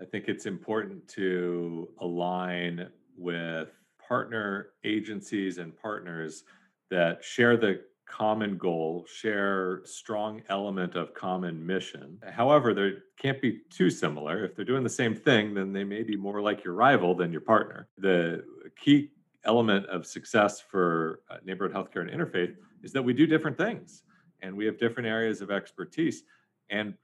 I 0.00 0.04
think 0.04 0.26
it's 0.28 0.46
important 0.46 1.08
to 1.08 1.88
align 1.98 2.88
with 3.16 3.68
partner 4.06 4.68
agencies 4.84 5.58
and 5.58 5.76
partners 5.76 6.44
that 6.90 7.24
share 7.24 7.56
the 7.56 7.82
common 8.08 8.56
goal, 8.56 9.04
share 9.06 9.82
strong 9.84 10.42
element 10.48 10.96
of 10.96 11.14
common 11.14 11.64
mission. 11.64 12.18
However, 12.30 12.74
they 12.74 12.94
can't 13.20 13.40
be 13.40 13.60
too 13.70 13.90
similar. 13.90 14.44
If 14.44 14.56
they're 14.56 14.64
doing 14.64 14.82
the 14.82 14.88
same 14.88 15.14
thing, 15.14 15.54
then 15.54 15.72
they 15.72 15.84
may 15.84 16.02
be 16.02 16.16
more 16.16 16.40
like 16.40 16.64
your 16.64 16.74
rival 16.74 17.14
than 17.14 17.30
your 17.30 17.42
partner. 17.42 17.88
The 17.98 18.44
key 18.76 19.10
element 19.44 19.86
of 19.86 20.06
success 20.06 20.60
for 20.60 21.20
uh, 21.30 21.36
neighborhood 21.44 21.74
healthcare 21.74 22.00
and 22.00 22.10
interfaith 22.10 22.56
is 22.82 22.92
that 22.92 23.02
we 23.02 23.12
do 23.12 23.26
different 23.26 23.56
things 23.56 24.02
and 24.42 24.56
we 24.56 24.64
have 24.66 24.78
different 24.78 25.06
areas 25.08 25.40
of 25.40 25.50
expertise. 25.50 26.24
And 26.70 26.94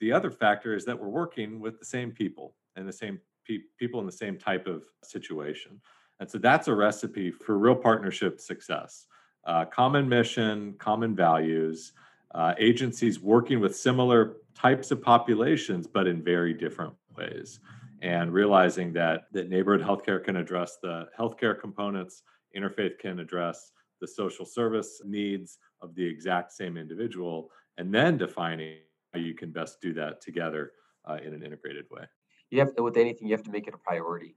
the 0.00 0.12
other 0.12 0.30
factor 0.30 0.74
is 0.74 0.84
that 0.86 0.98
we're 0.98 1.08
working 1.08 1.60
with 1.60 1.78
the 1.78 1.84
same 1.84 2.10
people 2.10 2.54
and 2.76 2.88
the 2.88 2.92
same 2.92 3.20
pe- 3.46 3.64
people 3.78 4.00
in 4.00 4.06
the 4.06 4.12
same 4.12 4.38
type 4.38 4.66
of 4.66 4.84
situation. 5.02 5.80
And 6.20 6.30
so 6.30 6.38
that's 6.38 6.68
a 6.68 6.74
recipe 6.74 7.30
for 7.30 7.58
real 7.58 7.74
partnership 7.74 8.40
success 8.40 9.06
uh, 9.46 9.64
common 9.66 10.08
mission, 10.08 10.74
common 10.78 11.14
values, 11.14 11.92
uh, 12.34 12.54
agencies 12.58 13.20
working 13.20 13.60
with 13.60 13.76
similar 13.76 14.36
types 14.54 14.90
of 14.90 15.02
populations, 15.02 15.86
but 15.86 16.06
in 16.06 16.22
very 16.22 16.52
different 16.54 16.94
ways. 17.16 17.60
And 18.02 18.32
realizing 18.32 18.92
that, 18.94 19.26
that 19.32 19.48
neighborhood 19.48 19.86
healthcare 19.86 20.22
can 20.22 20.36
address 20.36 20.78
the 20.82 21.08
healthcare 21.18 21.58
components, 21.58 22.22
interfaith 22.56 22.98
can 22.98 23.20
address 23.20 23.72
the 24.00 24.06
social 24.06 24.44
service 24.44 25.00
needs 25.04 25.58
of 25.80 25.94
the 25.94 26.04
exact 26.04 26.52
same 26.52 26.76
individual, 26.76 27.50
and 27.78 27.94
then 27.94 28.18
defining 28.18 28.78
how 29.12 29.20
you 29.20 29.34
can 29.34 29.50
best 29.50 29.80
do 29.80 29.92
that 29.94 30.20
together 30.20 30.72
uh, 31.08 31.18
in 31.24 31.32
an 31.32 31.42
integrated 31.42 31.86
way. 31.90 32.02
You 32.50 32.58
have 32.60 32.74
to, 32.76 32.82
with 32.82 32.96
anything, 32.96 33.28
you 33.28 33.34
have 33.34 33.44
to 33.44 33.50
make 33.50 33.66
it 33.68 33.74
a 33.74 33.78
priority 33.78 34.36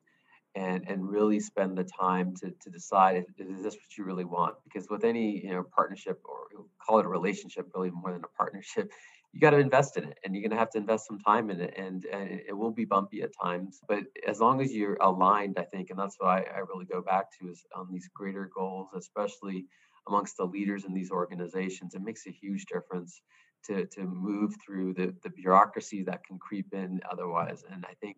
and 0.58 0.84
and 0.88 1.08
really 1.08 1.39
spend 1.39 1.78
the 1.78 1.84
time 1.84 2.34
to 2.36 2.52
to 2.62 2.70
decide 2.70 3.15
if, 3.17 3.48
is 3.48 3.62
this 3.62 3.76
what 3.76 3.98
you 3.98 4.04
really 4.04 4.26
want 4.26 4.56
because 4.63 4.89
with 4.89 5.04
any 5.04 5.39
you 5.46 5.52
know 5.52 5.63
partnership 5.76 6.20
or 6.26 6.65
call 6.86 7.00
it 7.00 7.06
a 7.06 7.10
relationship 7.10 7.67
really 7.76 7.91
more 7.91 8.12
than 8.12 8.24
a 8.24 8.38
partnership 8.38 8.91
you 9.34 9.41
got 9.41 9.52
to 9.52 9.60
invest 9.60 9.98
in 9.98 10.06
it 10.06 10.17
and 10.24 10.34
you're 10.34 10.41
going 10.41 10.58
to 10.58 10.58
have 10.58 10.70
to 10.70 10.78
invest 10.80 11.06
some 11.06 11.20
time 11.20 11.52
in 11.52 11.60
it 11.60 11.74
and, 11.78 12.06
and 12.06 12.41
it 12.48 12.58
will 12.58 12.72
be 12.72 12.86
bumpy 12.86 13.22
at 13.22 13.30
times 13.39 13.80
but 13.88 14.04
as 14.26 14.39
long 14.39 14.62
as 14.62 14.74
you're 14.74 14.98
aligned 15.02 15.58
i 15.60 15.63
think 15.63 15.89
and 15.89 16.00
that's 16.00 16.15
what 16.17 16.30
I, 16.30 16.46
I 16.56 16.60
really 16.60 16.86
go 16.86 17.02
back 17.02 17.26
to 17.39 17.50
is 17.50 17.63
on 17.76 17.88
these 17.91 18.10
greater 18.13 18.50
goals 18.56 18.89
especially 18.96 19.65
amongst 20.08 20.38
the 20.38 20.46
leaders 20.46 20.86
in 20.86 20.93
these 20.93 21.12
organizations 21.12 21.93
it 21.93 22.02
makes 22.02 22.26
a 22.26 22.32
huge 22.32 22.65
difference 22.65 23.22
to 23.65 23.86
to 23.88 24.06
move 24.06 24.56
through 24.65 24.93
the 24.93 25.13
the 25.24 25.30
bureaucracy 25.30 26.04
that 26.04 26.24
can 26.24 26.39
creep 26.39 26.74
in 26.74 27.00
otherwise 27.12 27.63
and 27.72 27.86
i 27.86 27.93
think 28.02 28.17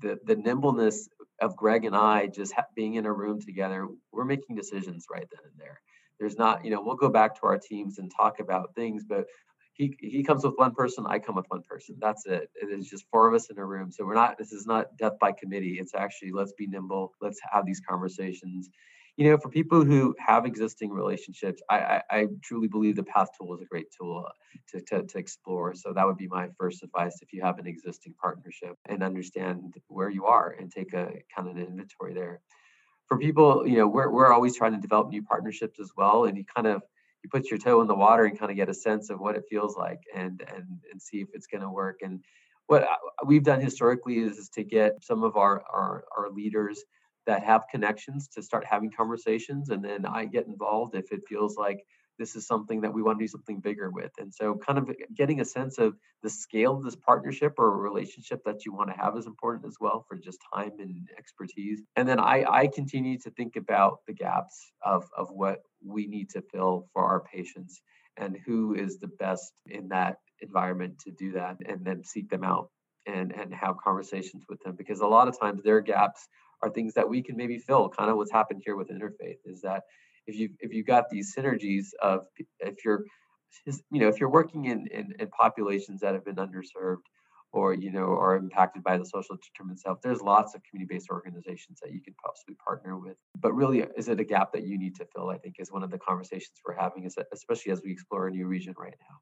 the 0.00 0.18
the 0.26 0.36
nimbleness 0.36 1.08
of 1.40 1.56
greg 1.56 1.84
and 1.84 1.96
i 1.96 2.26
just 2.26 2.54
ha- 2.54 2.66
being 2.74 2.94
in 2.94 3.06
a 3.06 3.12
room 3.12 3.40
together 3.40 3.88
we're 4.12 4.24
making 4.24 4.56
decisions 4.56 5.06
right 5.12 5.26
then 5.32 5.40
and 5.44 5.60
there. 5.60 5.80
There's 6.20 6.38
not 6.38 6.64
you 6.64 6.70
know 6.70 6.82
we'll 6.82 6.96
go 6.96 7.10
back 7.10 7.34
to 7.40 7.46
our 7.46 7.58
teams 7.58 7.98
and 7.98 8.10
talk 8.16 8.40
about 8.40 8.74
things 8.74 9.04
but 9.08 9.26
he 9.74 9.96
he 10.00 10.22
comes 10.24 10.44
with 10.44 10.54
one 10.56 10.74
person 10.74 11.04
i 11.08 11.18
come 11.18 11.36
with 11.36 11.46
one 11.48 11.62
person. 11.62 11.96
That's 12.00 12.26
it. 12.26 12.50
It 12.54 12.66
is 12.66 12.88
just 12.88 13.06
four 13.10 13.28
of 13.28 13.34
us 13.34 13.50
in 13.50 13.58
a 13.58 13.64
room. 13.66 13.92
So 13.92 14.04
we're 14.06 14.14
not 14.14 14.38
this 14.38 14.52
is 14.52 14.66
not 14.66 14.96
death 14.98 15.14
by 15.20 15.32
committee. 15.32 15.78
It's 15.80 15.94
actually 15.94 16.32
let's 16.32 16.52
be 16.52 16.66
nimble. 16.66 17.12
Let's 17.20 17.40
have 17.52 17.66
these 17.66 17.80
conversations 17.88 18.70
you 19.16 19.30
know 19.30 19.38
for 19.38 19.48
people 19.48 19.84
who 19.84 20.14
have 20.18 20.44
existing 20.44 20.90
relationships 20.90 21.62
i 21.70 21.78
i, 21.78 22.02
I 22.10 22.26
truly 22.42 22.68
believe 22.68 22.96
the 22.96 23.02
path 23.02 23.28
tool 23.36 23.54
is 23.54 23.62
a 23.62 23.66
great 23.66 23.86
tool 23.98 24.24
uh, 24.26 24.32
to, 24.68 24.80
to 24.80 25.02
to 25.02 25.18
explore. 25.18 25.74
So 25.74 25.92
that 25.92 26.06
would 26.06 26.16
be 26.16 26.28
my 26.28 26.48
first 26.58 26.82
advice 26.82 27.18
if 27.22 27.32
you 27.32 27.42
have 27.42 27.58
an 27.58 27.66
existing 27.66 28.14
partnership 28.20 28.76
and 28.86 29.02
understand 29.02 29.74
where 29.88 30.10
you 30.10 30.26
are 30.26 30.56
and 30.58 30.70
take 30.70 30.92
a 30.92 31.12
kind 31.34 31.48
of 31.48 31.56
an 31.56 31.62
inventory 31.62 32.14
there. 32.14 32.40
For 33.08 33.18
people 33.18 33.66
you 33.66 33.78
know 33.78 33.86
we're, 33.86 34.10
we're 34.10 34.32
always 34.32 34.56
trying 34.56 34.72
to 34.72 34.78
develop 34.78 35.08
new 35.08 35.22
partnerships 35.22 35.78
as 35.80 35.92
well 35.96 36.24
and 36.24 36.36
you 36.36 36.44
kind 36.44 36.66
of 36.66 36.82
you 37.22 37.30
put 37.30 37.50
your 37.50 37.58
toe 37.58 37.80
in 37.80 37.88
the 37.88 37.94
water 37.94 38.24
and 38.24 38.38
kind 38.38 38.50
of 38.50 38.56
get 38.56 38.68
a 38.68 38.74
sense 38.74 39.10
of 39.10 39.20
what 39.20 39.36
it 39.36 39.44
feels 39.48 39.76
like 39.76 40.00
and 40.14 40.42
and 40.54 40.66
and 40.90 41.00
see 41.00 41.20
if 41.20 41.28
it's 41.34 41.46
going 41.46 41.62
to 41.62 41.70
work. 41.70 42.00
And 42.02 42.20
what 42.66 42.82
uh, 42.82 42.96
we've 43.24 43.44
done 43.44 43.60
historically 43.60 44.18
is, 44.18 44.38
is 44.38 44.48
to 44.50 44.64
get 44.64 45.04
some 45.04 45.22
of 45.22 45.36
our, 45.36 45.62
our 45.72 46.04
our 46.16 46.30
leaders 46.30 46.84
that 47.26 47.42
have 47.42 47.62
connections 47.70 48.28
to 48.28 48.42
start 48.42 48.64
having 48.64 48.90
conversations 48.90 49.70
and 49.70 49.84
then 49.84 50.06
i 50.06 50.24
get 50.24 50.46
involved 50.46 50.94
if 50.94 51.12
it 51.12 51.20
feels 51.28 51.56
like 51.56 51.84
this 52.18 52.36
is 52.36 52.46
something 52.46 52.80
that 52.80 52.92
we 52.92 53.02
want 53.02 53.18
to 53.18 53.24
do 53.24 53.28
something 53.28 53.60
bigger 53.60 53.90
with. 53.90 54.12
And 54.18 54.32
so, 54.32 54.54
kind 54.54 54.78
of 54.78 54.88
uh, 54.88 54.94
getting 55.14 55.40
a 55.40 55.44
sense 55.44 55.78
of 55.78 55.96
the 56.22 56.30
scale 56.30 56.76
of 56.76 56.84
this 56.84 56.96
partnership 56.96 57.54
or 57.58 57.78
relationship 57.78 58.42
that 58.44 58.64
you 58.64 58.72
want 58.72 58.90
to 58.90 58.96
have 58.96 59.16
is 59.16 59.26
important 59.26 59.66
as 59.66 59.76
well 59.80 60.04
for 60.08 60.16
just 60.16 60.38
time 60.54 60.72
and 60.78 61.08
expertise. 61.18 61.82
And 61.96 62.08
then 62.08 62.18
I, 62.18 62.44
I 62.48 62.66
continue 62.68 63.18
to 63.20 63.30
think 63.30 63.56
about 63.56 63.98
the 64.06 64.14
gaps 64.14 64.72
of, 64.84 65.08
of 65.16 65.28
what 65.30 65.60
we 65.84 66.06
need 66.06 66.30
to 66.30 66.42
fill 66.52 66.88
for 66.92 67.04
our 67.04 67.20
patients 67.20 67.80
and 68.16 68.38
who 68.46 68.74
is 68.74 68.98
the 68.98 69.08
best 69.08 69.52
in 69.66 69.88
that 69.88 70.16
environment 70.40 70.98
to 71.00 71.10
do 71.10 71.32
that 71.32 71.56
and 71.66 71.84
then 71.84 72.02
seek 72.04 72.28
them 72.28 72.44
out 72.44 72.70
and 73.06 73.32
and 73.32 73.54
have 73.54 73.76
conversations 73.82 74.44
with 74.48 74.60
them 74.62 74.74
because 74.76 75.00
a 75.00 75.06
lot 75.06 75.28
of 75.28 75.38
times 75.38 75.62
their 75.62 75.80
gaps 75.80 76.28
are 76.66 76.70
things 76.70 76.94
that 76.94 77.08
we 77.08 77.22
can 77.22 77.36
maybe 77.36 77.58
fill 77.58 77.88
kind 77.88 78.10
of 78.10 78.16
what's 78.16 78.32
happened 78.32 78.62
here 78.64 78.76
with 78.76 78.88
interfaith 78.88 79.38
is 79.44 79.60
that 79.62 79.84
if 80.26 80.34
you 80.36 80.50
if 80.60 80.72
you 80.72 80.82
got 80.82 81.08
these 81.08 81.34
synergies 81.34 81.86
of 82.02 82.26
if 82.60 82.84
you're 82.84 83.04
you 83.66 84.00
know 84.00 84.08
if 84.08 84.20
you're 84.20 84.28
working 84.28 84.66
in, 84.66 84.86
in, 84.88 85.14
in 85.18 85.28
populations 85.28 86.00
that 86.00 86.14
have 86.14 86.24
been 86.24 86.36
underserved 86.36 87.06
or 87.52 87.72
you 87.72 87.90
know 87.90 88.08
are 88.18 88.36
impacted 88.36 88.82
by 88.82 88.98
the 88.98 89.06
social 89.06 89.36
determinants 89.36 89.82
of 89.84 89.90
health 89.90 89.98
there's 90.02 90.20
lots 90.20 90.54
of 90.54 90.60
community-based 90.68 91.08
organizations 91.10 91.78
that 91.82 91.92
you 91.92 92.00
could 92.00 92.14
possibly 92.24 92.56
partner 92.56 92.98
with. 92.98 93.16
But 93.38 93.54
really 93.54 93.84
uh, 93.84 93.88
is 93.96 94.08
it 94.08 94.20
a 94.20 94.24
gap 94.24 94.52
that 94.52 94.66
you 94.66 94.76
need 94.78 94.96
to 94.96 95.06
fill 95.14 95.30
i 95.30 95.38
think 95.38 95.56
is 95.58 95.72
one 95.72 95.84
of 95.84 95.90
the 95.90 95.98
conversations 95.98 96.58
we're 96.66 96.74
having 96.74 97.08
especially 97.32 97.72
as 97.72 97.82
we 97.84 97.92
explore 97.92 98.26
a 98.26 98.30
new 98.30 98.46
region 98.46 98.74
right 98.76 98.96
now 99.08 99.16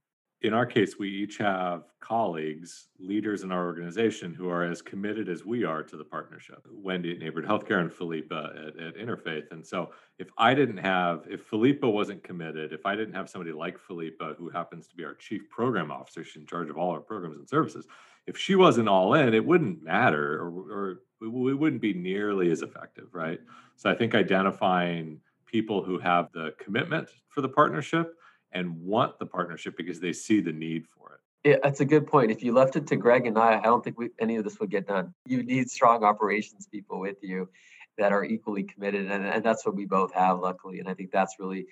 in 0.45 0.53
our 0.53 0.67
case, 0.67 0.99
we 0.99 1.09
each 1.09 1.39
have 1.39 1.85
colleagues, 2.01 2.89
leaders 2.99 3.45
in 3.45 3.51
our 3.51 3.65
organization 3.65 4.35
who 4.35 4.51
are 4.51 4.63
as 4.63 4.83
committed 4.83 5.27
as 5.31 5.43
we 5.43 5.65
are 5.65 5.83
to 5.83 5.97
the 5.97 6.05
partnership. 6.05 6.63
Wendy 6.71 7.13
at 7.13 7.19
Neighborhood 7.19 7.49
Healthcare 7.49 7.81
and 7.81 7.91
Philippa 7.91 8.53
at, 8.55 8.79
at 8.79 8.97
Interfaith. 8.97 9.51
And 9.53 9.67
so 9.67 9.91
if 10.19 10.29
I 10.37 10.53
didn't 10.53 10.77
have, 10.77 11.27
if 11.31 11.47
Philippa 11.47 11.89
wasn't 11.89 12.23
committed, 12.23 12.75
if 12.75 12.85
I 12.85 12.95
didn't 12.95 13.15
have 13.15 13.31
somebody 13.31 13.53
like 13.53 13.79
Philippa, 13.79 14.35
who 14.37 14.51
happens 14.51 14.87
to 14.89 14.95
be 14.95 15.05
our 15.05 15.15
chief 15.15 15.49
program 15.49 15.91
officer, 15.91 16.23
she's 16.23 16.37
in 16.43 16.47
charge 16.47 16.69
of 16.69 16.77
all 16.77 16.91
our 16.91 17.01
programs 17.01 17.39
and 17.39 17.49
services. 17.49 17.87
If 18.27 18.37
she 18.37 18.55
wasn't 18.55 18.89
all 18.89 19.15
in, 19.15 19.33
it 19.33 19.45
wouldn't 19.45 19.83
matter 19.83 20.43
or, 20.43 20.51
or 20.71 21.01
we 21.23 21.55
wouldn't 21.55 21.81
be 21.81 21.95
nearly 21.95 22.51
as 22.51 22.61
effective, 22.61 23.15
right? 23.15 23.41
So 23.77 23.91
I 23.91 23.95
think 23.95 24.15
identifying 24.15 25.21
people 25.47 25.83
who 25.83 25.99
have 26.01 26.31
the 26.33 26.55
commitment 26.59 27.09
for 27.29 27.41
the 27.41 27.49
partnership 27.49 28.15
and 28.55 28.81
want 28.81 29.19
the 29.19 29.27
partnership 29.27 29.77
because 29.77 30.01
they 30.01 30.13
see 30.13 30.41
the 30.41 30.53
need 30.53 30.87
for 30.97 31.15
it. 31.15 31.49
Yeah, 31.49 31.57
that's 31.63 31.81
a 31.81 31.85
good 31.85 32.07
point. 32.07 32.31
If 32.31 32.43
you 32.43 32.55
left 32.55 32.77
it 32.77 32.87
to 32.87 32.97
Greg 32.97 33.27
and 33.27 33.39
I, 33.39 33.59
I 33.59 33.63
don't 33.63 33.85
think 33.85 33.99
we, 33.99 34.09
any 34.19 34.37
of 34.37 34.45
this 34.45 34.59
would 34.61 34.71
get 34.71 34.87
done. 34.87 35.13
You 35.27 35.43
need 35.43 35.69
strong 35.69 36.03
operations 36.03 36.67
people 36.67 37.01
with 37.01 37.19
you 37.23 37.51
that 37.99 38.13
are 38.13 38.25
equally 38.25 38.63
committed, 38.63 39.11
and, 39.11 39.27
and 39.27 39.45
that's 39.45 39.67
what 39.67 39.77
we 39.77 39.85
both 39.85 40.13
have, 40.15 40.41
luckily. 40.41 40.79
And 40.81 40.89
I 40.89 40.95
think 40.95 41.11
that's 41.13 41.37
really, 41.39 41.67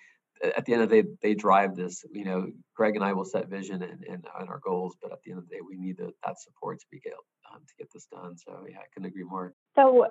at 0.45 0.65
the 0.67 0.75
end 0.75 0.83
of 0.83 0.91
the 0.91 1.03
day, 1.03 1.09
they 1.23 1.35
drive 1.35 1.75
this. 1.75 2.05
You 2.13 2.25
know, 2.25 2.47
Greg 2.77 2.97
and 2.97 3.05
I 3.05 3.13
will 3.15 3.25
set 3.25 3.49
vision 3.49 3.83
and, 3.83 4.05
and, 4.05 4.27
and 4.39 4.49
our 4.49 4.61
goals, 4.63 4.95
but 5.01 5.11
at 5.11 5.23
the 5.25 5.31
end 5.31 5.39
of 5.39 5.49
the 5.49 5.55
day, 5.55 5.61
we 5.67 5.77
need 5.77 5.97
the, 5.97 6.13
that 6.25 6.39
support 6.39 6.79
to 6.81 6.87
be 6.91 7.01
able 7.07 7.17
um, 7.51 7.61
to 7.67 7.75
get 7.79 7.91
this 7.93 8.07
done. 8.13 8.37
So 8.37 8.67
yeah, 8.69 8.77
I 8.77 8.85
couldn't 8.93 9.09
agree 9.09 9.25
more. 9.25 9.55
So 9.75 10.07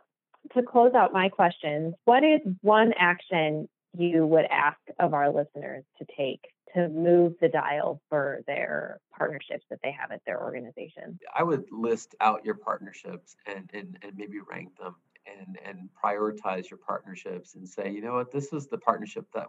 to 0.53 0.63
close 0.63 0.93
out 0.95 1.13
my 1.13 1.29
questions, 1.29 1.93
what 2.05 2.23
is 2.23 2.41
one 2.62 2.93
action 2.97 3.69
you 3.97 4.25
would 4.25 4.45
ask 4.45 4.80
of 4.99 5.13
our 5.13 5.32
listeners 5.32 5.84
to 5.97 6.06
take 6.17 6.41
to 6.73 6.88
move 6.89 7.34
the 7.41 7.49
dial 7.49 8.01
for 8.10 8.41
their 8.47 8.99
partnerships 9.17 9.65
that 9.69 9.80
they 9.84 9.91
have 9.91 10.12
at 10.12 10.21
their 10.25 10.41
organization? 10.41 11.19
I 11.36 11.43
would 11.43 11.65
list 11.71 12.15
out 12.21 12.45
your 12.45 12.56
partnerships 12.56 13.36
and, 13.45 13.69
and, 13.73 13.97
and 14.01 14.13
maybe 14.15 14.39
rank 14.49 14.77
them 14.77 14.95
and, 15.27 15.58
and 15.65 15.89
prioritize 16.04 16.69
your 16.69 16.80
partnerships 16.86 17.56
and 17.56 17.67
say, 17.67 17.91
you 17.91 18.01
know 18.01 18.13
what, 18.13 18.32
this 18.32 18.54
is 18.54 18.67
the 18.67 18.77
partnership 18.77 19.25
that 19.34 19.47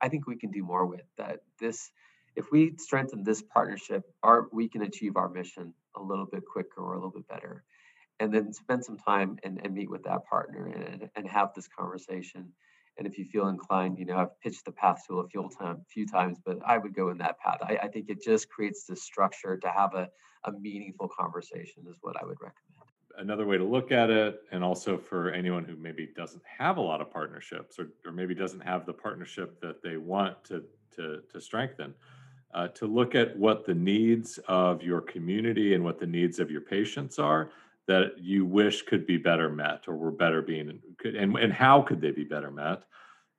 I 0.00 0.08
think 0.08 0.26
we 0.26 0.36
can 0.36 0.50
do 0.50 0.62
more 0.62 0.86
with. 0.86 1.04
That 1.16 1.40
this, 1.58 1.90
if 2.36 2.50
we 2.52 2.74
strengthen 2.78 3.24
this 3.24 3.42
partnership, 3.42 4.04
our 4.22 4.46
we 4.52 4.68
can 4.68 4.82
achieve 4.82 5.16
our 5.16 5.28
mission 5.28 5.74
a 5.96 6.02
little 6.02 6.26
bit 6.26 6.44
quicker 6.50 6.80
or 6.80 6.92
a 6.92 6.96
little 6.96 7.10
bit 7.10 7.28
better. 7.28 7.64
And 8.20 8.34
then 8.34 8.52
spend 8.52 8.84
some 8.84 8.98
time 8.98 9.38
and, 9.44 9.60
and 9.62 9.74
meet 9.74 9.88
with 9.88 10.02
that 10.04 10.26
partner 10.26 10.66
and, 10.66 11.08
and 11.14 11.28
have 11.28 11.54
this 11.54 11.68
conversation 11.68 12.52
and 12.98 13.06
if 13.06 13.16
you 13.16 13.24
feel 13.24 13.48
inclined, 13.48 13.98
you 13.98 14.04
know, 14.04 14.16
I've 14.16 14.40
pitched 14.40 14.64
the 14.64 14.72
path 14.72 15.04
tool 15.06 15.20
a 15.20 15.28
few, 15.28 15.48
time, 15.56 15.82
few 15.88 16.06
times, 16.06 16.38
but 16.44 16.58
I 16.66 16.78
would 16.78 16.94
go 16.94 17.10
in 17.10 17.18
that 17.18 17.38
path. 17.38 17.58
I, 17.62 17.78
I 17.84 17.88
think 17.88 18.10
it 18.10 18.20
just 18.20 18.50
creates 18.50 18.84
this 18.84 19.02
structure 19.04 19.56
to 19.56 19.68
have 19.70 19.94
a, 19.94 20.08
a 20.44 20.52
meaningful 20.52 21.08
conversation, 21.08 21.84
is 21.88 21.96
what 22.00 22.20
I 22.20 22.26
would 22.26 22.38
recommend. 22.40 22.54
Another 23.16 23.46
way 23.46 23.56
to 23.56 23.64
look 23.64 23.92
at 23.92 24.10
it, 24.10 24.40
and 24.50 24.64
also 24.64 24.98
for 24.98 25.30
anyone 25.30 25.64
who 25.64 25.76
maybe 25.76 26.08
doesn't 26.16 26.42
have 26.58 26.76
a 26.76 26.80
lot 26.80 27.00
of 27.00 27.10
partnerships 27.10 27.78
or, 27.78 27.88
or 28.04 28.12
maybe 28.12 28.34
doesn't 28.34 28.60
have 28.60 28.84
the 28.84 28.92
partnership 28.92 29.60
that 29.60 29.82
they 29.82 29.96
want 29.96 30.42
to, 30.44 30.64
to, 30.96 31.22
to 31.32 31.40
strengthen, 31.40 31.94
uh, 32.54 32.68
to 32.68 32.86
look 32.86 33.14
at 33.14 33.36
what 33.36 33.64
the 33.64 33.74
needs 33.74 34.38
of 34.48 34.82
your 34.82 35.00
community 35.00 35.74
and 35.74 35.84
what 35.84 36.00
the 36.00 36.06
needs 36.06 36.40
of 36.40 36.50
your 36.50 36.60
patients 36.60 37.18
are 37.18 37.50
that 37.88 38.12
you 38.18 38.44
wish 38.44 38.82
could 38.82 39.06
be 39.06 39.16
better 39.16 39.48
met 39.48 39.84
or 39.88 39.96
were 39.96 40.12
better 40.12 40.42
being 40.42 40.80
could 40.98 41.16
and, 41.16 41.36
and 41.36 41.52
how 41.52 41.82
could 41.82 42.00
they 42.00 42.12
be 42.12 42.24
better 42.24 42.50
met? 42.50 42.82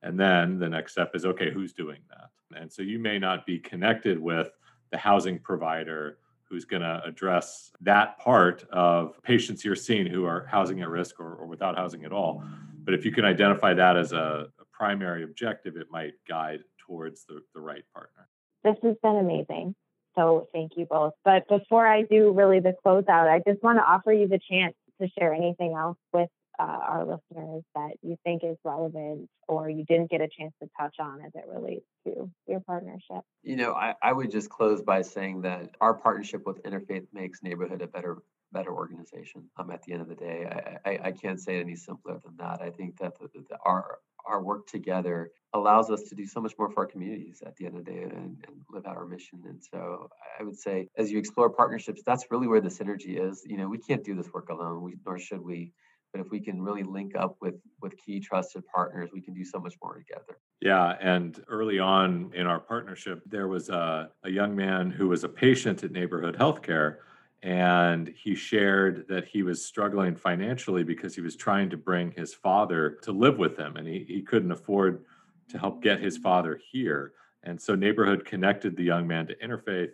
And 0.02 0.20
then 0.20 0.60
the 0.60 0.68
next 0.68 0.94
step 0.94 1.12
is 1.14 1.26
okay 1.26 1.52
who's 1.52 1.72
doing 1.72 2.00
that? 2.10 2.60
And 2.60 2.72
so 2.72 2.82
you 2.82 3.00
may 3.00 3.20
not 3.20 3.46
be 3.46 3.60
connected 3.60 4.20
with 4.20 4.50
the 4.92 4.98
housing 4.98 5.40
provider 5.40 6.18
who's 6.50 6.66
going 6.66 6.82
to 6.82 7.02
address 7.06 7.72
that 7.82 8.18
part 8.18 8.66
of 8.72 9.22
patients 9.22 9.64
you're 9.64 9.76
seeing 9.76 10.08
who 10.08 10.26
are 10.26 10.48
housing 10.50 10.82
at 10.82 10.90
risk 10.90 11.20
or, 11.20 11.36
or 11.36 11.46
without 11.46 11.78
housing 11.78 12.06
at 12.06 12.12
all. 12.12 12.44
But 12.84 12.96
if 12.96 13.06
you 13.06 13.12
can 13.12 13.24
identify 13.24 13.76
that 13.76 13.98
as 13.98 14.14
a, 14.14 14.48
a 14.60 14.66
primary 14.74 15.24
objective 15.24 15.78
it 15.78 15.88
might 15.92 16.14
guide 16.28 16.62
towards 16.80 17.26
the, 17.26 17.42
the 17.54 17.62
right 17.62 17.84
partner. 17.94 18.28
This 18.64 18.78
has 18.82 18.96
been 19.04 19.18
amazing 19.18 19.76
so 20.16 20.48
thank 20.54 20.74
you 20.76 20.86
both. 20.86 21.14
But 21.24 21.48
before 21.48 21.88
I 21.88 22.04
do 22.04 22.32
really 22.32 22.60
the 22.60 22.74
closeout, 22.86 23.30
I 23.30 23.42
just 23.48 23.64
want 23.64 23.80
to 23.80 23.84
offer 23.84 24.12
you 24.12 24.28
the 24.28 24.40
chance 24.50 24.76
to 25.02 25.08
share 25.18 25.34
anything 25.34 25.76
else 25.76 25.98
with 26.14 26.30
uh, 26.60 26.64
our 26.64 27.06
listeners 27.06 27.64
that 27.74 27.92
you 28.02 28.18
think 28.24 28.44
is 28.44 28.58
relevant 28.66 29.30
or 29.48 29.70
you 29.70 29.86
didn't 29.86 30.12
get 30.12 30.20
a 30.20 30.28
chance 30.28 30.54
to 30.62 30.70
touch 30.78 30.96
on 31.00 31.22
as 31.26 31.32
it 31.34 31.46
relates 31.48 31.86
to 32.06 32.30
your 32.48 32.60
partnership? 32.60 33.24
You 33.44 33.56
know, 33.56 33.74
I, 33.74 33.96
I 34.04 34.12
would 34.12 34.30
just 34.30 34.50
close 34.50 34.82
by 34.82 35.02
saying 35.02 35.42
that 35.44 35.70
our 35.80 35.94
partnership 35.94 36.46
with 36.46 36.62
Interfaith 36.64 37.08
makes 37.14 37.42
Neighborhood 37.42 37.82
a 37.82 37.88
better 37.88 38.18
better 38.52 38.74
organization. 38.74 39.44
Um, 39.58 39.70
at 39.70 39.84
the 39.84 39.94
end 39.94 40.02
of 40.02 40.10
the 40.10 40.16
day, 40.16 40.78
I, 40.84 40.90
I, 40.90 41.00
I 41.06 41.12
can't 41.12 41.40
say 41.40 41.58
it 41.58 41.62
any 41.62 41.76
simpler 41.76 42.20
than 42.24 42.36
that. 42.38 42.62
I 42.62 42.72
think 42.72 42.98
that 42.98 43.14
the, 43.20 43.30
the, 43.48 43.58
our 43.64 44.00
our 44.26 44.42
work 44.42 44.68
together 44.68 45.32
allows 45.54 45.90
us 45.90 46.04
to 46.04 46.16
do 46.16 46.26
so 46.26 46.40
much 46.40 46.54
more 46.60 46.70
for 46.70 46.82
our 46.82 46.86
communities 46.86 47.42
at 47.46 47.56
the 47.56 47.66
end 47.66 47.78
of 47.78 47.86
the 47.86 47.92
day 47.92 48.02
and, 48.04 48.12
and, 48.14 48.38
live 48.72 48.86
out 48.86 48.96
our 48.96 49.08
mission. 49.08 49.42
And 49.46 49.60
so 49.72 50.08
I 50.40 50.44
would 50.44 50.58
say, 50.58 50.88
as 50.96 51.12
you 51.12 51.18
explore 51.18 51.50
partnerships, 51.50 52.04
that's 52.06 52.26
really 52.30 52.48
where 52.48 52.62
the 52.62 52.70
synergy 52.70 53.20
is. 53.20 53.44
You 53.46 53.58
know, 53.58 53.68
we 53.68 53.80
can't 53.80 54.04
do 54.04 54.16
this 54.16 54.32
work 54.32 54.50
alone, 54.50 54.84
we, 54.84 54.96
nor 55.06 55.18
should 55.18 55.42
we. 55.42 55.74
but 56.12 56.22
if 56.22 56.30
we 56.30 56.40
can 56.40 56.62
really 56.62 56.84
link 56.84 57.16
up 57.18 57.36
with 57.42 57.56
with 57.82 57.98
key 57.98 58.20
trusted 58.20 58.64
partners, 58.74 59.10
we 59.12 59.22
can 59.22 59.34
do 59.34 59.44
so 59.44 59.60
much 59.60 59.76
more 59.82 59.98
together. 59.98 60.38
Yeah, 60.62 60.98
and 61.02 61.44
early 61.48 61.80
on 61.80 62.32
in 62.36 62.46
our 62.46 62.60
partnership, 62.60 63.22
there 63.26 63.48
was 63.48 63.70
a, 63.70 64.12
a 64.24 64.30
young 64.30 64.56
man 64.56 64.92
who 64.92 65.08
was 65.08 65.24
a 65.24 65.30
patient 65.30 65.84
at 65.84 65.92
Neighborhood 65.92 66.38
Healthcare, 66.38 66.98
and 67.42 68.14
he 68.22 68.36
shared 68.36 69.08
that 69.08 69.26
he 69.26 69.44
was 69.44 69.64
struggling 69.66 70.16
financially 70.16 70.84
because 70.84 71.16
he 71.16 71.22
was 71.22 71.36
trying 71.36 71.70
to 71.70 71.78
bring 71.78 72.12
his 72.12 72.34
father 72.34 72.98
to 73.04 73.12
live 73.12 73.38
with 73.38 73.58
him, 73.58 73.78
and 73.78 73.88
he, 73.88 74.06
he 74.08 74.22
couldn't 74.22 74.52
afford 74.52 75.06
to 75.50 75.58
help 75.58 75.82
get 75.82 76.00
his 76.00 76.18
father 76.18 76.60
here. 76.72 77.14
And 77.44 77.60
so 77.60 77.76
Neighborhood 77.76 78.26
connected 78.26 78.76
the 78.76 78.84
young 78.84 79.08
man 79.08 79.28
to 79.28 79.36
Interfaith. 79.36 79.92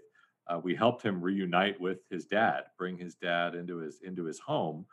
Uh, 0.47 0.59
we 0.63 0.75
helped 0.75 1.03
him 1.03 1.21
reunite 1.21 1.79
with 1.79 1.99
his 2.09 2.25
dad, 2.25 2.63
bring 2.77 2.97
his 2.97 3.15
dad 3.15 3.55
into 3.55 3.77
his 3.77 3.99
into 4.03 4.25
his 4.25 4.39
home 4.39 4.85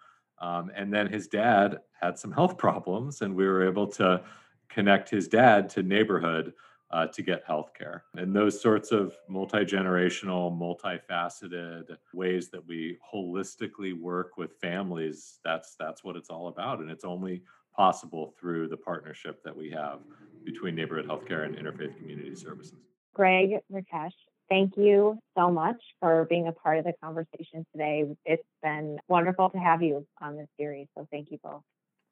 um, 0.42 0.72
and 0.74 0.92
then 0.92 1.06
his 1.06 1.28
dad 1.28 1.78
had 1.98 2.18
some 2.18 2.32
health 2.32 2.58
problems, 2.58 3.22
and 3.22 3.34
we 3.34 3.46
were 3.46 3.66
able 3.66 3.86
to 3.86 4.22
connect 4.68 5.08
his 5.08 5.28
dad 5.28 5.68
to 5.70 5.82
neighborhood 5.82 6.52
uh, 6.92 7.06
to 7.08 7.22
get 7.22 7.42
health 7.46 7.72
care. 7.76 8.04
And 8.16 8.34
those 8.34 8.60
sorts 8.60 8.92
of 8.92 9.14
multi 9.28 9.64
generational, 9.64 10.52
multifaceted 10.52 11.96
ways 12.12 12.48
that 12.50 12.66
we 12.66 12.98
holistically 13.12 13.98
work 13.98 14.36
with 14.36 14.54
families, 14.60 15.38
that's, 15.44 15.74
that's 15.78 16.04
what 16.04 16.16
it's 16.16 16.30
all 16.30 16.48
about. 16.48 16.80
And 16.80 16.90
it's 16.90 17.04
only 17.04 17.42
possible 17.74 18.34
through 18.38 18.68
the 18.68 18.76
partnership 18.76 19.42
that 19.44 19.56
we 19.56 19.70
have 19.70 20.00
between 20.44 20.74
neighborhood 20.74 21.06
healthcare 21.08 21.46
and 21.46 21.56
interfaith 21.56 21.96
community 21.96 22.34
services. 22.34 22.74
Greg, 23.14 23.58
Rakesh, 23.72 24.12
Thank 24.52 24.76
you 24.76 25.18
so 25.34 25.50
much 25.50 25.82
for 25.98 26.26
being 26.28 26.46
a 26.46 26.52
part 26.52 26.78
of 26.78 26.84
the 26.84 26.92
conversation 27.02 27.64
today. 27.72 28.04
It's 28.26 28.42
been 28.62 28.98
wonderful 29.08 29.48
to 29.48 29.58
have 29.58 29.82
you 29.82 30.06
on 30.20 30.36
this 30.36 30.48
series. 30.58 30.88
So 30.94 31.08
thank 31.10 31.30
you 31.30 31.38
both. 31.42 31.62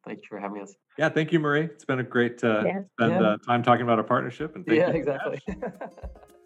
Thank 0.07 0.21
you 0.21 0.27
for 0.29 0.41
having 0.41 0.63
us. 0.63 0.75
Yeah, 0.99 1.09
thank 1.09 1.33
you, 1.33 1.41
Marie. 1.41 1.63
It's 1.65 1.85
been 1.85 1.99
a 1.99 2.05
great 2.05 2.43
uh, 2.43 2.63
yeah. 2.65 2.81
spend 2.93 3.13
yeah. 3.13 3.21
uh, 3.21 3.37
time 3.47 3.63
talking 3.63 3.83
about 3.83 3.99
our 3.99 4.05
partnership. 4.05 4.57
And 4.57 4.65
yeah, 4.67 4.91
exactly. 4.91 5.41